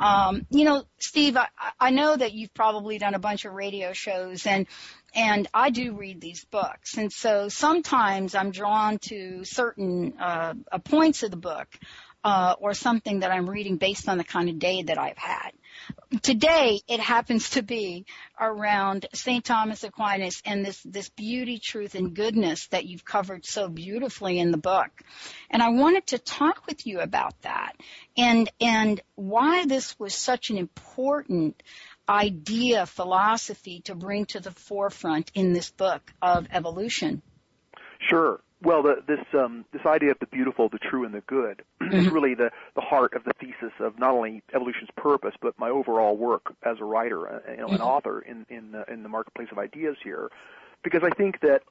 Um, 0.01 0.45
you 0.51 0.65
know, 0.65 0.83
Steve, 0.99 1.37
I, 1.37 1.47
I 1.79 1.91
know 1.91 2.17
that 2.17 2.33
you've 2.33 2.53
probably 2.53 2.99
done 2.99 3.15
a 3.15 3.21
bunch 3.21 3.45
of 3.45 3.53
radio 3.53 3.93
shows 3.93 4.45
and 4.45 4.67
and 5.15 5.49
I 5.53 5.71
do 5.71 5.95
read 5.95 6.21
these 6.21 6.45
books, 6.45 6.97
and 6.97 7.13
so 7.13 7.49
sometimes 7.49 8.35
I'm 8.35 8.51
drawn 8.51 8.99
to 9.09 9.45
certain 9.45 10.15
uh, 10.21 10.55
uh, 10.71 10.79
points 10.79 11.23
of 11.23 11.31
the 11.31 11.37
book 11.37 11.69
uh, 12.23 12.55
or 12.59 12.75
something 12.75 13.21
that 13.21 13.31
I'm 13.31 13.49
reading 13.49 13.77
based 13.77 14.09
on 14.09 14.19
the 14.19 14.25
kind 14.25 14.49
of 14.49 14.59
day 14.59 14.83
that 14.83 14.99
I've 14.99 15.19
had. 15.19 15.53
Today, 16.23 16.81
it 16.89 17.01
happens 17.01 17.51
to 17.51 17.63
be 17.63 18.05
around 18.39 19.07
St. 19.15 19.45
Thomas 19.45 19.85
Aquinas 19.85 20.43
and 20.45 20.65
this, 20.65 20.83
this 20.83 21.09
beauty, 21.11 21.59
truth, 21.59 21.95
and 21.95 22.15
goodness 22.15 22.67
that 22.69 22.85
you've 22.85 23.05
covered 23.05 23.47
so 23.47 23.69
beautifully 23.69 24.39
in 24.39 24.51
the 24.51 24.59
book. 24.59 24.91
And 25.51 25.63
I 25.63 25.71
wanted 25.71 26.09
to 26.09 26.19
talk 26.19 26.67
with 26.67 26.87
you 26.87 27.01
about 27.01 27.41
that 27.43 27.77
and, 28.17 28.51
and 28.61 29.01
why 29.15 29.65
this 29.67 29.99
was 29.99 30.15
such 30.15 30.51
an 30.51 30.59
important 30.59 31.63
idea, 32.11 32.87
philosophy 32.87 33.81
to 33.85 33.95
bring 33.95 34.27
to 34.27 34.41
the 34.41 34.51
forefront 34.51 35.31
in 35.35 35.53
this 35.53 35.71
book 35.71 36.13
of 36.21 36.49
evolution? 36.51 37.23
Sure. 38.01 38.41
Well, 38.63 38.83
the, 38.83 38.97
this 39.07 39.25
um, 39.33 39.65
this 39.73 39.87
idea 39.87 40.11
of 40.11 40.19
the 40.19 40.27
beautiful, 40.27 40.69
the 40.69 40.79
true, 40.79 41.07
and 41.07 41.15
the 41.15 41.23
good 41.23 41.63
mm-hmm. 41.83 41.97
is 41.97 42.09
really 42.11 42.35
the 42.35 42.51
the 42.75 42.83
heart 42.83 43.15
of 43.15 43.25
the 43.25 43.33
thesis 43.41 43.73
of 43.79 43.99
not 43.99 44.11
only 44.11 44.43
evolution's 44.53 44.91
purpose, 44.97 45.35
but 45.41 45.59
my 45.59 45.71
overall 45.71 46.17
work 46.17 46.55
as 46.63 46.77
a 46.81 46.85
writer, 46.85 47.27
uh, 47.27 47.51
you 47.51 47.57
know, 47.57 47.67
mm-hmm. 47.67 47.77
an 47.77 47.81
author 47.81 48.21
in 48.21 48.45
in 48.51 48.73
the, 48.73 48.85
in 48.93 49.03
the 49.03 49.09
marketplace 49.09 49.49
of 49.51 49.59
ideas 49.59 49.97
here, 50.05 50.31
because 50.83 51.03
I 51.03 51.11
think 51.17 51.41
that 51.41 51.63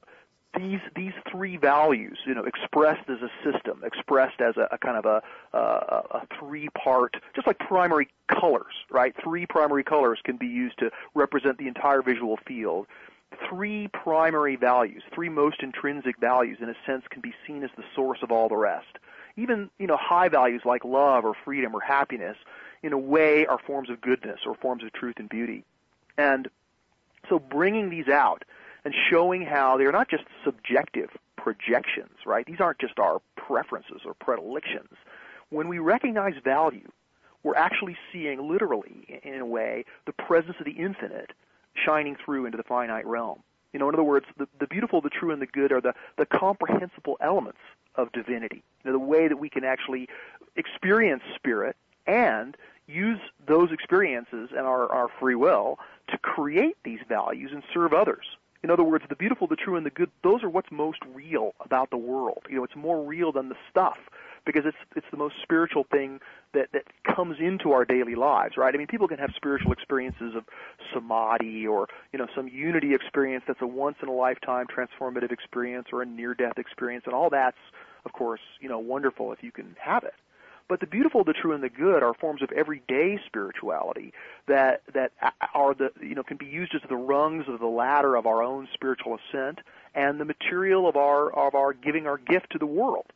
these 0.56 0.80
these 0.96 1.12
three 1.30 1.56
values, 1.56 2.18
you 2.26 2.34
know, 2.34 2.44
expressed 2.44 3.08
as 3.08 3.18
a 3.22 3.30
system, 3.44 3.82
expressed 3.84 4.40
as 4.40 4.56
a, 4.56 4.68
a 4.72 4.78
kind 4.78 4.96
of 4.96 5.06
a, 5.06 5.22
a, 5.56 5.58
a 5.58 6.26
three 6.38 6.68
part, 6.70 7.16
just 7.34 7.46
like 7.46 7.58
primary 7.58 8.08
colors, 8.28 8.74
right? 8.90 9.14
Three 9.22 9.46
primary 9.46 9.84
colors 9.84 10.18
can 10.24 10.36
be 10.36 10.46
used 10.46 10.78
to 10.78 10.90
represent 11.14 11.58
the 11.58 11.68
entire 11.68 12.02
visual 12.02 12.38
field. 12.46 12.86
Three 13.48 13.88
primary 13.88 14.56
values, 14.56 15.04
three 15.14 15.28
most 15.28 15.62
intrinsic 15.62 16.18
values, 16.18 16.58
in 16.60 16.68
a 16.68 16.74
sense, 16.84 17.04
can 17.08 17.20
be 17.20 17.32
seen 17.46 17.62
as 17.62 17.70
the 17.76 17.84
source 17.94 18.18
of 18.22 18.32
all 18.32 18.48
the 18.48 18.56
rest. 18.56 18.98
Even 19.36 19.70
you 19.78 19.86
know 19.86 19.96
high 19.96 20.28
values 20.28 20.62
like 20.64 20.84
love 20.84 21.24
or 21.24 21.34
freedom 21.44 21.74
or 21.74 21.80
happiness, 21.80 22.36
in 22.82 22.92
a 22.92 22.98
way, 22.98 23.46
are 23.46 23.58
forms 23.58 23.88
of 23.88 24.00
goodness 24.00 24.40
or 24.46 24.56
forms 24.56 24.82
of 24.82 24.92
truth 24.92 25.16
and 25.18 25.28
beauty. 25.28 25.64
And 26.18 26.48
so, 27.28 27.38
bringing 27.38 27.88
these 27.88 28.08
out 28.08 28.44
and 28.84 28.94
showing 29.10 29.42
how 29.42 29.76
they're 29.76 29.92
not 29.92 30.08
just 30.08 30.24
subjective 30.44 31.10
projections, 31.36 32.16
right? 32.26 32.46
These 32.46 32.60
aren't 32.60 32.78
just 32.78 32.98
our 32.98 33.20
preferences 33.36 34.02
or 34.04 34.14
predilections. 34.14 34.96
When 35.50 35.68
we 35.68 35.78
recognize 35.78 36.34
value, 36.44 36.90
we're 37.42 37.56
actually 37.56 37.96
seeing 38.12 38.48
literally, 38.48 39.20
in 39.22 39.40
a 39.40 39.46
way, 39.46 39.84
the 40.06 40.12
presence 40.12 40.56
of 40.58 40.66
the 40.66 40.72
infinite 40.72 41.32
shining 41.74 42.16
through 42.22 42.46
into 42.46 42.56
the 42.56 42.64
finite 42.64 43.06
realm. 43.06 43.42
You 43.72 43.78
know, 43.78 43.88
in 43.88 43.94
other 43.94 44.04
words, 44.04 44.26
the, 44.36 44.48
the 44.58 44.66
beautiful, 44.66 45.00
the 45.00 45.10
true, 45.10 45.30
and 45.30 45.40
the 45.40 45.46
good 45.46 45.72
are 45.72 45.80
the, 45.80 45.94
the 46.18 46.26
comprehensible 46.26 47.16
elements 47.20 47.60
of 47.94 48.12
divinity. 48.12 48.62
You 48.84 48.90
know, 48.90 48.98
the 48.98 49.04
way 49.04 49.28
that 49.28 49.38
we 49.38 49.48
can 49.48 49.64
actually 49.64 50.08
experience 50.56 51.22
spirit 51.36 51.76
and 52.06 52.56
use 52.86 53.20
those 53.46 53.70
experiences 53.70 54.50
and 54.50 54.66
our, 54.66 54.90
our 54.90 55.08
free 55.20 55.36
will 55.36 55.78
to 56.08 56.18
create 56.18 56.76
these 56.84 56.98
values 57.08 57.52
and 57.52 57.62
serve 57.72 57.92
others. 57.92 58.26
In 58.62 58.70
other 58.70 58.84
words, 58.84 59.04
the 59.08 59.16
beautiful, 59.16 59.46
the 59.46 59.56
true, 59.56 59.76
and 59.76 59.86
the 59.86 59.90
good, 59.90 60.10
those 60.22 60.42
are 60.42 60.50
what's 60.50 60.70
most 60.70 60.98
real 61.14 61.54
about 61.60 61.90
the 61.90 61.96
world. 61.96 62.42
You 62.48 62.56
know, 62.56 62.64
it's 62.64 62.76
more 62.76 63.02
real 63.02 63.32
than 63.32 63.48
the 63.48 63.56
stuff 63.70 63.96
because 64.44 64.64
it's 64.66 64.76
it's 64.96 65.06
the 65.10 65.16
most 65.16 65.34
spiritual 65.42 65.84
thing 65.90 66.20
that 66.52 66.68
that 66.72 66.84
comes 67.04 67.36
into 67.40 67.72
our 67.72 67.84
daily 67.84 68.14
lives, 68.14 68.56
right? 68.56 68.74
I 68.74 68.78
mean, 68.78 68.86
people 68.86 69.08
can 69.08 69.18
have 69.18 69.30
spiritual 69.34 69.72
experiences 69.72 70.34
of 70.34 70.44
samadhi 70.92 71.66
or 71.66 71.88
you 72.12 72.18
know 72.18 72.26
some 72.34 72.48
unity 72.48 72.94
experience 72.94 73.44
that's 73.46 73.62
a 73.62 73.66
once 73.66 73.96
in 74.02 74.08
a 74.08 74.12
lifetime 74.12 74.66
transformative 74.66 75.32
experience 75.32 75.88
or 75.92 76.02
a 76.02 76.06
near 76.06 76.34
death 76.34 76.58
experience, 76.58 77.04
and 77.06 77.14
all 77.14 77.30
that's 77.30 77.58
of 78.04 78.12
course 78.12 78.40
you 78.60 78.68
know 78.68 78.78
wonderful 78.78 79.32
if 79.32 79.42
you 79.42 79.52
can 79.52 79.76
have 79.80 80.04
it. 80.04 80.14
But 80.70 80.78
the 80.78 80.86
beautiful, 80.86 81.24
the 81.24 81.32
true, 81.32 81.50
and 81.52 81.64
the 81.64 81.68
good 81.68 82.04
are 82.04 82.14
forms 82.14 82.42
of 82.42 82.52
everyday 82.52 83.18
spirituality 83.26 84.12
that 84.46 84.82
that 84.94 85.10
are 85.52 85.74
the 85.74 85.90
you 86.00 86.14
know 86.14 86.22
can 86.22 86.36
be 86.36 86.46
used 86.46 86.76
as 86.76 86.80
the 86.88 86.94
rungs 86.94 87.46
of 87.48 87.58
the 87.58 87.66
ladder 87.66 88.14
of 88.14 88.24
our 88.24 88.40
own 88.40 88.68
spiritual 88.72 89.18
ascent 89.18 89.58
and 89.96 90.20
the 90.20 90.24
material 90.24 90.88
of 90.88 90.94
our 90.94 91.32
of 91.32 91.56
our 91.56 91.72
giving 91.72 92.06
our 92.06 92.18
gift 92.18 92.50
to 92.50 92.58
the 92.58 92.66
world. 92.66 93.06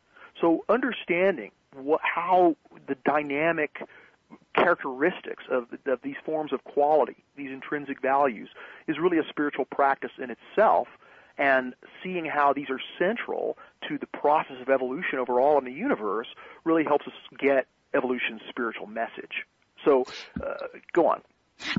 So 0.41 0.65
understanding 0.69 1.53
what, 1.77 2.01
how 2.03 2.57
the 2.89 2.97
dynamic 3.05 3.79
characteristics 4.57 5.45
of, 5.49 5.69
of 5.87 6.01
these 6.03 6.17
forms 6.27 6.53
of 6.53 6.65
quality, 6.65 7.23
these 7.37 7.53
intrinsic 7.53 8.03
values, 8.03 8.49
is 8.89 8.99
really 8.99 9.19
a 9.19 9.25
spiritual 9.29 9.65
practice 9.67 10.11
in 10.19 10.31
itself 10.31 10.89
and 11.39 11.75
seeing 12.03 12.25
how 12.25 12.53
these 12.53 12.71
are 12.71 12.81
central 12.99 13.57
to 13.89 13.99
the 13.99 14.07
process 14.07 14.57
of 14.61 14.69
evolution 14.69 15.19
overall 15.19 15.59
in 15.59 15.65
the 15.65 15.73
universe 15.73 16.29
really 16.65 16.85
helps 16.85 17.07
us 17.07 17.13
get 17.39 17.67
evolution's 17.95 18.41
spiritual 18.49 18.87
message. 18.87 19.47
So, 19.85 20.05
uh, 20.43 20.67
go 20.93 21.07
on. 21.09 21.21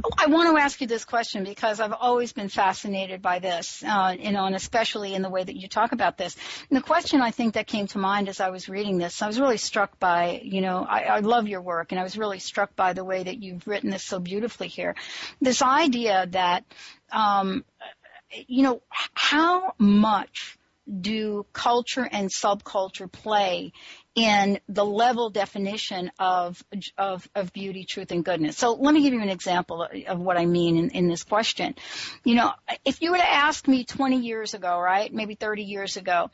Oh, 0.03 0.10
I 0.18 0.28
want 0.28 0.56
to 0.56 0.62
ask 0.62 0.80
you 0.80 0.88
this 0.88 1.06
question 1.06 1.43
because 1.43 1.80
I've 1.80 1.93
always 1.93 2.34
been 2.34 2.49
fascinated 2.49 3.22
by 3.22 3.39
this, 3.39 3.84
uh, 3.84 4.16
and 4.20 4.56
especially 4.56 5.14
in 5.14 5.22
the 5.22 5.30
way 5.30 5.43
that 5.43 5.56
you 5.56 5.68
talk 5.68 5.91
about 5.91 6.18
this. 6.18 6.36
And 6.70 6.78
the 6.78 6.82
question 6.82 7.22
I 7.22 7.32
think 7.32 7.53
that 7.53 7.68
came 7.68 7.88
to 7.88 7.97
mind 7.97 8.30
as 8.30 8.39
I 8.39 8.49
was 8.49 8.70
reading 8.70 8.97
this, 8.97 9.22
I 9.22 9.28
was 9.28 9.39
really 9.39 9.58
struck 9.58 9.99
by, 9.99 10.41
you 10.43 10.62
know, 10.62 10.86
I, 10.88 11.03
I 11.03 11.20
love 11.20 11.47
your 11.47 11.62
work, 11.62 11.91
and 11.91 11.99
I 11.99 12.03
was 12.03 12.18
really 12.18 12.39
struck 12.39 12.76
by 12.76 12.93
the 12.93 13.03
way 13.03 13.24
that 13.24 13.41
you've 13.43 13.68
written 13.68 13.89
this 13.89 14.03
so 14.03 14.20
beautifully 14.20 14.70
here. 14.70 14.95
This 15.41 15.62
idea 15.62 16.26
that 16.32 16.64
um, 17.12 17.66
you 18.47 18.63
know, 18.63 18.82
how 18.89 19.73
much 19.78 20.57
do 21.01 21.45
culture 21.51 22.07
and 22.09 22.30
subculture 22.30 23.11
play 23.11 23.73
in 24.13 24.59
the 24.69 24.86
level 24.86 25.30
definition 25.30 26.11
of, 26.19 26.63
of, 26.97 27.28
of 27.34 27.51
beauty, 27.53 27.84
truth, 27.84 28.11
and 28.11 28.23
goodness. 28.23 28.57
So 28.57 28.73
let 28.73 28.93
me 28.93 29.01
give 29.01 29.13
you 29.13 29.21
an 29.21 29.30
example 29.30 29.88
of 30.07 30.19
what 30.19 30.38
I 30.38 30.45
mean 30.45 30.78
in, 30.78 30.89
in 30.91 31.07
this 31.07 31.23
question. 31.23 31.76
You 32.23 32.36
know, 32.36 32.51
if 32.86 33.01
you 33.01 33.11
were 33.11 33.17
to 33.17 33.30
ask 33.30 33.67
me 33.67 33.84
20 33.84 34.19
years 34.19 34.53
ago, 34.53 34.80
right, 34.80 35.11
maybe 35.11 35.36
30 35.36 35.63
years 35.63 35.97
ago, 35.97 36.30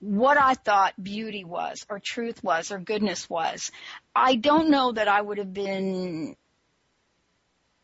what 0.00 0.36
I 0.36 0.54
thought 0.54 0.92
beauty 1.02 1.44
was, 1.44 1.86
or 1.88 1.98
truth 1.98 2.44
was, 2.44 2.70
or 2.70 2.78
goodness 2.78 3.28
was, 3.30 3.72
I 4.14 4.36
don't 4.36 4.68
know 4.68 4.92
that 4.92 5.08
I 5.08 5.20
would 5.20 5.38
have 5.38 5.54
been 5.54 6.36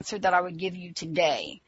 answer 0.01 0.19
that 0.19 0.33
I 0.33 0.41
would 0.41 0.57
give 0.57 0.77
you 0.77 0.93
today. 0.93 1.61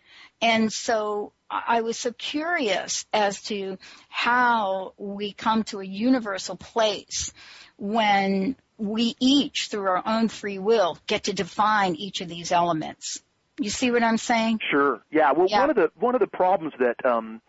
And 0.43 0.73
so 0.73 1.33
I 1.49 1.83
was 1.83 1.97
so 1.97 2.13
curious 2.13 3.07
as 3.13 3.41
to 3.43 3.79
how 4.09 4.95
we 4.99 5.33
come 5.33 5.63
to 5.65 5.81
a 5.81 5.85
universal 5.85 6.57
place 6.57 7.33
when 7.77 8.57
we 8.77 9.15
each, 9.21 9.69
through 9.69 9.87
our 9.87 10.03
own 10.05 10.29
free 10.29 10.59
will, 10.59 10.99
get 11.07 11.25
to 11.25 11.33
define 11.33 11.95
each 11.95 12.21
of 12.21 12.29
these 12.29 12.51
elements. 12.51 13.23
You 13.61 13.71
see 13.71 13.93
what 13.93 14.03
I'm 14.03 14.19
saying? 14.19 14.59
Sure. 14.71 15.01
Yeah. 15.13 15.33
Well, 15.33 15.47
yeah. 15.49 15.61
one 15.61 15.71
of 15.71 15.77
the 15.77 15.91
one 16.01 16.15
of 16.15 16.21
the 16.21 16.27
problems 16.27 16.73
that 16.81 17.05
um, 17.05 17.41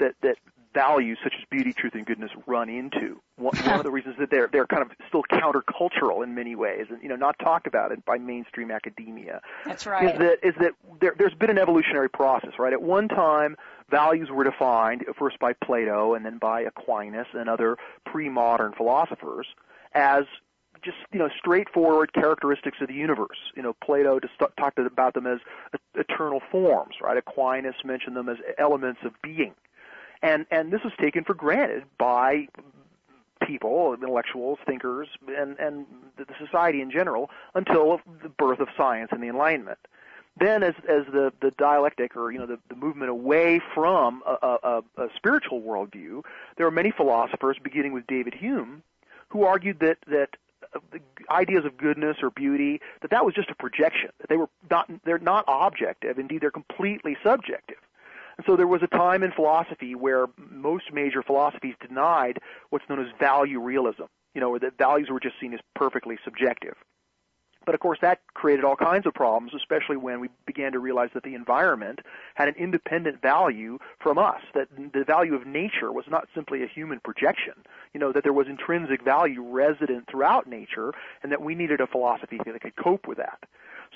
that 0.00 0.14
that 0.22 0.36
values 0.72 1.18
such 1.22 1.34
as 1.38 1.44
beauty, 1.50 1.72
truth, 1.72 1.94
and 1.94 2.06
goodness 2.06 2.30
run 2.46 2.68
into. 2.68 3.20
One, 3.36 3.56
one 3.56 3.74
of 3.78 3.82
the 3.82 3.90
reasons 3.90 4.16
that 4.18 4.30
they're 4.30 4.48
they're 4.52 4.66
kind 4.66 4.82
of 4.82 4.90
still 5.08 5.22
countercultural 5.32 6.22
in 6.24 6.34
many 6.34 6.54
ways, 6.54 6.86
and 6.90 7.02
you 7.02 7.08
know 7.08 7.16
not 7.16 7.38
talked 7.38 7.66
about 7.66 7.92
it 7.92 8.04
by 8.04 8.18
mainstream 8.18 8.70
academia. 8.70 9.40
That's 9.64 9.86
right. 9.86 10.12
Is 10.12 10.18
that 10.18 10.38
is 10.42 10.54
that 10.60 10.72
there, 11.00 11.14
there's 11.18 11.34
been 11.34 11.50
an 11.50 11.58
evolutionary 11.58 12.10
process, 12.10 12.52
right? 12.58 12.72
At 12.72 12.82
one 12.82 13.08
time, 13.08 13.56
values 13.90 14.28
were 14.30 14.44
defined 14.44 15.04
first 15.18 15.38
by 15.38 15.52
Plato 15.52 16.14
and 16.14 16.24
then 16.24 16.38
by 16.38 16.62
Aquinas 16.62 17.26
and 17.34 17.48
other 17.48 17.76
pre-modern 18.04 18.72
philosophers 18.72 19.46
as 19.94 20.24
just 20.82 20.96
you 21.12 21.18
know 21.18 21.28
straightforward 21.38 22.12
characteristics 22.12 22.78
of 22.80 22.88
the 22.88 22.94
universe. 22.94 23.38
You 23.54 23.62
know, 23.62 23.74
Plato 23.84 24.20
just 24.20 24.34
talked 24.58 24.78
about 24.78 25.14
them 25.14 25.26
as 25.26 25.38
eternal 25.94 26.40
forms, 26.50 26.96
right? 27.02 27.16
Aquinas 27.16 27.74
mentioned 27.84 28.16
them 28.16 28.28
as 28.28 28.36
elements 28.58 29.00
of 29.04 29.12
being, 29.22 29.54
and 30.22 30.46
and 30.50 30.72
this 30.72 30.82
was 30.84 30.92
taken 31.00 31.24
for 31.24 31.34
granted 31.34 31.84
by 31.98 32.48
people, 33.46 33.94
intellectuals, 33.94 34.58
thinkers, 34.66 35.08
and 35.28 35.58
and 35.58 35.86
the 36.16 36.26
society 36.38 36.80
in 36.80 36.90
general 36.90 37.30
until 37.54 38.00
the 38.22 38.28
birth 38.28 38.60
of 38.60 38.68
science 38.76 39.10
and 39.12 39.22
the 39.22 39.28
Enlightenment. 39.28 39.78
Then, 40.38 40.62
as 40.62 40.74
as 40.88 41.06
the 41.12 41.32
the 41.40 41.50
dialectic 41.52 42.16
or 42.16 42.30
you 42.30 42.38
know 42.38 42.46
the, 42.46 42.58
the 42.68 42.76
movement 42.76 43.10
away 43.10 43.60
from 43.74 44.22
a, 44.26 44.58
a, 44.62 44.82
a 44.96 45.08
spiritual 45.16 45.60
worldview, 45.60 46.22
there 46.56 46.66
are 46.66 46.70
many 46.70 46.90
philosophers, 46.90 47.56
beginning 47.62 47.92
with 47.92 48.06
David 48.06 48.34
Hume, 48.34 48.82
who 49.28 49.44
argued 49.44 49.80
that 49.80 49.98
that 50.06 50.36
the 50.92 51.00
ideas 51.30 51.64
of 51.64 51.76
goodness 51.76 52.18
or 52.22 52.30
beauty 52.30 52.80
that 53.02 53.10
that 53.10 53.24
was 53.24 53.34
just 53.34 53.50
a 53.50 53.54
projection 53.54 54.10
that 54.18 54.28
they 54.28 54.36
were 54.36 54.48
not 54.70 54.88
they're 55.04 55.18
not 55.18 55.44
objective 55.48 56.18
indeed 56.18 56.40
they're 56.40 56.50
completely 56.50 57.16
subjective 57.24 57.78
so 58.46 58.56
there 58.56 58.66
was 58.66 58.82
a 58.82 58.86
time 58.86 59.22
in 59.22 59.32
philosophy 59.32 59.94
where 59.94 60.26
most 60.36 60.92
major 60.92 61.22
philosophies 61.22 61.74
denied 61.86 62.38
what's 62.70 62.88
known 62.88 63.00
as 63.00 63.12
value 63.18 63.60
realism 63.60 64.04
you 64.34 64.40
know, 64.40 64.58
that 64.58 64.78
values 64.78 65.08
were 65.10 65.20
just 65.20 65.34
seen 65.40 65.52
as 65.54 65.60
perfectly 65.74 66.16
subjective 66.24 66.74
but 67.66 67.74
of 67.74 67.80
course, 67.80 67.98
that 68.00 68.20
created 68.34 68.64
all 68.64 68.74
kinds 68.74 69.06
of 69.06 69.14
problems, 69.14 69.52
especially 69.54 69.96
when 69.96 70.18
we 70.18 70.28
began 70.46 70.72
to 70.72 70.78
realize 70.78 71.10
that 71.14 71.22
the 71.22 71.34
environment 71.34 72.00
had 72.34 72.48
an 72.48 72.54
independent 72.56 73.20
value 73.20 73.78
from 73.98 74.18
us, 74.18 74.40
that 74.54 74.68
the 74.92 75.04
value 75.04 75.34
of 75.34 75.46
nature 75.46 75.92
was 75.92 76.06
not 76.08 76.26
simply 76.34 76.62
a 76.62 76.66
human 76.66 77.00
projection, 77.00 77.54
you 77.92 78.00
know, 78.00 78.12
that 78.12 78.22
there 78.22 78.32
was 78.32 78.46
intrinsic 78.48 79.04
value 79.04 79.42
resident 79.42 80.08
throughout 80.10 80.48
nature, 80.48 80.92
and 81.22 81.30
that 81.30 81.42
we 81.42 81.54
needed 81.54 81.80
a 81.80 81.86
philosophy 81.86 82.40
that 82.44 82.60
could 82.60 82.76
cope 82.76 83.06
with 83.06 83.18
that. 83.18 83.38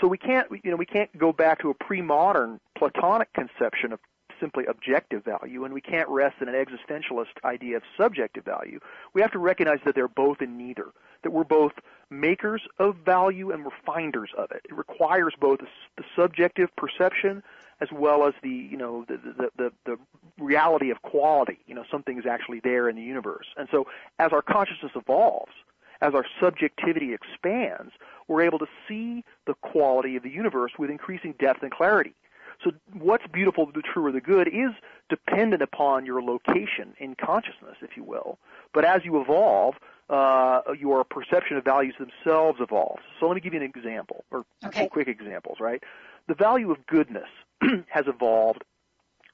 So 0.01 0.09
we 0.09 0.18
can't, 0.18 0.47
you 0.62 0.70
know, 0.70 0.76
we 0.76 0.86
can't 0.86 1.16
go 1.16 1.32
back 1.32 1.61
to 1.62 1.70
a 1.70 1.74
pre-modern 1.74 2.61
Platonic 2.76 3.32
conception 3.32 3.92
of 3.92 4.01
simply 4.41 4.64
objective 4.66 5.24
value, 5.24 5.64
and 5.64 5.74
we 5.74 5.80
can't 5.80 6.09
rest 6.09 6.37
in 6.41 6.49
an 6.49 6.55
existentialist 6.55 7.43
idea 7.45 7.76
of 7.76 7.82
subjective 7.97 8.45
value. 8.45 8.80
We 9.12 9.20
have 9.20 9.32
to 9.32 9.39
recognize 9.39 9.80
that 9.85 9.95
they're 9.95 10.09
both 10.09 10.41
in 10.41 10.57
neither, 10.57 10.89
that 11.22 11.30
we're 11.30 11.45
both 11.45 11.72
makers 12.11 12.62
of 12.78 12.97
value 13.05 13.51
and 13.51 13.64
we're 13.64 13.70
finders 13.85 14.30
of 14.37 14.51
it. 14.51 14.62
It 14.68 14.74
requires 14.74 15.35
both 15.41 15.61
the 15.97 16.05
subjective 16.16 16.74
perception 16.76 17.43
as 17.80 17.89
well 17.93 18.26
as 18.26 18.35
the, 18.43 18.49
you 18.49 18.76
know, 18.76 19.05
the, 19.09 19.16
the, 19.16 19.51
the, 19.57 19.72
the 19.85 19.99
reality 20.39 20.91
of 20.91 21.03
quality. 21.03 21.59
You 21.66 21.74
know, 21.74 21.85
something 21.91 22.18
is 22.18 22.26
actually 22.26 22.61
there 22.61 22.89
in 22.89 22.97
the 22.97 23.03
universe. 23.03 23.47
And 23.57 23.68
so 23.70 23.87
as 24.18 24.32
our 24.32 24.43
consciousness 24.43 24.93
evolves, 24.95 25.53
as 26.01 26.14
our 26.14 26.24
subjectivity 26.41 27.14
expands, 27.14 27.93
we're 28.28 28.43
able 28.43 28.59
to 28.59 28.66
see 28.89 29.24
the 29.47 29.55
quality 29.55 30.16
of 30.16 30.22
the 30.22 30.30
universe 30.30 30.72
with 30.78 30.91
increasing 30.91 31.35
depth 31.39 31.62
and 31.62 31.72
clarity. 31.72 32.14
So 32.63 32.73
what's 32.93 33.27
beautiful, 33.27 33.67
the 33.67 33.83
true, 33.83 34.07
or 34.07 34.13
the 34.13 34.21
good 34.21 34.49
is 34.49 34.71
dependent 35.09 35.63
upon 35.63 36.07
your 36.07 36.23
location 36.23 36.95
in 36.99 37.15
consciousness, 37.15 37.77
if 37.83 37.97
you 37.97 38.05
will. 38.05 38.39
But 38.73 38.85
as 38.85 39.05
you 39.05 39.21
evolve, 39.21 39.75
uh, 40.11 40.61
your 40.79 41.05
perception 41.05 41.57
of 41.57 41.65
values 41.65 41.95
themselves 41.99 42.61
evolves. 42.61 43.03
So 43.19 43.27
let 43.27 43.35
me 43.35 43.41
give 43.41 43.55
you 43.55 43.61
an 43.61 43.67
example, 43.67 44.25
or 44.31 44.45
okay. 44.65 44.85
two 44.85 44.89
quick 44.89 45.09
examples, 45.09 45.59
right? 45.61 45.83
The 46.29 46.35
value 46.35 46.71
of 46.71 46.87
goodness 46.87 47.29
has 47.89 48.07
evolved 48.07 48.65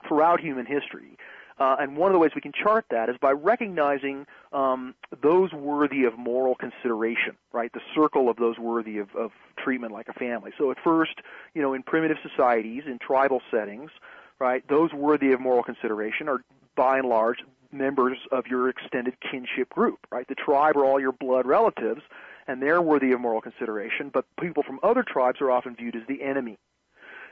throughout 0.07 0.41
human 0.41 0.67
history. 0.67 1.17
Uh, 1.61 1.77
and 1.79 1.95
one 1.95 2.11
of 2.11 2.15
the 2.15 2.19
ways 2.19 2.33
we 2.35 2.41
can 2.41 2.53
chart 2.53 2.87
that 2.91 3.11
is 3.11 3.17
by 3.21 3.31
recognizing 3.31 4.27
um, 4.53 4.95
those 5.23 5.53
worthy 5.53 6.05
of 6.05 6.19
moral 6.19 6.55
consideration, 6.55 7.37
right? 7.53 7.71
The 7.75 7.83
circle 7.95 8.31
of 8.31 8.39
those 8.39 8.59
worthy 8.59 8.97
of, 8.97 9.15
of 9.15 9.31
treatment 9.63 9.93
like 9.93 10.09
a 10.09 10.15
family. 10.15 10.53
So 10.57 10.71
at 10.71 10.79
first, 10.83 11.21
you 11.55 11.61
know, 11.61 11.75
in 11.75 11.83
primitive 11.83 12.17
societies, 12.27 12.85
in 12.87 12.99
tribal 12.99 13.43
settings, 13.51 13.91
right, 14.39 14.67
those 14.69 14.95
worthy 14.95 15.33
of 15.33 15.41
moral 15.41 15.63
consideration 15.63 16.29
are 16.29 16.43
by 16.77 16.99
and 16.99 17.09
large 17.09 17.39
members 17.73 18.17
of 18.33 18.47
your 18.47 18.71
extended 18.71 19.15
kinship 19.21 19.69
group, 19.69 19.99
right? 20.11 20.27
The 20.27 20.35
tribe 20.35 20.79
are 20.79 20.85
all 20.85 20.99
your 20.99 21.13
blood 21.13 21.47
relatives, 21.47 22.01
and 22.49 22.63
they're 22.63 22.81
worthy 22.81 23.13
of 23.13 23.21
moral 23.21 23.43
consideration, 23.43 24.11
but 24.13 24.25
people 24.41 24.63
from 24.63 24.81
other 24.83 25.03
tribes 25.03 25.43
are 25.43 25.51
often 25.51 25.77
viewed 25.77 25.95
as 25.95 26.03
the 26.09 26.23
enemy. 26.23 26.59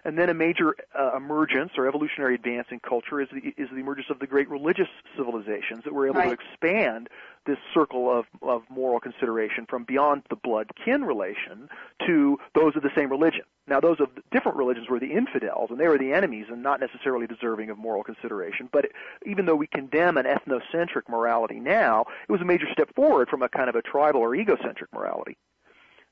And 0.04 0.18
then 0.18 0.28
a 0.28 0.34
major 0.34 0.76
uh, 0.98 1.16
emergence 1.16 1.72
or 1.76 1.86
evolutionary 1.86 2.34
advance 2.34 2.68
in 2.70 2.80
culture 2.80 3.20
is 3.20 3.28
the, 3.32 3.54
is 3.60 3.68
the 3.70 3.78
emergence 3.78 4.08
of 4.10 4.18
the 4.18 4.26
great 4.26 4.48
religious 4.48 4.88
civilizations 5.16 5.84
that 5.84 5.92
were 5.92 6.06
able 6.06 6.20
right. 6.20 6.26
to 6.26 6.32
expand 6.32 7.08
this 7.46 7.58
circle 7.72 8.10
of, 8.10 8.26
of 8.42 8.62
moral 8.68 9.00
consideration 9.00 9.66
from 9.68 9.84
beyond 9.84 10.22
the 10.28 10.36
blood 10.36 10.70
kin 10.84 11.02
relation 11.02 11.68
to 12.06 12.38
those 12.54 12.76
of 12.76 12.82
the 12.82 12.90
same 12.94 13.10
religion. 13.10 13.42
Now, 13.66 13.80
those 13.80 14.00
of 14.00 14.08
different 14.30 14.56
religions 14.56 14.88
were 14.88 15.00
the 15.00 15.12
infidels, 15.12 15.70
and 15.70 15.78
they 15.80 15.88
were 15.88 15.98
the 15.98 16.12
enemies 16.12 16.46
and 16.50 16.62
not 16.62 16.80
necessarily 16.80 17.26
deserving 17.26 17.70
of 17.70 17.78
moral 17.78 18.02
consideration. 18.02 18.68
But 18.70 18.86
even 19.26 19.46
though 19.46 19.56
we 19.56 19.66
condemn 19.66 20.16
an 20.16 20.26
ethnocentric 20.26 21.08
morality 21.08 21.60
now, 21.60 22.04
it 22.28 22.32
was 22.32 22.40
a 22.40 22.46
major 22.46 22.66
step 22.72 22.94
forward 22.94 23.28
from 23.28 23.42
a 23.42 23.48
kind 23.48 23.68
of 23.68 23.76
a 23.76 23.82
tribal 23.82 24.20
or 24.20 24.34
egocentric 24.34 24.92
morality. 24.92 25.36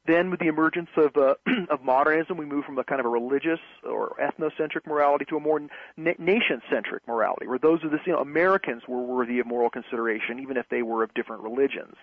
Then, 0.06 0.30
with 0.30 0.40
the 0.40 0.46
emergence 0.46 0.90
of 0.96 1.16
uh, 1.16 1.34
of 1.70 1.82
modernism, 1.82 2.36
we 2.36 2.46
move 2.46 2.64
from 2.64 2.78
a 2.78 2.84
kind 2.84 3.00
of 3.00 3.06
a 3.06 3.08
religious 3.08 3.60
or 3.84 4.16
ethnocentric 4.20 4.86
morality 4.86 5.24
to 5.26 5.36
a 5.36 5.40
more 5.40 5.60
na- 5.96 6.12
nation-centric 6.18 7.06
morality, 7.08 7.46
where 7.46 7.58
those 7.58 7.82
of 7.82 7.90
the 7.90 7.98
you 8.06 8.12
know, 8.12 8.20
Americans 8.20 8.82
were 8.86 9.02
worthy 9.02 9.38
of 9.38 9.46
moral 9.46 9.70
consideration, 9.70 10.38
even 10.38 10.56
if 10.56 10.66
they 10.70 10.82
were 10.82 11.02
of 11.02 11.12
different 11.14 11.42
religions. 11.42 11.94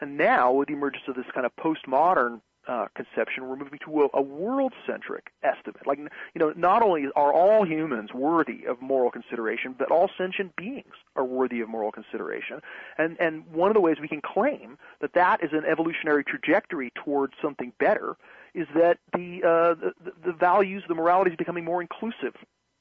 And 0.00 0.16
now, 0.16 0.52
with 0.52 0.68
the 0.68 0.74
emergence 0.74 1.04
of 1.08 1.16
this 1.16 1.26
kind 1.34 1.44
of 1.44 1.52
postmodern 1.56 2.40
uh, 2.68 2.86
conception, 2.94 3.48
we're 3.48 3.56
moving 3.56 3.78
to 3.84 4.02
a, 4.02 4.08
a 4.14 4.22
world-centric 4.22 5.32
estimate. 5.42 5.86
Like, 5.86 5.98
you 5.98 6.08
know, 6.36 6.52
not 6.56 6.82
only 6.82 7.06
are 7.16 7.32
all 7.32 7.66
humans 7.66 8.12
worthy 8.12 8.66
of 8.66 8.80
moral 8.80 9.10
consideration, 9.10 9.74
but 9.78 9.90
all 9.90 10.10
sentient 10.16 10.54
beings 10.56 10.92
are 11.16 11.24
worthy 11.24 11.60
of 11.60 11.68
moral 11.68 11.90
consideration. 11.90 12.60
And 12.98 13.16
and 13.18 13.46
one 13.52 13.70
of 13.70 13.74
the 13.74 13.80
ways 13.80 13.96
we 14.00 14.08
can 14.08 14.20
claim 14.20 14.78
that 15.00 15.14
that 15.14 15.42
is 15.42 15.50
an 15.52 15.64
evolutionary 15.64 16.24
trajectory 16.24 16.92
towards 17.04 17.34
something 17.42 17.72
better 17.78 18.16
is 18.54 18.66
that 18.74 18.98
the 19.14 19.42
uh, 19.42 19.74
the, 20.04 20.12
the 20.24 20.32
values, 20.32 20.82
the 20.86 20.94
morality 20.94 21.30
is 21.30 21.36
becoming 21.36 21.64
more 21.64 21.80
inclusive. 21.80 22.34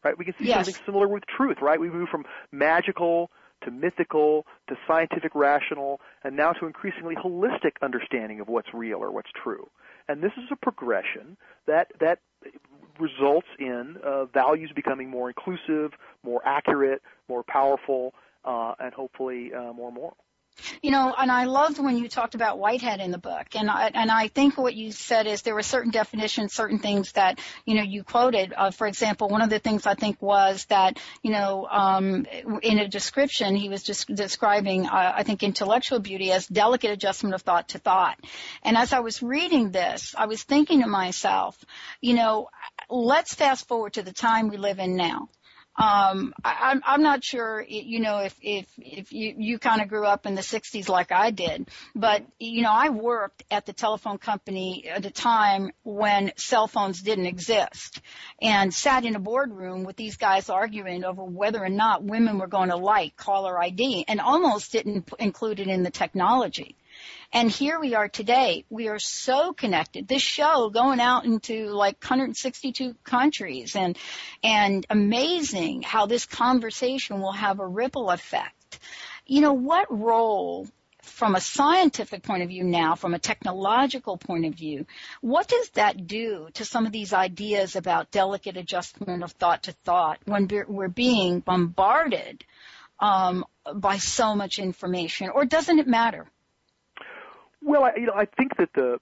Right? 0.04 0.18
We 0.18 0.24
can 0.24 0.34
see 0.40 0.46
yes. 0.46 0.66
something 0.66 0.82
similar 0.86 1.08
with 1.08 1.24
truth. 1.26 1.58
Right? 1.62 1.80
We 1.80 1.90
move 1.90 2.10
from 2.10 2.26
magical 2.52 3.32
to 3.64 3.72
mythical, 3.72 4.46
to 4.68 4.76
scientific 4.88 5.34
rational, 5.36 6.00
and 6.24 6.36
now 6.36 6.54
to 6.54 6.66
increasingly 6.66 7.16
holistic 7.16 7.74
understanding 7.82 8.40
of 8.40 8.48
what's 8.48 8.74
real 8.74 9.00
or 9.00 9.12
what's 9.12 9.32
true. 9.44 9.70
And 10.08 10.24
this 10.24 10.32
is 10.38 10.46
a 10.52 10.56
progression 10.56 11.38
that 11.68 11.92
that 12.00 12.20
results 13.00 13.48
in 13.60 13.98
uh, 14.04 14.26
values 14.26 14.72
becoming 14.76 15.10
more 15.10 15.30
inclusive, 15.30 15.92
more 16.24 16.42
accurate, 16.46 17.02
more 17.28 17.44
powerful, 17.44 18.14
uh, 18.46 18.74
and 18.80 18.94
hopefully 18.94 19.54
uh, 19.54 19.74
more 19.74 19.92
moral. 19.92 20.18
You 20.82 20.92
know, 20.92 21.14
and 21.18 21.32
I 21.32 21.46
loved 21.46 21.80
when 21.80 21.98
you 21.98 22.08
talked 22.08 22.36
about 22.36 22.60
Whitehead 22.60 23.00
in 23.00 23.12
the 23.12 23.18
book, 23.18 23.48
and 23.56 23.70
I, 23.70 23.92
and 23.94 24.12
I 24.12 24.28
think 24.28 24.58
what 24.58 24.76
you 24.76 24.92
said 24.92 25.28
is 25.28 25.42
there 25.42 25.56
were 25.56 25.64
certain 25.64 25.92
definitions, 25.92 26.54
certain 26.54 26.80
things 26.80 27.12
that 27.14 27.40
you 27.66 27.76
know 27.76 27.84
you 27.84 28.04
quoted. 28.04 28.54
Uh, 28.56 28.72
for 28.72 28.88
example, 28.88 29.30
one 29.30 29.42
of 29.42 29.50
the 29.50 29.60
things 29.60 29.86
I 29.86 29.96
think 29.96 30.22
was 30.22 30.66
that 30.66 31.00
you 31.22 31.32
know 31.32 31.68
um, 31.70 32.26
in 32.62 32.80
a 32.80 32.88
description 32.88 33.56
he 33.56 33.70
was 33.70 33.84
just 33.84 34.14
describing 34.14 34.88
uh, 34.88 35.14
I 35.16 35.24
think 35.24 35.44
intellectual 35.44 36.00
beauty 36.00 36.32
as 36.32 36.48
delicate 36.48 36.92
adjustment 36.92 37.36
of 37.36 37.42
thought 37.42 37.70
to 37.70 37.80
thought. 37.80 38.20
And 38.64 38.78
as 38.78 38.94
I 38.94 39.00
was 39.00 39.22
reading 39.22 39.72
this, 39.72 40.16
I 40.18 40.26
was 40.26 40.44
thinking 40.44 40.82
to 40.82 40.88
myself, 40.88 41.58
you 42.02 42.14
know, 42.14 42.50
let's 42.90 43.34
fast 43.34 43.68
forward 43.68 43.94
to 43.94 44.04
the 44.04 44.14
time 44.14 44.50
we 44.50 44.58
live 44.58 44.80
in 44.80 44.96
now 44.96 45.30
Um, 45.80 46.34
I'm 46.44 47.04
not 47.04 47.24
sure, 47.24 47.64
you 47.66 48.02
know, 48.02 48.18
if 48.18 48.36
if 48.42 48.68
if 48.78 49.14
you 49.14 49.34
you 49.38 49.60
kind 49.60 49.82
of 49.82 49.88
grew 49.88 50.06
up 50.06 50.26
in 50.26 50.36
the 50.36 50.42
'60s 50.42 50.90
like 50.90 51.14
I 51.14 51.32
did, 51.32 51.70
but 51.96 52.26
you 52.38 52.64
know, 52.64 52.72
I 52.72 52.90
worked 52.90 53.44
at 53.50 53.66
the 53.66 53.72
telephone 53.72 54.18
company 54.18 54.90
at 54.90 55.06
a 55.06 55.10
time 55.10 55.72
when 55.84 56.34
cell 56.36 56.68
phones 56.68 57.02
didn't 57.02 57.28
exist, 57.28 58.02
and 58.42 58.74
sat 58.74 59.06
in 59.06 59.16
a 59.16 59.20
boardroom 59.20 59.86
with 59.86 59.96
these 59.96 60.18
guys 60.18 60.50
arguing 60.50 61.06
over 61.06 61.24
whether 61.24 61.64
or 61.64 61.70
not 61.70 62.04
women 62.04 62.40
were 62.40 62.48
going 62.48 62.72
to 62.72 62.76
like 62.76 63.16
caller 63.16 63.58
ID, 63.58 64.04
and 64.06 64.20
almost 64.20 64.74
didn't 64.74 65.10
include 65.18 65.62
it 65.62 65.68
in 65.68 65.84
the 65.84 65.92
technology. 65.92 66.76
And 67.32 67.50
here 67.50 67.80
we 67.80 67.94
are 67.94 68.08
today. 68.08 68.66
We 68.70 68.88
are 68.88 69.00
so 69.00 69.54
connected. 69.54 70.08
This 70.08 70.22
show 70.22 70.70
going 70.70 71.00
out 71.00 71.26
into 71.26 71.68
like 71.68 72.02
162 72.02 72.96
countries 73.04 73.76
and, 73.76 73.98
and 74.44 74.86
amazing 74.90 75.84
how 75.84 76.08
this 76.08 76.26
conversation 76.26 77.22
will 77.22 77.34
have 77.34 77.60
a 77.60 77.68
ripple 77.68 78.10
effect. 78.10 78.80
You 79.28 79.42
know, 79.42 79.54
what 79.54 79.88
role 79.90 80.68
from 81.02 81.36
a 81.36 81.42
scientific 81.42 82.24
point 82.24 82.44
of 82.44 82.50
view 82.50 82.64
now, 82.64 82.96
from 82.96 83.14
a 83.14 83.20
technological 83.20 84.18
point 84.18 84.46
of 84.46 84.54
view, 84.54 84.86
what 85.22 85.48
does 85.48 85.70
that 85.72 86.08
do 86.08 86.48
to 86.54 86.66
some 86.66 86.86
of 86.86 86.92
these 86.92 87.14
ideas 87.14 87.76
about 87.76 88.12
delicate 88.12 88.58
adjustment 88.58 89.24
of 89.24 89.32
thought 89.34 89.64
to 89.64 89.72
thought 89.72 90.20
when 90.26 90.48
we're 90.68 90.88
being 90.88 91.40
bombarded 91.40 92.44
um, 93.00 93.46
by 93.74 93.98
so 93.98 94.36
much 94.36 94.60
information, 94.60 95.30
or 95.30 95.46
doesn't 95.46 95.80
it 95.80 95.88
matter? 95.88 96.28
Well, 97.62 97.84
I, 97.84 97.96
you 97.96 98.06
know, 98.06 98.14
I 98.16 98.26
think 98.26 98.58
that 98.58 98.70
the 98.74 99.00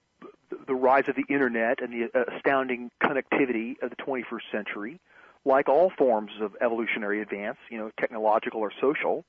the 0.66 0.74
rise 0.74 1.04
of 1.08 1.16
the 1.16 1.24
internet 1.32 1.82
and 1.82 1.92
the 1.92 2.10
astounding 2.36 2.90
connectivity 3.02 3.80
of 3.82 3.90
the 3.90 3.96
21st 3.96 4.50
century, 4.50 5.00
like 5.44 5.68
all 5.68 5.90
forms 5.90 6.32
of 6.40 6.56
evolutionary 6.60 7.20
advance, 7.20 7.58
you 7.70 7.78
know, 7.78 7.90
technological 8.00 8.60
or 8.60 8.72
social, 8.80 9.24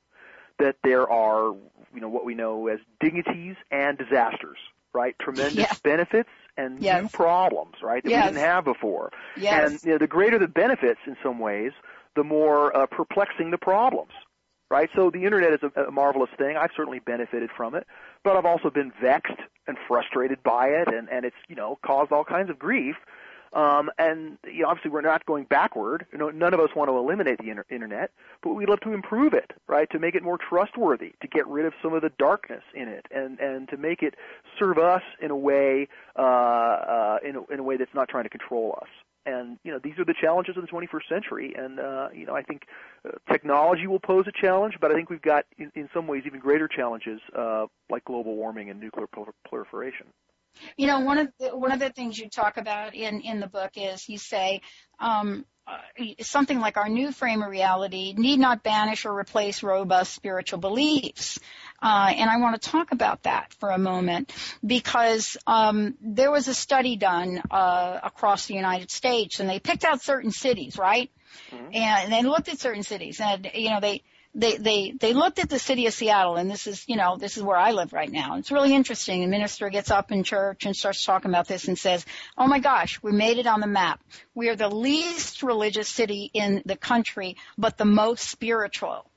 that 0.60 0.76
there 0.84 1.10
are, 1.10 1.54
you 1.94 2.02
know, 2.02 2.10
what 2.10 2.26
we 2.26 2.36
know 2.36 2.68
as 2.68 2.80
dignities 3.00 3.56
and 3.72 3.98
disasters, 3.98 4.58
right? 4.94 5.16
Tremendous 5.20 5.56
yeah. 5.56 5.74
benefits 5.84 6.30
and 6.58 6.80
yes. 6.80 7.02
new 7.02 7.10
problems, 7.10 7.76
right, 7.82 8.04
that 8.04 8.10
yes. 8.10 8.26
we 8.26 8.34
didn't 8.34 8.46
have 8.46 8.66
before. 8.66 9.12
Yes. 9.38 9.72
And 9.72 9.84
you 9.84 9.92
know, 9.92 9.98
the 9.98 10.08
greater 10.08 10.38
the 10.38 10.48
benefits 10.48 11.00
in 11.06 11.16
some 11.24 11.40
ways, 11.40 11.72
the 12.16 12.24
more 12.24 12.76
uh, 12.76 12.86
perplexing 12.86 13.52
the 13.52 13.58
problems, 13.58 14.12
right? 14.70 14.90
So 14.96 15.10
the 15.10 15.26
internet 15.26 15.54
is 15.54 15.60
a, 15.64 15.84
a 15.84 15.92
marvelous 15.92 16.30
thing. 16.38 16.58
I've 16.58 16.72
certainly 16.76 17.00
benefited 17.00 17.50
from 17.56 17.76
it, 17.76 17.86
but 18.24 18.36
I've 18.36 18.46
also 18.46 18.70
been 18.70 18.92
vexed 19.02 19.40
and 19.68 19.78
frustrated 19.88 20.42
by 20.44 20.68
it, 20.68 20.88
and 20.88 21.10
and 21.10 21.26
it's 21.26 21.36
you 21.48 21.56
know 21.56 21.78
caused 21.84 22.12
all 22.12 22.24
kinds 22.24 22.50
of 22.50 22.60
grief 22.60 22.96
um, 23.54 23.90
and 23.98 24.38
you 24.46 24.62
know, 24.62 24.70
obviously, 24.70 24.92
we're 24.92 25.02
not 25.02 25.26
going 25.26 25.46
backward. 25.46 26.06
You 26.12 26.20
know, 26.20 26.30
none 26.30 26.54
of 26.54 26.60
us 26.60 26.70
want 26.76 26.90
to 26.90 26.98
eliminate 26.98 27.40
the 27.40 27.50
inter- 27.50 27.66
internet, 27.70 28.12
but 28.44 28.54
we'd 28.54 28.70
love 28.70 28.82
to 28.82 28.94
improve 28.94 29.34
it, 29.34 29.52
right? 29.68 29.90
To 29.92 30.00
make 30.00 30.16
it 30.16 30.24
more 30.24 30.38
trustworthy, 30.38 31.14
to 31.22 31.28
get 31.28 31.48
rid 31.48 31.66
of 31.66 31.74
some 31.82 31.94
of 31.94 32.02
the 32.02 32.12
darkness 32.20 32.64
in 32.76 32.88
it, 32.88 33.08
and 33.12 33.40
and 33.40 33.68
to 33.70 33.78
make 33.78 34.04
it 34.04 34.16
serve 34.58 34.78
us 34.78 35.02
in 35.20 35.32
a 35.32 35.36
way, 35.36 35.88
uh, 36.16 36.22
uh, 36.22 37.18
in 37.24 37.38
a, 37.38 37.46
in 37.46 37.60
a 37.60 37.64
way 37.64 37.78
that's 37.78 37.94
not 37.94 38.08
trying 38.08 38.24
to 38.24 38.30
control 38.30 38.78
us. 38.82 38.90
And 39.30 39.58
you 39.64 39.72
know, 39.72 39.80
these 39.84 39.98
are 40.00 40.06
the 40.06 40.16
challenges 40.20 40.58
of 40.58 40.64
the 40.64 40.68
21st 40.68 41.08
century. 41.08 41.54
And 41.58 41.80
uh, 41.80 42.10
you 42.14 42.26
know, 42.26 42.36
I 42.36 42.42
think 42.42 42.64
uh, 43.06 43.12
technology 43.32 43.88
will 43.88 44.00
pose 44.00 44.26
a 44.28 44.42
challenge, 44.42 44.76
but 44.82 44.92
I 44.92 44.96
think 44.96 45.10
we've 45.10 45.22
got, 45.22 45.46
in, 45.58 45.72
in 45.76 45.90
some 45.94 46.08
ways, 46.08 46.24
even 46.26 46.40
greater 46.40 46.68
challenges 46.68 47.20
uh, 47.38 47.66
like 47.90 48.06
global 48.06 48.36
warming 48.36 48.70
and 48.70 48.80
nuclear 48.80 49.08
proliferation. 49.48 50.08
You 50.78 50.88
know, 50.88 51.02
one 51.02 51.20
of 51.20 51.30
the, 51.40 51.58
one 51.58 51.72
of 51.72 51.80
the 51.80 51.90
things 51.90 52.18
you 52.18 52.30
talk 52.30 52.58
about 52.58 52.96
in 52.96 53.22
in 53.22 53.40
the 53.40 53.48
book 53.48 53.72
is 53.76 54.10
you 54.10 54.18
say 54.18 54.62
um, 55.00 55.46
something 56.22 56.60
like 56.60 56.78
our 56.78 56.90
new 56.90 57.12
frame 57.12 57.42
of 57.42 57.50
reality 57.50 58.14
need 58.18 58.40
not 58.40 58.64
banish 58.64 59.06
or 59.06 59.18
replace 59.18 59.64
robust 59.64 60.14
spiritual 60.14 60.60
beliefs. 60.60 61.40
Uh, 61.82 62.14
and 62.16 62.30
I 62.30 62.38
want 62.38 62.62
to 62.62 62.70
talk 62.70 62.92
about 62.92 63.24
that 63.24 63.54
for 63.60 63.70
a 63.70 63.78
moment 63.78 64.34
because 64.66 65.38
um, 65.48 65.96
there 66.02 66.32
was 66.32 66.48
a 66.48 66.54
study 66.54 66.96
done 66.96 67.42
uh, 67.52 68.00
across 68.04 68.48
the 68.48 68.54
United 68.54 68.92
States, 68.92 69.40
and 69.40 69.50
they 69.50 69.60
picked 69.60 69.86
out 69.86 70.02
certain 70.02 70.32
cities, 70.32 70.78
right? 70.78 71.10
Mm-hmm. 71.52 71.76
And 71.76 72.12
they 72.12 72.24
looked 72.24 72.50
at 72.50 72.60
certain 72.60 72.84
cities, 72.84 73.22
and 73.22 73.50
you 73.54 73.70
know 73.70 73.80
they 73.80 74.04
they 74.36 74.58
they 74.58 74.92
they 74.92 75.14
looked 75.14 75.40
at 75.40 75.50
the 75.50 75.58
city 75.58 75.88
of 75.88 75.94
Seattle, 75.94 76.36
and 76.36 76.50
this 76.50 76.68
is 76.68 76.88
you 76.88 76.96
know 76.96 77.18
this 77.18 77.38
is 77.38 77.44
where 77.44 77.58
I 77.58 77.72
live 77.72 77.94
right 77.94 78.12
now. 78.12 78.38
It's 78.38 78.52
really 78.52 78.74
interesting. 78.74 79.22
The 79.22 79.28
minister 79.28 79.70
gets 79.70 79.90
up 79.90 80.12
in 80.12 80.24
church 80.24 80.66
and 80.66 80.76
starts 80.76 81.04
talking 81.04 81.32
about 81.32 81.48
this 81.48 81.68
and 81.68 81.78
says, 81.78 82.06
"Oh 82.38 82.48
my 82.48 82.60
gosh, 82.60 83.02
we 83.02 83.12
made 83.12 83.40
it 83.40 83.48
on 83.48 83.60
the 83.60 83.68
map. 83.68 84.02
We 84.36 84.50
are 84.50 84.56
the 84.56 84.70
least 84.70 85.42
religious 85.42 85.90
city 85.90 86.30
in 86.34 86.62
the 86.66 86.78
country, 86.78 87.38
but 87.58 87.78
the 87.78 87.86
most 87.86 88.30
spiritual." 88.30 89.10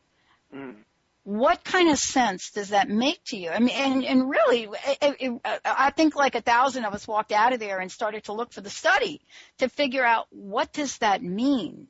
Mm. 0.55 0.77
What 1.25 1.63
kind 1.63 1.91
of 1.91 1.99
sense 1.99 2.51
does 2.51 2.71
that 2.71 2.89
make 2.89 3.23
to 3.27 3.37
you? 3.37 3.51
I 3.51 3.61
mean, 3.61 3.77
and, 3.77 4.05
and 4.05 4.29
really, 4.29 4.69
it, 5.01 5.17
it, 5.21 5.41
I 5.65 5.91
think 5.91 6.17
like 6.17 6.35
a 6.35 6.41
thousand 6.41 6.85
of 6.85 6.95
us 6.95 7.07
walked 7.07 7.31
out 7.31 7.53
of 7.53 7.61
there 7.61 7.79
and 7.79 7.93
started 7.93 8.25
to 8.25 8.33
look 8.33 8.53
for 8.53 8.61
the 8.61 8.71
study 8.71 9.21
to 9.59 9.69
figure 9.69 10.05
out 10.05 10.27
what 10.31 10.73
does 10.73 10.99
that 10.99 11.23
mean 11.23 11.87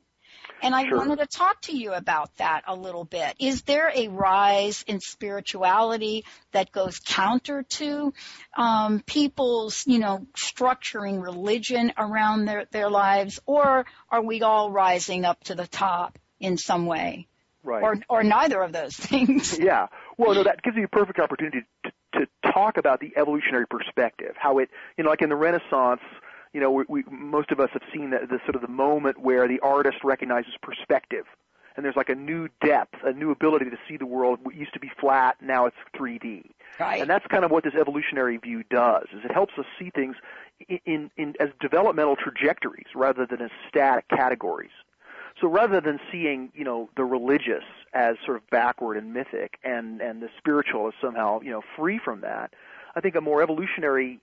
and 0.63 0.73
I 0.73 0.87
sure. 0.87 0.97
wanted 0.97 1.19
to 1.19 1.27
talk 1.27 1.61
to 1.63 1.77
you 1.77 1.93
about 1.93 2.33
that 2.37 2.63
a 2.67 2.75
little 2.75 3.03
bit. 3.03 3.35
Is 3.37 3.63
there 3.63 3.91
a 3.93 4.07
rise 4.07 4.83
in 4.87 5.01
spirituality 5.01 6.23
that 6.53 6.71
goes 6.71 6.99
counter 6.99 7.63
to 7.63 8.13
um, 8.55 9.01
people's, 9.05 9.85
you 9.85 9.99
know, 9.99 10.25
structuring 10.37 11.21
religion 11.21 11.91
around 11.97 12.45
their, 12.45 12.65
their 12.71 12.89
lives, 12.89 13.39
or 13.45 13.85
are 14.09 14.21
we 14.21 14.41
all 14.41 14.71
rising 14.71 15.25
up 15.25 15.43
to 15.45 15.55
the 15.55 15.67
top 15.67 16.17
in 16.39 16.57
some 16.57 16.85
way? 16.85 17.27
Right. 17.61 17.83
Or, 17.83 17.95
or 18.09 18.23
neither 18.23 18.61
of 18.61 18.71
those 18.71 18.95
things. 18.95 19.57
Yeah. 19.63 19.87
Well, 20.17 20.35
no, 20.35 20.43
that 20.43 20.61
gives 20.61 20.77
you 20.77 20.83
a 20.83 20.87
perfect 20.87 21.19
opportunity 21.19 21.61
to, 21.85 21.91
to 22.19 22.51
talk 22.53 22.77
about 22.77 22.99
the 22.99 23.11
evolutionary 23.17 23.65
perspective, 23.67 24.35
how 24.37 24.59
it, 24.59 24.69
you 24.97 25.03
know, 25.03 25.09
like 25.09 25.21
in 25.21 25.29
the 25.29 25.35
Renaissance, 25.35 26.01
you 26.53 26.61
know, 26.61 26.71
we, 26.71 26.83
we 26.87 27.03
most 27.09 27.51
of 27.51 27.59
us 27.59 27.69
have 27.73 27.81
seen 27.93 28.11
the, 28.11 28.19
the 28.29 28.39
sort 28.45 28.55
of 28.55 28.61
the 28.61 28.67
moment 28.67 29.19
where 29.19 29.47
the 29.47 29.59
artist 29.59 29.97
recognizes 30.03 30.53
perspective, 30.61 31.25
and 31.75 31.83
there's 31.83 31.95
like 31.95 32.09
a 32.09 32.15
new 32.15 32.47
depth, 32.63 32.95
a 33.03 33.11
new 33.11 33.31
ability 33.31 33.65
to 33.65 33.77
see 33.87 33.97
the 33.97 34.05
world. 34.05 34.39
It 34.45 34.55
used 34.55 34.73
to 34.73 34.79
be 34.79 34.91
flat, 34.99 35.37
now 35.41 35.65
it's 35.65 35.75
3D. 35.95 36.43
Right. 36.79 37.01
And 37.01 37.09
that's 37.09 37.25
kind 37.27 37.43
of 37.43 37.51
what 37.51 37.63
this 37.63 37.73
evolutionary 37.73 38.37
view 38.37 38.63
does. 38.69 39.05
Is 39.13 39.25
it 39.25 39.31
helps 39.31 39.53
us 39.57 39.65
see 39.79 39.89
things 39.89 40.15
in, 40.69 40.79
in, 40.85 41.11
in 41.17 41.33
as 41.39 41.49
developmental 41.59 42.15
trajectories 42.15 42.87
rather 42.95 43.25
than 43.25 43.41
as 43.41 43.51
static 43.67 44.07
categories. 44.09 44.71
So 45.41 45.47
rather 45.47 45.81
than 45.81 45.99
seeing, 46.11 46.51
you 46.53 46.63
know, 46.63 46.89
the 46.95 47.03
religious 47.03 47.63
as 47.93 48.17
sort 48.23 48.37
of 48.37 48.47
backward 48.51 48.97
and 48.97 49.13
mythic 49.13 49.57
and, 49.63 49.99
and 49.99 50.21
the 50.21 50.29
spiritual 50.37 50.87
as 50.87 50.93
somehow, 51.01 51.41
you 51.41 51.49
know, 51.49 51.63
free 51.75 51.99
from 52.03 52.21
that, 52.21 52.53
I 52.95 53.01
think 53.01 53.15
a 53.15 53.21
more 53.21 53.41
evolutionary 53.41 54.19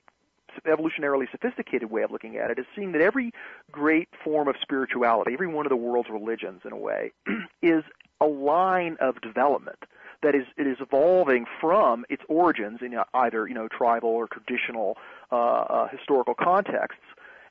evolutionarily 0.67 1.31
sophisticated 1.31 1.91
way 1.91 2.03
of 2.03 2.11
looking 2.11 2.37
at 2.37 2.51
it 2.51 2.59
is 2.59 2.67
seeing 2.75 2.93
that 2.93 3.01
every 3.01 3.33
great 3.71 4.09
form 4.25 4.49
of 4.49 4.57
spirituality, 4.61 5.33
every 5.33 5.47
one 5.47 5.67
of 5.67 5.71
the 5.71 5.77
world's 5.77 6.11
religions 6.11 6.63
in 6.65 6.73
a 6.73 6.77
way, 6.77 7.13
is 7.63 7.85
a 8.21 8.27
line 8.27 8.97
of 9.01 9.21
development 9.21 9.79
that 10.23 10.35
is 10.35 10.45
it 10.57 10.67
is 10.67 10.77
evolving 10.81 11.47
from 11.61 12.05
its 12.09 12.23
origins 12.29 12.81
in 12.83 12.95
either 13.15 13.49
you 13.49 13.55
know 13.55 13.69
tribal 13.69 14.11
or 14.11 14.29
traditional 14.29 14.97
uh, 15.33 15.37
uh, 15.37 15.89
historical 15.89 16.35
contexts 16.35 17.01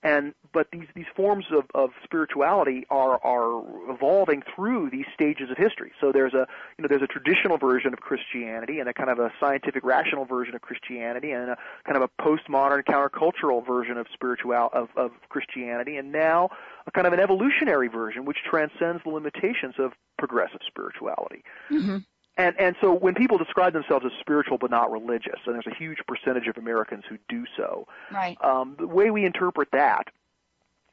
and 0.01 0.33
but 0.53 0.67
these 0.71 0.87
these 0.95 1.05
forms 1.15 1.45
of, 1.51 1.65
of 1.75 1.91
spirituality 2.03 2.85
are 2.89 3.19
are 3.23 3.63
evolving 3.91 4.43
through 4.55 4.89
these 4.89 5.05
stages 5.13 5.49
of 5.51 5.57
history. 5.57 5.91
So 5.99 6.11
there's 6.11 6.33
a 6.33 6.47
you 6.77 6.83
know 6.83 6.87
there's 6.87 7.01
a 7.01 7.07
traditional 7.07 7.57
version 7.57 7.93
of 7.93 7.99
Christianity 7.99 8.79
and 8.79 8.87
a 8.87 8.93
kind 8.93 9.09
of 9.09 9.19
a 9.19 9.31
scientific 9.39 9.83
rational 9.83 10.25
version 10.25 10.55
of 10.55 10.61
Christianity 10.61 11.31
and 11.31 11.51
a 11.51 11.57
kind 11.85 11.97
of 11.97 12.03
a 12.03 12.21
postmodern 12.21 12.83
countercultural 12.83 13.65
version 13.65 13.97
of 13.97 14.07
spiritual 14.13 14.69
of, 14.73 14.89
of 14.95 15.11
Christianity 15.27 15.97
and 15.97 16.11
now 16.11 16.49
a 16.87 16.91
kind 16.91 17.05
of 17.05 17.13
an 17.13 17.19
evolutionary 17.19 17.87
version 17.89 18.25
which 18.25 18.37
transcends 18.49 19.03
the 19.03 19.09
limitations 19.09 19.75
of 19.77 19.91
progressive 20.17 20.61
spirituality. 20.65 21.43
Mm-hmm. 21.69 21.97
And 22.39 22.55
and 22.57 22.75
so 22.79 22.93
when 22.93 23.15
people 23.15 23.37
describe 23.37 23.73
themselves 23.73 24.05
as 24.05 24.13
spiritual 24.21 24.57
but 24.57 24.71
not 24.71 24.89
religious, 24.89 25.39
and 25.45 25.55
there's 25.55 25.67
a 25.67 25.75
huge 25.75 25.97
percentage 26.07 26.47
of 26.47 26.57
Americans 26.57 27.03
who 27.09 27.17
do 27.27 27.43
so, 27.57 27.85
right. 28.13 28.37
um, 28.41 28.77
the 28.79 28.87
way 28.87 29.11
we 29.11 29.25
interpret 29.25 29.67
that 29.73 30.07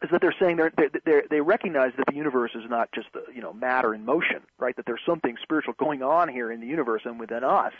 is 0.02 0.10
that 0.10 0.20
they're 0.20 0.34
saying 0.40 0.56
they're, 0.56 0.72
they 0.76 0.88
they 1.04 1.22
they 1.30 1.40
recognize 1.40 1.92
that 1.98 2.06
the 2.08 2.16
universe 2.16 2.50
is 2.56 2.68
not 2.68 2.90
just 2.92 3.06
the, 3.12 3.22
you 3.32 3.40
know 3.40 3.52
matter 3.52 3.94
in 3.94 4.04
motion, 4.04 4.40
right? 4.58 4.74
That 4.74 4.86
there's 4.86 5.02
something 5.06 5.36
spiritual 5.40 5.74
going 5.74 6.02
on 6.02 6.28
here 6.28 6.50
in 6.50 6.60
the 6.60 6.66
universe 6.66 7.02
and 7.04 7.20
within 7.20 7.44
us. 7.44 7.72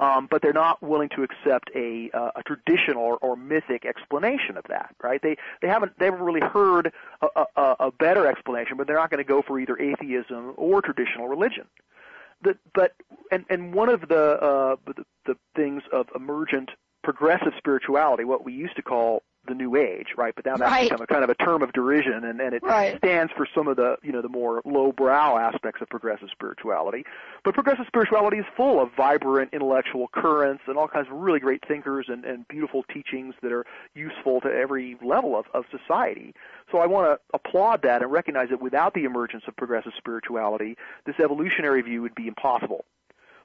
Um, 0.00 0.28
but 0.30 0.42
they're 0.42 0.52
not 0.52 0.80
willing 0.80 1.08
to 1.16 1.24
accept 1.24 1.70
a, 1.74 2.08
uh, 2.14 2.30
a 2.36 2.42
traditional 2.44 3.02
or, 3.02 3.16
or 3.16 3.34
mythic 3.36 3.84
explanation 3.84 4.56
of 4.56 4.64
that, 4.68 4.94
right? 5.02 5.20
They 5.20 5.36
they 5.62 5.66
haven't 5.66 5.98
they 5.98 6.04
haven't 6.04 6.20
really 6.20 6.46
heard 6.46 6.92
a, 7.22 7.46
a, 7.56 7.76
a 7.80 7.90
better 7.90 8.26
explanation, 8.26 8.76
but 8.76 8.86
they're 8.86 8.96
not 8.96 9.10
going 9.10 9.24
to 9.24 9.28
go 9.28 9.40
for 9.40 9.58
either 9.58 9.76
atheism 9.80 10.52
or 10.56 10.82
traditional 10.82 11.26
religion 11.26 11.64
the, 12.42 12.56
but 12.74 12.92
and 13.30 13.44
and 13.50 13.74
one 13.74 13.88
of 13.88 14.02
the, 14.08 14.38
uh, 14.40 14.76
the 14.86 15.04
the 15.26 15.36
things 15.56 15.82
of 15.92 16.06
emergent 16.14 16.70
progressive 17.04 17.52
spirituality, 17.56 18.24
what 18.24 18.44
we 18.44 18.52
used 18.52 18.76
to 18.76 18.82
call 18.82 19.22
the 19.48 19.54
New 19.54 19.76
Age, 19.76 20.08
right? 20.16 20.34
But 20.34 20.46
now 20.46 20.56
that's 20.56 20.70
right. 20.70 20.90
become 20.90 21.02
a 21.02 21.06
kind 21.06 21.24
of 21.24 21.30
a 21.30 21.34
term 21.34 21.62
of 21.62 21.72
derision, 21.72 22.24
and, 22.24 22.40
and 22.40 22.54
it 22.54 22.62
right. 22.62 22.96
stands 22.98 23.32
for 23.36 23.46
some 23.54 23.68
of 23.68 23.76
the 23.76 23.96
you 24.02 24.12
know 24.12 24.22
the 24.22 24.28
more 24.28 24.62
lowbrow 24.64 25.36
aspects 25.38 25.80
of 25.82 25.88
progressive 25.88 26.28
spirituality. 26.30 27.04
But 27.44 27.54
progressive 27.54 27.86
spirituality 27.86 28.38
is 28.38 28.46
full 28.56 28.80
of 28.80 28.90
vibrant 28.96 29.52
intellectual 29.52 30.08
currents 30.12 30.62
and 30.66 30.76
all 30.76 30.88
kinds 30.88 31.08
of 31.08 31.14
really 31.14 31.40
great 31.40 31.62
thinkers 31.66 32.06
and, 32.08 32.24
and 32.24 32.46
beautiful 32.48 32.84
teachings 32.92 33.34
that 33.42 33.52
are 33.52 33.64
useful 33.94 34.40
to 34.42 34.48
every 34.48 34.96
level 35.02 35.36
of, 35.36 35.46
of 35.54 35.64
society. 35.70 36.34
So 36.70 36.78
I 36.78 36.86
want 36.86 37.08
to 37.08 37.20
applaud 37.34 37.82
that 37.82 38.02
and 38.02 38.12
recognize 38.12 38.50
that 38.50 38.60
without 38.60 38.94
the 38.94 39.04
emergence 39.04 39.44
of 39.48 39.56
progressive 39.56 39.92
spirituality, 39.96 40.76
this 41.06 41.16
evolutionary 41.22 41.82
view 41.82 42.02
would 42.02 42.14
be 42.14 42.28
impossible. 42.28 42.84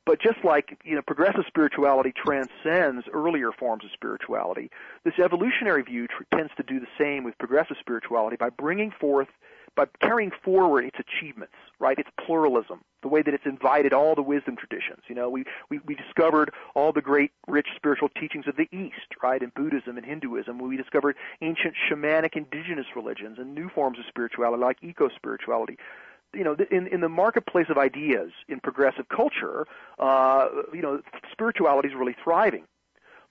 But 0.05 0.21
just 0.21 0.43
like 0.43 0.77
you 0.83 0.95
know, 0.95 1.01
progressive 1.01 1.45
spirituality 1.47 2.13
transcends 2.15 3.07
earlier 3.13 3.51
forms 3.51 3.85
of 3.85 3.91
spirituality. 3.91 4.69
This 5.03 5.17
evolutionary 5.17 5.81
view 5.83 6.07
tr- 6.07 6.23
tends 6.35 6.51
to 6.57 6.63
do 6.63 6.79
the 6.79 6.87
same 6.97 7.23
with 7.23 7.37
progressive 7.37 7.77
spirituality 7.79 8.35
by 8.35 8.49
bringing 8.49 8.91
forth, 8.91 9.29
by 9.75 9.85
carrying 10.01 10.31
forward 10.43 10.83
its 10.83 10.97
achievements, 10.99 11.55
right? 11.79 11.97
Its 11.97 12.09
pluralism, 12.19 12.81
the 13.01 13.07
way 13.07 13.21
that 13.21 13.33
it's 13.33 13.45
invited 13.45 13.93
all 13.93 14.13
the 14.13 14.21
wisdom 14.21 14.57
traditions. 14.57 15.03
You 15.07 15.15
know, 15.15 15.29
we 15.29 15.45
we, 15.69 15.79
we 15.85 15.95
discovered 15.95 16.51
all 16.75 16.91
the 16.91 17.01
great, 17.01 17.31
rich 17.47 17.67
spiritual 17.73 18.09
teachings 18.09 18.47
of 18.47 18.57
the 18.57 18.67
East, 18.73 19.15
right? 19.23 19.41
In 19.41 19.53
Buddhism 19.55 19.95
and 19.95 20.05
Hinduism, 20.05 20.59
we 20.59 20.75
discovered 20.75 21.15
ancient 21.41 21.75
shamanic 21.89 22.35
indigenous 22.35 22.87
religions 22.93 23.39
and 23.39 23.55
new 23.55 23.69
forms 23.69 23.99
of 23.99 24.05
spirituality 24.09 24.61
like 24.61 24.77
eco 24.81 25.07
spirituality 25.15 25.77
you 26.33 26.43
know, 26.43 26.55
in 26.71 26.87
in 26.87 27.01
the 27.01 27.09
marketplace 27.09 27.67
of 27.69 27.77
ideas 27.77 28.31
in 28.47 28.59
progressive 28.59 29.07
culture, 29.09 29.67
uh, 29.99 30.47
you 30.73 30.81
know, 30.81 31.01
spirituality 31.31 31.89
is 31.89 31.95
really 31.95 32.15
thriving. 32.23 32.65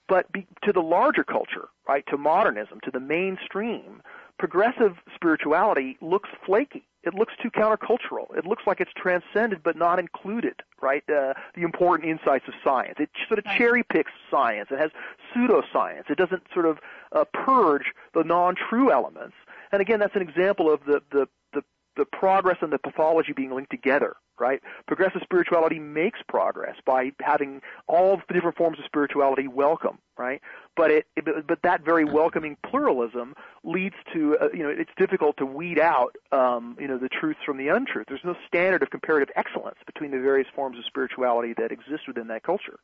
But 0.09 0.30
be, 0.32 0.46
to 0.64 0.72
the 0.72 0.82
larger 0.82 1.24
culture, 1.24 1.68
right, 1.88 2.05
to 2.09 2.16
modernism, 2.18 2.80
to 2.84 2.90
the 2.90 3.00
mainstream, 3.00 4.03
progressive 4.38 4.96
spirituality 5.14 5.96
looks 6.00 6.28
flaky. 6.44 6.84
It 7.05 7.14
looks 7.14 7.34
too 7.42 7.50
countercultural. 7.50 8.36
It 8.36 8.44
looks 8.46 8.64
like 8.66 8.80
it's 8.80 8.92
transcended 8.96 9.62
but 9.62 9.76
not 9.76 9.98
included, 9.98 10.62
right? 10.80 11.03
Uh, 11.09 11.34
the 11.55 11.62
important 11.62 12.09
insights 12.09 12.46
of 12.46 12.55
science. 12.62 12.96
It 12.98 13.11
sort 13.26 13.38
of 13.38 13.44
cherry 13.57 13.82
picks 13.82 14.12
science. 14.30 14.68
It 14.70 14.78
has 14.78 14.90
pseudoscience. 15.34 16.11
It 16.11 16.18
doesn't 16.18 16.44
sort 16.53 16.66
of 16.66 16.78
uh, 17.12 17.24
purge 17.32 17.92
the 18.14 18.22
non-true 18.22 18.92
elements. 18.92 19.34
And 19.72 19.80
again, 19.80 19.98
that's 19.98 20.14
an 20.14 20.22
example 20.22 20.70
of 20.70 20.84
the, 20.84 21.03
the 21.11 21.28
the 21.53 21.64
progress 22.12 22.59
and 22.61 22.72
the 22.72 22.78
pathology 22.78 23.32
being 23.32 23.51
linked 23.51 23.70
together, 23.70 24.16
right? 24.38 24.61
Progressive 24.86 25.20
spirituality 25.22 25.78
makes 25.78 26.20
progress 26.28 26.76
by 26.84 27.12
having 27.20 27.61
all 27.86 28.20
the 28.28 28.34
different 28.34 28.57
forms 28.57 28.78
of 28.78 28.84
spirituality 28.84 29.49
welcome, 29.49 29.99
right? 30.16 30.40
But 30.76 30.90
it, 30.90 31.07
it 31.16 31.47
but 31.47 31.61
that 31.62 31.84
very 31.84 32.05
welcoming 32.05 32.57
pluralism 32.66 33.34
leads 33.64 33.97
to, 34.12 34.38
uh, 34.38 34.49
you 34.53 34.62
know, 34.62 34.70
it's 34.70 34.90
difficult 34.97 35.36
to 35.38 35.47
weed 35.47 35.78
out, 35.78 36.16
um, 36.32 36.76
you 36.80 36.88
know, 36.88 36.99
the 36.99 37.09
truths 37.09 37.40
from 37.45 37.59
the 37.59 37.68
untruth. 37.68 38.07
There's 38.09 38.24
no 38.24 38.36
standard 38.47 38.82
of 38.82 38.90
comparative 38.90 39.30
excellence 39.36 39.78
between 39.86 40.11
the 40.11 40.20
various 40.20 40.49
forms 40.55 40.78
of 40.78 40.84
spirituality 40.86 41.55
that 41.59 41.72
exist 41.72 42.09
within 42.09 42.28
that 42.28 42.43
culture. 42.43 42.78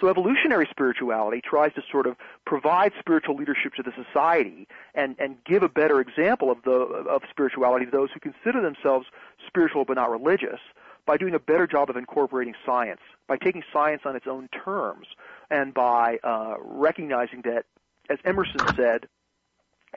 So 0.00 0.08
evolutionary 0.08 0.66
spirituality 0.70 1.40
tries 1.40 1.72
to 1.74 1.82
sort 1.90 2.06
of 2.06 2.16
provide 2.44 2.92
spiritual 2.98 3.36
leadership 3.36 3.74
to 3.74 3.82
the 3.82 3.92
society 3.92 4.68
and, 4.94 5.16
and 5.18 5.36
give 5.44 5.62
a 5.62 5.68
better 5.68 6.00
example 6.00 6.50
of 6.50 6.62
the 6.62 6.72
of 6.72 7.22
spirituality 7.30 7.86
to 7.86 7.90
those 7.90 8.10
who 8.12 8.20
consider 8.20 8.60
themselves 8.60 9.06
spiritual 9.46 9.84
but 9.84 9.94
not 9.94 10.10
religious 10.10 10.60
by 11.06 11.16
doing 11.16 11.34
a 11.34 11.38
better 11.38 11.66
job 11.66 11.88
of 11.88 11.96
incorporating 11.96 12.54
science, 12.64 13.00
by 13.28 13.36
taking 13.36 13.62
science 13.72 14.02
on 14.04 14.16
its 14.16 14.26
own 14.26 14.48
terms, 14.48 15.06
and 15.50 15.72
by 15.72 16.18
uh, 16.24 16.56
recognizing 16.60 17.42
that, 17.42 17.64
as 18.10 18.18
Emerson 18.24 18.60
said, 18.74 19.06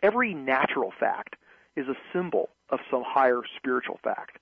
every 0.04 0.34
natural 0.34 0.94
fact 1.00 1.36
is 1.76 1.88
a 1.88 1.96
symbol 2.14 2.50
of 2.70 2.80
some 2.92 3.04
higher 3.06 3.42
spiritual 3.58 4.00
fact. 4.04 4.38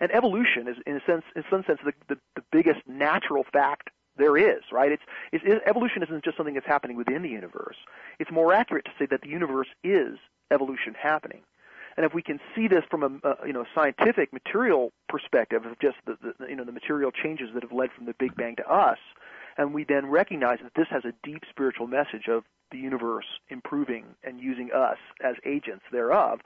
And 0.00 0.12
evolution 0.12 0.68
is, 0.68 0.76
in 0.86 0.96
a 0.96 1.00
sense, 1.06 1.24
in 1.34 1.44
some 1.50 1.64
sense, 1.64 1.80
the, 1.84 1.92
the, 2.08 2.18
the 2.36 2.42
biggest 2.52 2.80
natural 2.86 3.44
fact 3.52 3.90
there 4.18 4.36
is, 4.36 4.62
right? 4.72 4.92
It's, 4.92 5.02
it's 5.32 5.44
it, 5.46 5.62
evolution 5.66 6.02
isn't 6.02 6.24
just 6.24 6.36
something 6.36 6.54
that's 6.54 6.66
happening 6.66 6.96
within 6.96 7.22
the 7.22 7.28
universe. 7.28 7.76
It's 8.18 8.30
more 8.30 8.52
accurate 8.52 8.84
to 8.86 8.90
say 8.98 9.06
that 9.06 9.22
the 9.22 9.28
universe 9.28 9.68
is 9.82 10.18
evolution 10.50 10.94
happening. 11.00 11.40
And 11.96 12.06
if 12.06 12.14
we 12.14 12.22
can 12.22 12.38
see 12.54 12.68
this 12.68 12.84
from 12.88 13.02
a, 13.02 13.28
a 13.28 13.46
you 13.46 13.52
know 13.52 13.64
scientific 13.74 14.32
material 14.32 14.92
perspective 15.08 15.66
of 15.66 15.78
just 15.80 15.96
the, 16.06 16.16
the 16.22 16.48
you 16.48 16.56
know 16.56 16.64
the 16.64 16.72
material 16.72 17.10
changes 17.10 17.48
that 17.54 17.62
have 17.62 17.72
led 17.72 17.90
from 17.90 18.06
the 18.06 18.14
Big 18.18 18.36
Bang 18.36 18.56
to 18.56 18.70
us, 18.70 18.98
and 19.56 19.74
we 19.74 19.84
then 19.84 20.06
recognize 20.06 20.58
that 20.62 20.74
this 20.76 20.86
has 20.90 21.04
a 21.04 21.12
deep 21.24 21.42
spiritual 21.50 21.86
message 21.86 22.28
of 22.28 22.44
the 22.70 22.78
universe 22.78 23.26
improving 23.48 24.04
and 24.22 24.40
using 24.40 24.70
us 24.72 24.98
as 25.24 25.36
agents 25.44 25.84
thereof, 25.90 26.40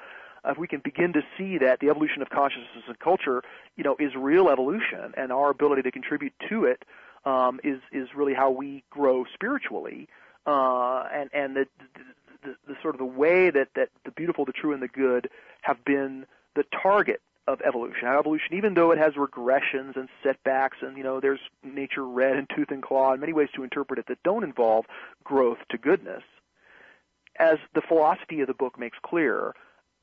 if 0.44 0.58
we 0.58 0.66
can 0.66 0.80
begin 0.80 1.12
to 1.12 1.22
see 1.36 1.58
that 1.58 1.80
the 1.80 1.88
evolution 1.88 2.22
of 2.22 2.30
consciousness 2.30 2.84
and 2.86 2.98
culture, 2.98 3.42
you 3.76 3.84
know, 3.84 3.96
is 3.98 4.14
real 4.16 4.48
evolution, 4.48 5.12
and 5.16 5.30
our 5.30 5.50
ability 5.50 5.82
to 5.82 5.90
contribute 5.90 6.32
to 6.48 6.64
it 6.64 6.84
um, 7.24 7.60
is 7.62 7.80
is 7.92 8.08
really 8.14 8.34
how 8.34 8.50
we 8.50 8.84
grow 8.90 9.24
spiritually, 9.32 10.08
uh, 10.46 11.04
and 11.12 11.30
and 11.32 11.56
the, 11.56 11.66
the, 12.42 12.56
the 12.66 12.74
sort 12.82 12.94
of 12.94 12.98
the 12.98 13.04
way 13.04 13.50
that 13.50 13.68
that 13.74 13.90
the 14.04 14.10
beautiful, 14.10 14.44
the 14.44 14.52
true, 14.52 14.72
and 14.72 14.82
the 14.82 14.88
good 14.88 15.28
have 15.62 15.84
been 15.84 16.26
the 16.54 16.64
target 16.82 17.20
of 17.46 17.60
evolution. 17.62 18.06
Evolution, 18.06 18.54
even 18.54 18.74
though 18.74 18.90
it 18.92 18.98
has 18.98 19.14
regressions 19.14 19.96
and 19.96 20.08
setbacks, 20.22 20.78
and 20.80 20.96
you 20.96 21.02
know, 21.02 21.20
there's 21.20 21.40
nature 21.62 22.06
red 22.06 22.36
and 22.36 22.48
tooth 22.54 22.70
and 22.70 22.82
claw, 22.82 23.12
and 23.12 23.20
many 23.20 23.32
ways 23.32 23.48
to 23.54 23.64
interpret 23.64 23.98
it 23.98 24.06
that 24.08 24.22
don't 24.22 24.44
involve 24.44 24.86
growth 25.24 25.58
to 25.70 25.78
goodness. 25.78 26.22
As 27.38 27.58
the 27.74 27.80
philosophy 27.80 28.40
of 28.40 28.46
the 28.46 28.54
book 28.54 28.78
makes 28.78 28.98
clear, 29.02 29.54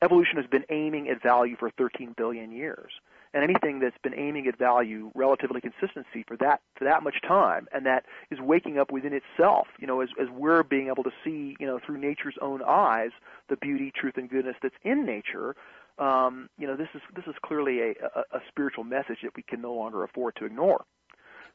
evolution 0.02 0.38
has 0.38 0.48
been 0.48 0.66
aiming 0.70 1.10
at 1.10 1.22
value 1.22 1.56
for 1.58 1.70
13 1.70 2.14
billion 2.18 2.52
years 2.52 2.92
and 3.34 3.44
anything 3.44 3.80
that's 3.80 3.98
been 4.02 4.14
aiming 4.14 4.48
at 4.48 4.58
value 4.58 5.12
relatively 5.16 5.62
consistency 5.62 6.24
for 6.28 6.36
that 6.38 6.62
for 6.76 6.86
that 6.86 7.04
much 7.04 7.22
time 7.28 7.68
and 7.74 7.86
that 7.86 8.06
is 8.32 8.40
waking 8.40 8.78
up 8.80 8.92
within 8.92 9.14
itself 9.14 9.68
you 9.80 9.88
know 9.88 10.02
as 10.02 10.10
as 10.20 10.28
we're 10.30 10.64
being 10.64 10.88
able 10.88 11.04
to 11.04 11.12
see 11.24 11.56
you 11.60 11.68
know 11.68 11.80
through 11.86 11.98
nature's 11.98 12.36
own 12.42 12.62
eyes 12.66 13.12
the 13.50 13.58
beauty 13.58 13.92
truth 13.96 14.18
and 14.18 14.30
goodness 14.30 14.56
that's 14.62 14.76
in 14.84 15.06
nature 15.06 15.56
um, 16.00 16.50
you 16.58 16.66
know 16.66 16.76
this 16.76 16.88
is 16.96 17.02
this 17.16 17.26
is 17.28 17.36
clearly 17.44 17.82
a, 17.82 17.90
a, 18.16 18.38
a 18.38 18.40
spiritual 18.48 18.84
message 18.84 19.18
that 19.24 19.36
we 19.36 19.44
can 19.44 19.62
no 19.62 19.74
longer 19.74 20.04
afford 20.04 20.36
to 20.38 20.46
ignore. 20.46 20.86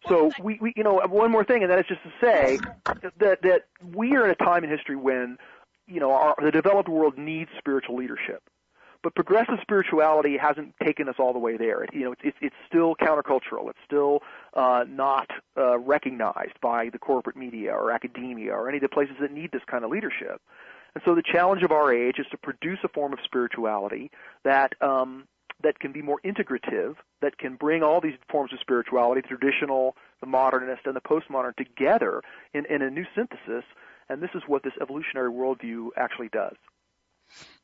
So 0.07 0.31
we, 0.43 0.59
we 0.61 0.75
you 0.77 0.85
know 0.85 1.01
one 1.09 1.31
more 1.31 1.45
thing 1.45 1.63
and 1.63 1.73
that 1.73 1.79
is 1.79 1.87
just 1.89 2.03
to 2.03 2.13
say 2.21 2.59
that 3.19 3.41
that 3.43 3.63
we 3.95 4.15
are 4.17 4.25
in 4.27 4.31
a 4.31 4.35
time 4.35 4.63
in 4.63 4.71
history 4.71 4.97
when 4.97 5.39
you 5.87 5.99
know 5.99 6.13
our, 6.13 6.35
the 6.43 6.51
developed 6.51 6.91
world 6.91 7.17
needs 7.17 7.51
spiritual 7.59 7.97
leadership 7.97 8.43
but 9.05 9.15
progressive 9.15 9.57
spirituality 9.61 10.37
hasn't 10.37 10.75
taken 10.83 11.09
us 11.09 11.17
all 11.19 11.33
the 11.33 11.39
way 11.39 11.57
there. 11.57 11.85
It, 11.85 11.91
you 11.93 12.05
know, 12.05 12.15
it's, 12.25 12.37
it's, 12.41 12.55
still 12.67 12.97
countercultural. 12.97 13.69
It's 13.69 13.79
still 13.85 14.21
uh, 14.55 14.85
not 14.89 15.31
uh, 15.57 15.79
recognized 15.79 16.59
by 16.61 16.89
the 16.89 16.99
corporate 16.99 17.37
media 17.37 17.73
or 17.73 17.93
academia 17.93 18.53
or 18.53 18.69
any 18.69 18.79
of 18.79 18.83
the 18.83 18.89
places 18.89 19.17
that 19.21 19.31
need 19.31 19.53
this 19.53 19.63
kind 19.71 19.85
of 19.85 19.91
leadership. 19.91 20.41
And 20.95 21.03
so 21.05 21.15
the 21.15 21.23
challenge 21.23 21.63
of 21.63 21.71
our 21.71 21.93
age 21.93 22.19
is 22.19 22.27
to 22.31 22.39
produce 22.39 22.79
a 22.83 22.89
form 22.89 23.13
of 23.13 23.19
spirituality 23.25 24.11
that 24.45 24.73
um, 24.81 25.29
that 25.63 25.79
can 25.79 25.93
be 25.93 26.03
more 26.03 26.21
integrative, 26.25 26.97
that 27.21 27.39
can 27.39 27.57
bring 27.57 27.83
all 27.83 28.01
these 28.01 28.15
forms 28.31 28.53
of 28.53 28.59
spirituality, 28.61 29.21
the 29.21 29.37
traditional, 29.37 29.97
the 30.21 30.27
modernist, 30.27 30.83
and 30.87 30.97
the 30.97 31.01
postmodern 31.01 31.55
together 31.57 32.23
in, 32.55 32.65
in 32.67 32.83
a 32.83 32.91
new 32.91 33.05
synthesis. 33.15 33.65
And 34.09 34.23
this 34.23 34.31
is 34.35 34.43
what 34.47 34.63
this 34.63 34.75
evolutionary 34.81 35.31
worldview 35.31 35.89
actually 35.97 36.29
does. 36.29 36.57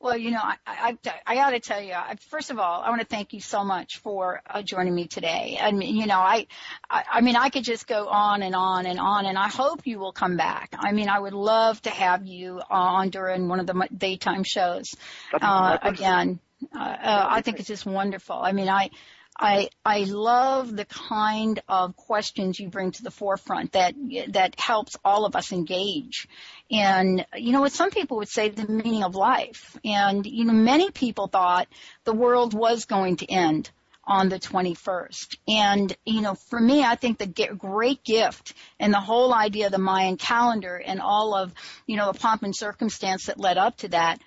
Well, 0.00 0.16
you 0.16 0.30
know, 0.30 0.40
I, 0.42 0.56
I, 0.66 0.98
I 1.26 1.34
got 1.34 1.50
to 1.50 1.60
tell 1.60 1.80
you, 1.80 1.92
I, 1.92 2.16
first 2.30 2.50
of 2.50 2.58
all, 2.58 2.80
I 2.80 2.88
want 2.88 3.02
to 3.02 3.06
thank 3.06 3.34
you 3.34 3.40
so 3.40 3.64
much 3.64 3.98
for 3.98 4.40
uh, 4.48 4.62
joining 4.62 4.94
me 4.94 5.06
today. 5.06 5.58
I 5.60 5.72
mean, 5.72 5.94
you 5.94 6.06
know, 6.06 6.18
I, 6.18 6.46
I, 6.88 7.04
I 7.12 7.20
mean, 7.20 7.36
I 7.36 7.50
could 7.50 7.64
just 7.64 7.86
go 7.86 8.08
on 8.08 8.42
and 8.42 8.54
on 8.54 8.86
and 8.86 8.98
on, 8.98 9.26
and 9.26 9.36
I 9.36 9.48
hope 9.48 9.86
you 9.86 9.98
will 9.98 10.12
come 10.12 10.38
back. 10.38 10.74
I 10.78 10.92
mean, 10.92 11.10
I 11.10 11.18
would 11.18 11.34
love 11.34 11.82
to 11.82 11.90
have 11.90 12.26
you 12.26 12.62
on 12.70 13.10
during 13.10 13.48
one 13.48 13.60
of 13.60 13.66
the 13.66 13.88
daytime 13.94 14.42
shows 14.42 14.94
uh, 15.38 15.76
again. 15.82 16.40
Uh, 16.74 16.78
uh, 16.78 17.26
I 17.28 17.42
think 17.42 17.58
it's 17.58 17.68
just 17.68 17.84
wonderful. 17.84 18.36
I 18.36 18.52
mean, 18.52 18.70
I, 18.70 18.90
I 19.38 19.70
I 19.84 20.04
love 20.04 20.74
the 20.74 20.84
kind 20.84 21.62
of 21.68 21.96
questions 21.96 22.60
you 22.60 22.68
bring 22.68 22.92
to 22.92 23.02
the 23.02 23.10
forefront 23.10 23.72
that 23.72 23.94
that 24.28 24.58
helps 24.58 24.96
all 25.04 25.24
of 25.24 25.36
us 25.36 25.52
engage. 25.52 26.28
And 26.70 27.24
you 27.34 27.52
know 27.52 27.62
what 27.62 27.72
some 27.72 27.90
people 27.90 28.18
would 28.18 28.28
say 28.28 28.48
the 28.48 28.70
meaning 28.70 29.02
of 29.02 29.14
life. 29.14 29.78
And 29.84 30.26
you 30.26 30.44
know 30.44 30.52
many 30.52 30.90
people 30.90 31.26
thought 31.26 31.68
the 32.04 32.12
world 32.12 32.54
was 32.54 32.84
going 32.84 33.16
to 33.16 33.30
end 33.30 33.70
on 34.10 34.28
the 34.28 34.40
21st. 34.40 35.36
And, 35.46 35.96
you 36.04 36.20
know, 36.20 36.34
for 36.34 36.58
me, 36.58 36.82
I 36.82 36.96
think 36.96 37.18
the 37.18 37.26
great 37.26 38.02
gift 38.02 38.54
and 38.80 38.92
the 38.92 39.00
whole 39.00 39.32
idea 39.32 39.66
of 39.66 39.72
the 39.72 39.78
Mayan 39.78 40.16
calendar 40.16 40.76
and 40.76 41.00
all 41.00 41.34
of, 41.34 41.52
you 41.86 41.96
know, 41.96 42.10
the 42.10 42.18
pomp 42.18 42.42
and 42.42 42.54
circumstance 42.54 43.26
that 43.26 43.38
led 43.38 43.56
up 43.56 43.76
to 43.78 43.88
that 43.88 44.20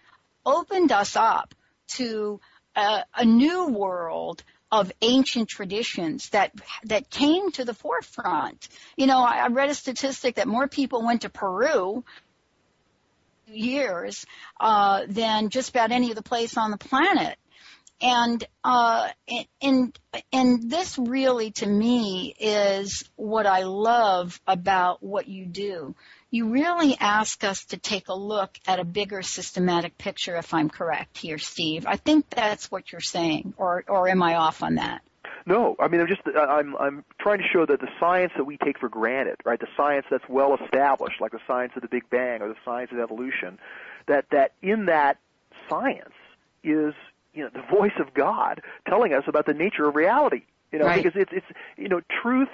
opened 0.45 0.93
us 0.93 1.18
up 1.18 1.54
to 1.95 2.39
a, 2.76 3.04
a 3.16 3.26
new 3.26 3.68
world 3.68 4.43
of 4.74 4.92
ancient 5.04 5.48
traditions 5.48 6.30
that 6.30 6.52
that 6.86 7.08
came 7.12 7.52
to 7.52 7.64
the 7.64 7.76
forefront. 7.76 8.68
You 8.98 9.06
know, 9.06 9.20
I, 9.20 9.44
I 9.44 9.48
read 9.50 9.70
a 9.70 9.76
statistic 9.76 10.36
that 10.36 10.48
more 10.48 10.68
people 10.68 11.06
went 11.06 11.22
to 11.22 11.30
Peru 11.30 12.04
years 13.46 14.26
uh, 14.60 15.04
than 15.08 15.50
just 15.50 15.70
about 15.70 15.92
any 15.92 16.10
other 16.10 16.24
place 16.24 16.58
on 16.58 16.72
the 16.72 16.78
planet. 16.78 17.38
And 18.02 18.44
uh, 18.64 19.10
and 19.62 20.00
and 20.32 20.72
this 20.72 20.98
really, 20.98 21.52
to 21.52 21.68
me, 21.68 22.34
is 22.40 23.08
what 23.16 23.46
I 23.46 23.64
love 23.64 24.42
about 24.48 25.04
what 25.04 25.28
you 25.28 25.46
do 25.46 25.94
you 26.34 26.50
really 26.50 26.98
ask 27.00 27.44
us 27.44 27.66
to 27.66 27.78
take 27.78 28.08
a 28.08 28.14
look 28.16 28.58
at 28.66 28.80
a 28.80 28.84
bigger 28.84 29.22
systematic 29.22 30.00
picture, 30.00 30.36
if 30.36 30.52
I'm 30.52 30.68
correct 30.68 31.20
here, 31.20 31.38
Steve. 31.38 31.86
I 31.88 31.98
think 31.98 32.28
that's 32.32 32.72
what 32.72 32.92
you're 32.92 33.02
saying, 33.02 33.54
or, 33.58 33.84
or 33.88 34.10
am 34.10 34.24
I 34.24 34.34
off 34.36 34.64
on 34.64 34.76
that? 34.76 35.04
No, 35.46 35.76
I 35.80 35.90
mean 35.90 36.02
I'm 36.02 36.08
just 36.08 36.22
I'm 36.36 36.76
I'm 36.78 37.04
trying 37.20 37.40
to 37.40 37.44
show 37.52 37.66
that 37.66 37.80
the 37.82 37.90
science 38.00 38.32
that 38.38 38.46
we 38.46 38.58
take 38.58 38.80
for 38.80 38.90
granted, 38.90 39.36
right, 39.46 39.60
the 39.60 39.68
science 39.78 40.06
that's 40.10 40.24
well 40.30 40.58
established, 40.64 41.20
like 41.22 41.34
the 41.34 41.40
science 41.46 41.74
of 41.76 41.82
the 41.82 41.88
Big 41.90 42.10
Bang 42.10 42.42
or 42.42 42.48
the 42.48 42.56
science 42.64 42.92
of 42.94 43.00
evolution, 43.00 43.60
that 44.08 44.26
that 44.32 44.54
in 44.62 44.86
that 44.86 45.18
science 45.70 46.14
is 46.64 46.94
you 47.34 47.44
know 47.44 47.50
the 47.54 47.62
voice 47.76 47.92
of 48.00 48.14
God 48.14 48.62
telling 48.88 49.14
us 49.14 49.24
about 49.28 49.46
the 49.46 49.54
nature 49.54 49.86
of 49.88 49.96
reality. 49.96 50.44
You 50.72 50.80
know, 50.80 50.86
Right. 50.86 51.04
because 51.04 51.22
it's 51.22 51.32
it's 51.34 51.46
you 51.78 51.90
know 51.90 52.02
truth 52.22 52.50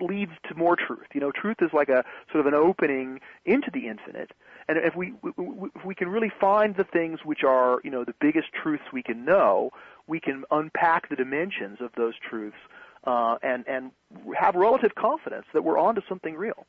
leads 0.00 0.32
to 0.48 0.54
more 0.54 0.76
truth. 0.76 1.06
You 1.14 1.20
know, 1.20 1.32
truth 1.32 1.58
is 1.60 1.70
like 1.72 1.88
a 1.88 2.04
sort 2.32 2.46
of 2.46 2.52
an 2.52 2.54
opening 2.54 3.20
into 3.44 3.70
the 3.72 3.88
infinite. 3.88 4.32
And 4.68 4.78
if 4.78 4.96
we 4.96 5.12
if 5.38 5.84
we 5.84 5.94
can 5.94 6.08
really 6.08 6.32
find 6.40 6.76
the 6.76 6.84
things 6.84 7.20
which 7.24 7.44
are 7.44 7.80
you 7.84 7.90
know 7.90 8.04
the 8.04 8.14
biggest 8.20 8.48
truths 8.52 8.84
we 8.92 9.02
can 9.02 9.24
know, 9.24 9.70
we 10.06 10.20
can 10.20 10.44
unpack 10.50 11.08
the 11.08 11.16
dimensions 11.16 11.78
of 11.80 11.90
those 11.96 12.14
truths 12.28 12.56
uh, 13.04 13.36
and 13.42 13.66
and 13.68 13.90
have 14.38 14.54
relative 14.54 14.94
confidence 14.94 15.46
that 15.52 15.62
we're 15.62 15.78
onto 15.78 16.00
something 16.08 16.34
real. 16.34 16.66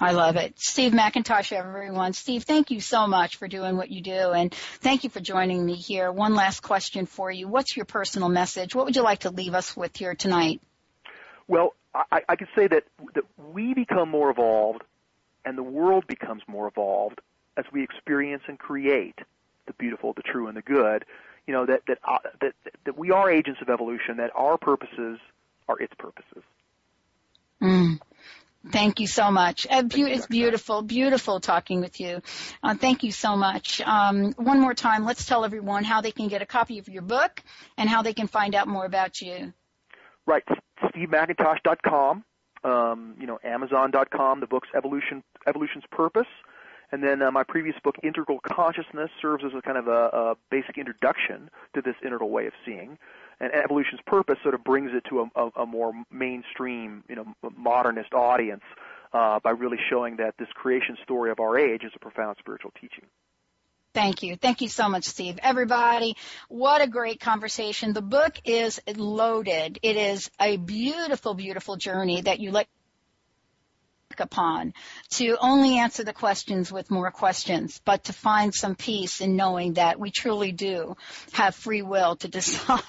I 0.00 0.10
love 0.10 0.34
it. 0.34 0.58
Steve 0.58 0.90
McIntosh, 0.90 1.52
everyone. 1.52 2.14
Steve, 2.14 2.42
thank 2.42 2.72
you 2.72 2.80
so 2.80 3.06
much 3.06 3.36
for 3.36 3.46
doing 3.46 3.76
what 3.76 3.90
you 3.90 4.02
do 4.02 4.32
and 4.32 4.52
thank 4.52 5.04
you 5.04 5.10
for 5.10 5.20
joining 5.20 5.64
me 5.64 5.74
here. 5.74 6.10
One 6.10 6.34
last 6.34 6.60
question 6.60 7.06
for 7.06 7.30
you. 7.30 7.46
What's 7.46 7.76
your 7.76 7.84
personal 7.84 8.28
message? 8.28 8.74
What 8.74 8.86
would 8.86 8.96
you 8.96 9.02
like 9.02 9.20
to 9.20 9.30
leave 9.30 9.54
us 9.54 9.76
with 9.76 9.96
here 9.96 10.16
tonight? 10.16 10.60
Well, 11.46 11.74
I, 11.94 12.22
I 12.28 12.36
could 12.36 12.48
say 12.54 12.66
that 12.66 12.84
that 13.14 13.24
we 13.52 13.74
become 13.74 14.08
more 14.10 14.30
evolved, 14.30 14.82
and 15.44 15.56
the 15.56 15.62
world 15.62 16.06
becomes 16.06 16.42
more 16.46 16.66
evolved 16.66 17.20
as 17.56 17.64
we 17.72 17.82
experience 17.82 18.42
and 18.48 18.58
create 18.58 19.18
the 19.66 19.72
beautiful, 19.74 20.12
the 20.12 20.22
true, 20.22 20.48
and 20.48 20.56
the 20.56 20.62
good. 20.62 21.04
You 21.46 21.54
know 21.54 21.66
that 21.66 21.82
that 21.86 21.98
uh, 22.04 22.18
that 22.40 22.54
that 22.84 22.98
we 22.98 23.10
are 23.10 23.30
agents 23.30 23.60
of 23.60 23.68
evolution. 23.68 24.16
That 24.16 24.32
our 24.34 24.58
purposes 24.58 25.18
are 25.68 25.78
its 25.78 25.94
purposes. 25.94 26.42
Mm. 27.62 28.00
Thank 28.70 28.98
you 28.98 29.06
so 29.06 29.30
much. 29.30 29.66
Uh, 29.68 29.82
it's 29.92 30.26
beautiful, 30.26 30.80
beautiful 30.80 31.38
talking 31.38 31.80
with 31.80 32.00
you. 32.00 32.22
Uh, 32.62 32.74
thank 32.74 33.02
you 33.02 33.12
so 33.12 33.36
much. 33.36 33.82
Um, 33.82 34.32
one 34.32 34.58
more 34.58 34.72
time, 34.72 35.04
let's 35.04 35.26
tell 35.26 35.44
everyone 35.44 35.84
how 35.84 36.00
they 36.00 36.12
can 36.12 36.28
get 36.28 36.40
a 36.40 36.46
copy 36.46 36.78
of 36.78 36.88
your 36.88 37.02
book 37.02 37.42
and 37.76 37.90
how 37.90 38.00
they 38.00 38.14
can 38.14 38.26
find 38.26 38.54
out 38.54 38.66
more 38.66 38.86
about 38.86 39.20
you. 39.20 39.52
Right, 40.26 40.42
SteveMcIntosh.com, 40.82 42.24
um, 42.64 43.14
you 43.20 43.26
know, 43.26 43.38
Amazon.com. 43.44 44.40
The 44.40 44.46
book's 44.46 44.68
Evolution 44.74 45.22
Evolution's 45.46 45.84
Purpose, 45.90 46.26
and 46.92 47.02
then 47.02 47.20
uh, 47.20 47.30
my 47.30 47.42
previous 47.42 47.76
book, 47.84 47.96
Integral 48.02 48.40
Consciousness, 48.40 49.10
serves 49.20 49.44
as 49.44 49.52
a 49.56 49.60
kind 49.60 49.76
of 49.76 49.88
a, 49.88 49.90
a 49.90 50.34
basic 50.50 50.78
introduction 50.78 51.50
to 51.74 51.82
this 51.82 51.94
integral 52.04 52.30
way 52.30 52.46
of 52.46 52.54
seeing. 52.64 52.96
And 53.40 53.52
Evolution's 53.52 54.00
Purpose 54.06 54.36
sort 54.42 54.54
of 54.54 54.64
brings 54.64 54.92
it 54.94 55.04
to 55.10 55.20
a, 55.20 55.40
a, 55.42 55.62
a 55.62 55.66
more 55.66 55.92
mainstream, 56.10 57.04
you 57.08 57.16
know, 57.16 57.26
modernist 57.56 58.14
audience 58.14 58.62
uh, 59.12 59.40
by 59.40 59.50
really 59.50 59.78
showing 59.90 60.16
that 60.16 60.34
this 60.38 60.48
creation 60.54 60.96
story 61.02 61.30
of 61.30 61.40
our 61.40 61.58
age 61.58 61.84
is 61.84 61.92
a 61.94 61.98
profound 61.98 62.36
spiritual 62.38 62.72
teaching. 62.80 63.04
Thank 63.94 64.24
you. 64.24 64.34
Thank 64.34 64.60
you 64.60 64.68
so 64.68 64.88
much, 64.88 65.04
Steve. 65.04 65.38
Everybody, 65.40 66.16
what 66.48 66.82
a 66.82 66.88
great 66.88 67.20
conversation. 67.20 67.92
The 67.92 68.02
book 68.02 68.34
is 68.44 68.80
loaded. 68.96 69.78
It 69.82 69.96
is 69.96 70.30
a 70.40 70.56
beautiful, 70.56 71.34
beautiful 71.34 71.76
journey 71.76 72.20
that 72.22 72.40
you 72.40 72.50
look 72.50 72.66
upon 74.18 74.72
to 75.10 75.36
only 75.40 75.78
answer 75.78 76.04
the 76.04 76.12
questions 76.12 76.72
with 76.72 76.90
more 76.90 77.10
questions, 77.10 77.80
but 77.84 78.04
to 78.04 78.12
find 78.12 78.54
some 78.54 78.74
peace 78.74 79.20
in 79.20 79.36
knowing 79.36 79.74
that 79.74 79.98
we 79.98 80.10
truly 80.10 80.52
do 80.52 80.96
have 81.32 81.54
free 81.54 81.82
will 81.82 82.16
to 82.16 82.28
decide 82.40 82.80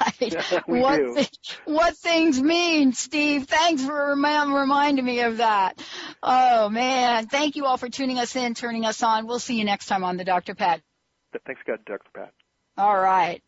what, 0.65 1.17
thi- 1.17 1.29
what 1.65 1.95
things 1.97 2.41
mean. 2.41 2.93
Steve, 2.93 3.45
thanks 3.45 3.83
for 3.83 4.15
rem- 4.19 4.53
reminding 4.53 5.05
me 5.05 5.21
of 5.21 5.37
that. 5.37 5.81
Oh 6.21 6.69
man, 6.69 7.27
thank 7.27 7.55
you 7.55 7.65
all 7.65 7.77
for 7.77 7.89
tuning 7.89 8.19
us 8.19 8.35
in, 8.35 8.53
turning 8.53 8.85
us 8.85 9.01
on. 9.03 9.27
We'll 9.27 9.39
see 9.39 9.57
you 9.57 9.65
next 9.65 9.85
time 9.85 10.03
on 10.03 10.17
the 10.17 10.23
Dr. 10.25 10.55
Pat 10.55 10.81
Thanks, 11.45 11.61
God, 11.65 11.79
Dr. 11.85 12.09
Pat. 12.13 12.33
all 12.77 12.99
right. 12.99 13.41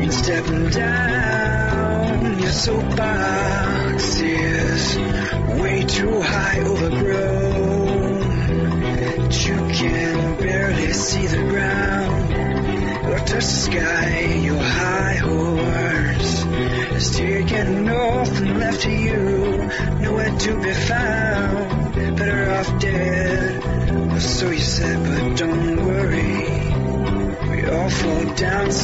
You're 0.00 0.12
stepping 0.12 0.70
down 0.70 2.38
your 2.38 2.50
soapbox 2.50 3.23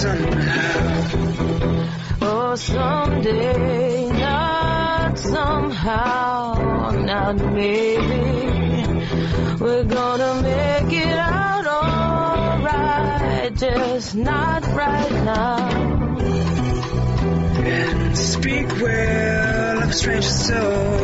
somehow. 0.00 1.08
Oh, 2.22 2.54
someday, 2.56 4.08
not 4.08 5.18
somehow, 5.18 6.90
not 6.92 7.36
maybe. 7.36 8.30
We're 9.60 9.84
gonna 9.84 10.34
make 10.42 10.92
it 11.04 11.18
out 11.18 11.66
alright, 11.66 13.54
just 13.54 14.14
not 14.16 14.62
right 14.82 15.12
now. 15.24 15.68
and 17.62 18.16
speak 18.16 18.68
well 18.80 19.82
of 19.82 19.90
a 19.90 19.92
stranger's 19.92 20.46
soul. 20.46 20.98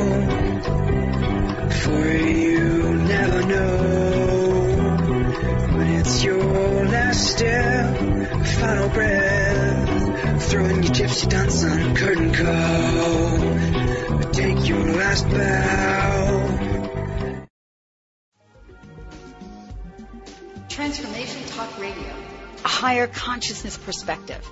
For 1.82 2.06
you 2.08 2.94
never 3.12 3.40
know 3.46 4.96
when 5.76 5.88
it's 6.00 6.24
your 6.24 6.84
last 6.86 7.20
step, 7.32 7.75
final 8.56 8.88
breath, 8.88 10.50
throwing 10.50 10.82
your 10.82 10.92
gypsy 10.92 11.28
dance 11.28 11.64
on 11.64 11.94
curtain 11.94 12.32
call. 12.32 14.30
Take 14.32 14.68
your 14.68 14.84
last 14.96 15.28
bow. 15.28 16.66
Transformation 20.68 21.44
Talk 21.48 21.78
Radio, 21.78 22.14
a 22.64 22.68
higher 22.68 23.06
consciousness 23.06 23.76
perspective. 23.76 24.46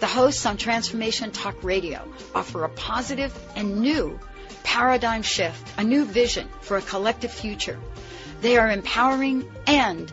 The 0.00 0.06
hosts 0.06 0.44
on 0.44 0.58
Transformation 0.58 1.30
Talk 1.32 1.64
Radio 1.64 2.06
offer 2.34 2.64
a 2.64 2.68
positive 2.68 3.32
and 3.56 3.80
new 3.80 4.18
paradigm 4.64 5.22
shift, 5.22 5.72
a 5.78 5.84
new 5.84 6.04
vision 6.04 6.48
for 6.60 6.76
a 6.76 6.82
collective 6.82 7.30
future. 7.30 7.78
They 8.42 8.58
are 8.58 8.70
empowering 8.70 9.50
and 9.66 10.12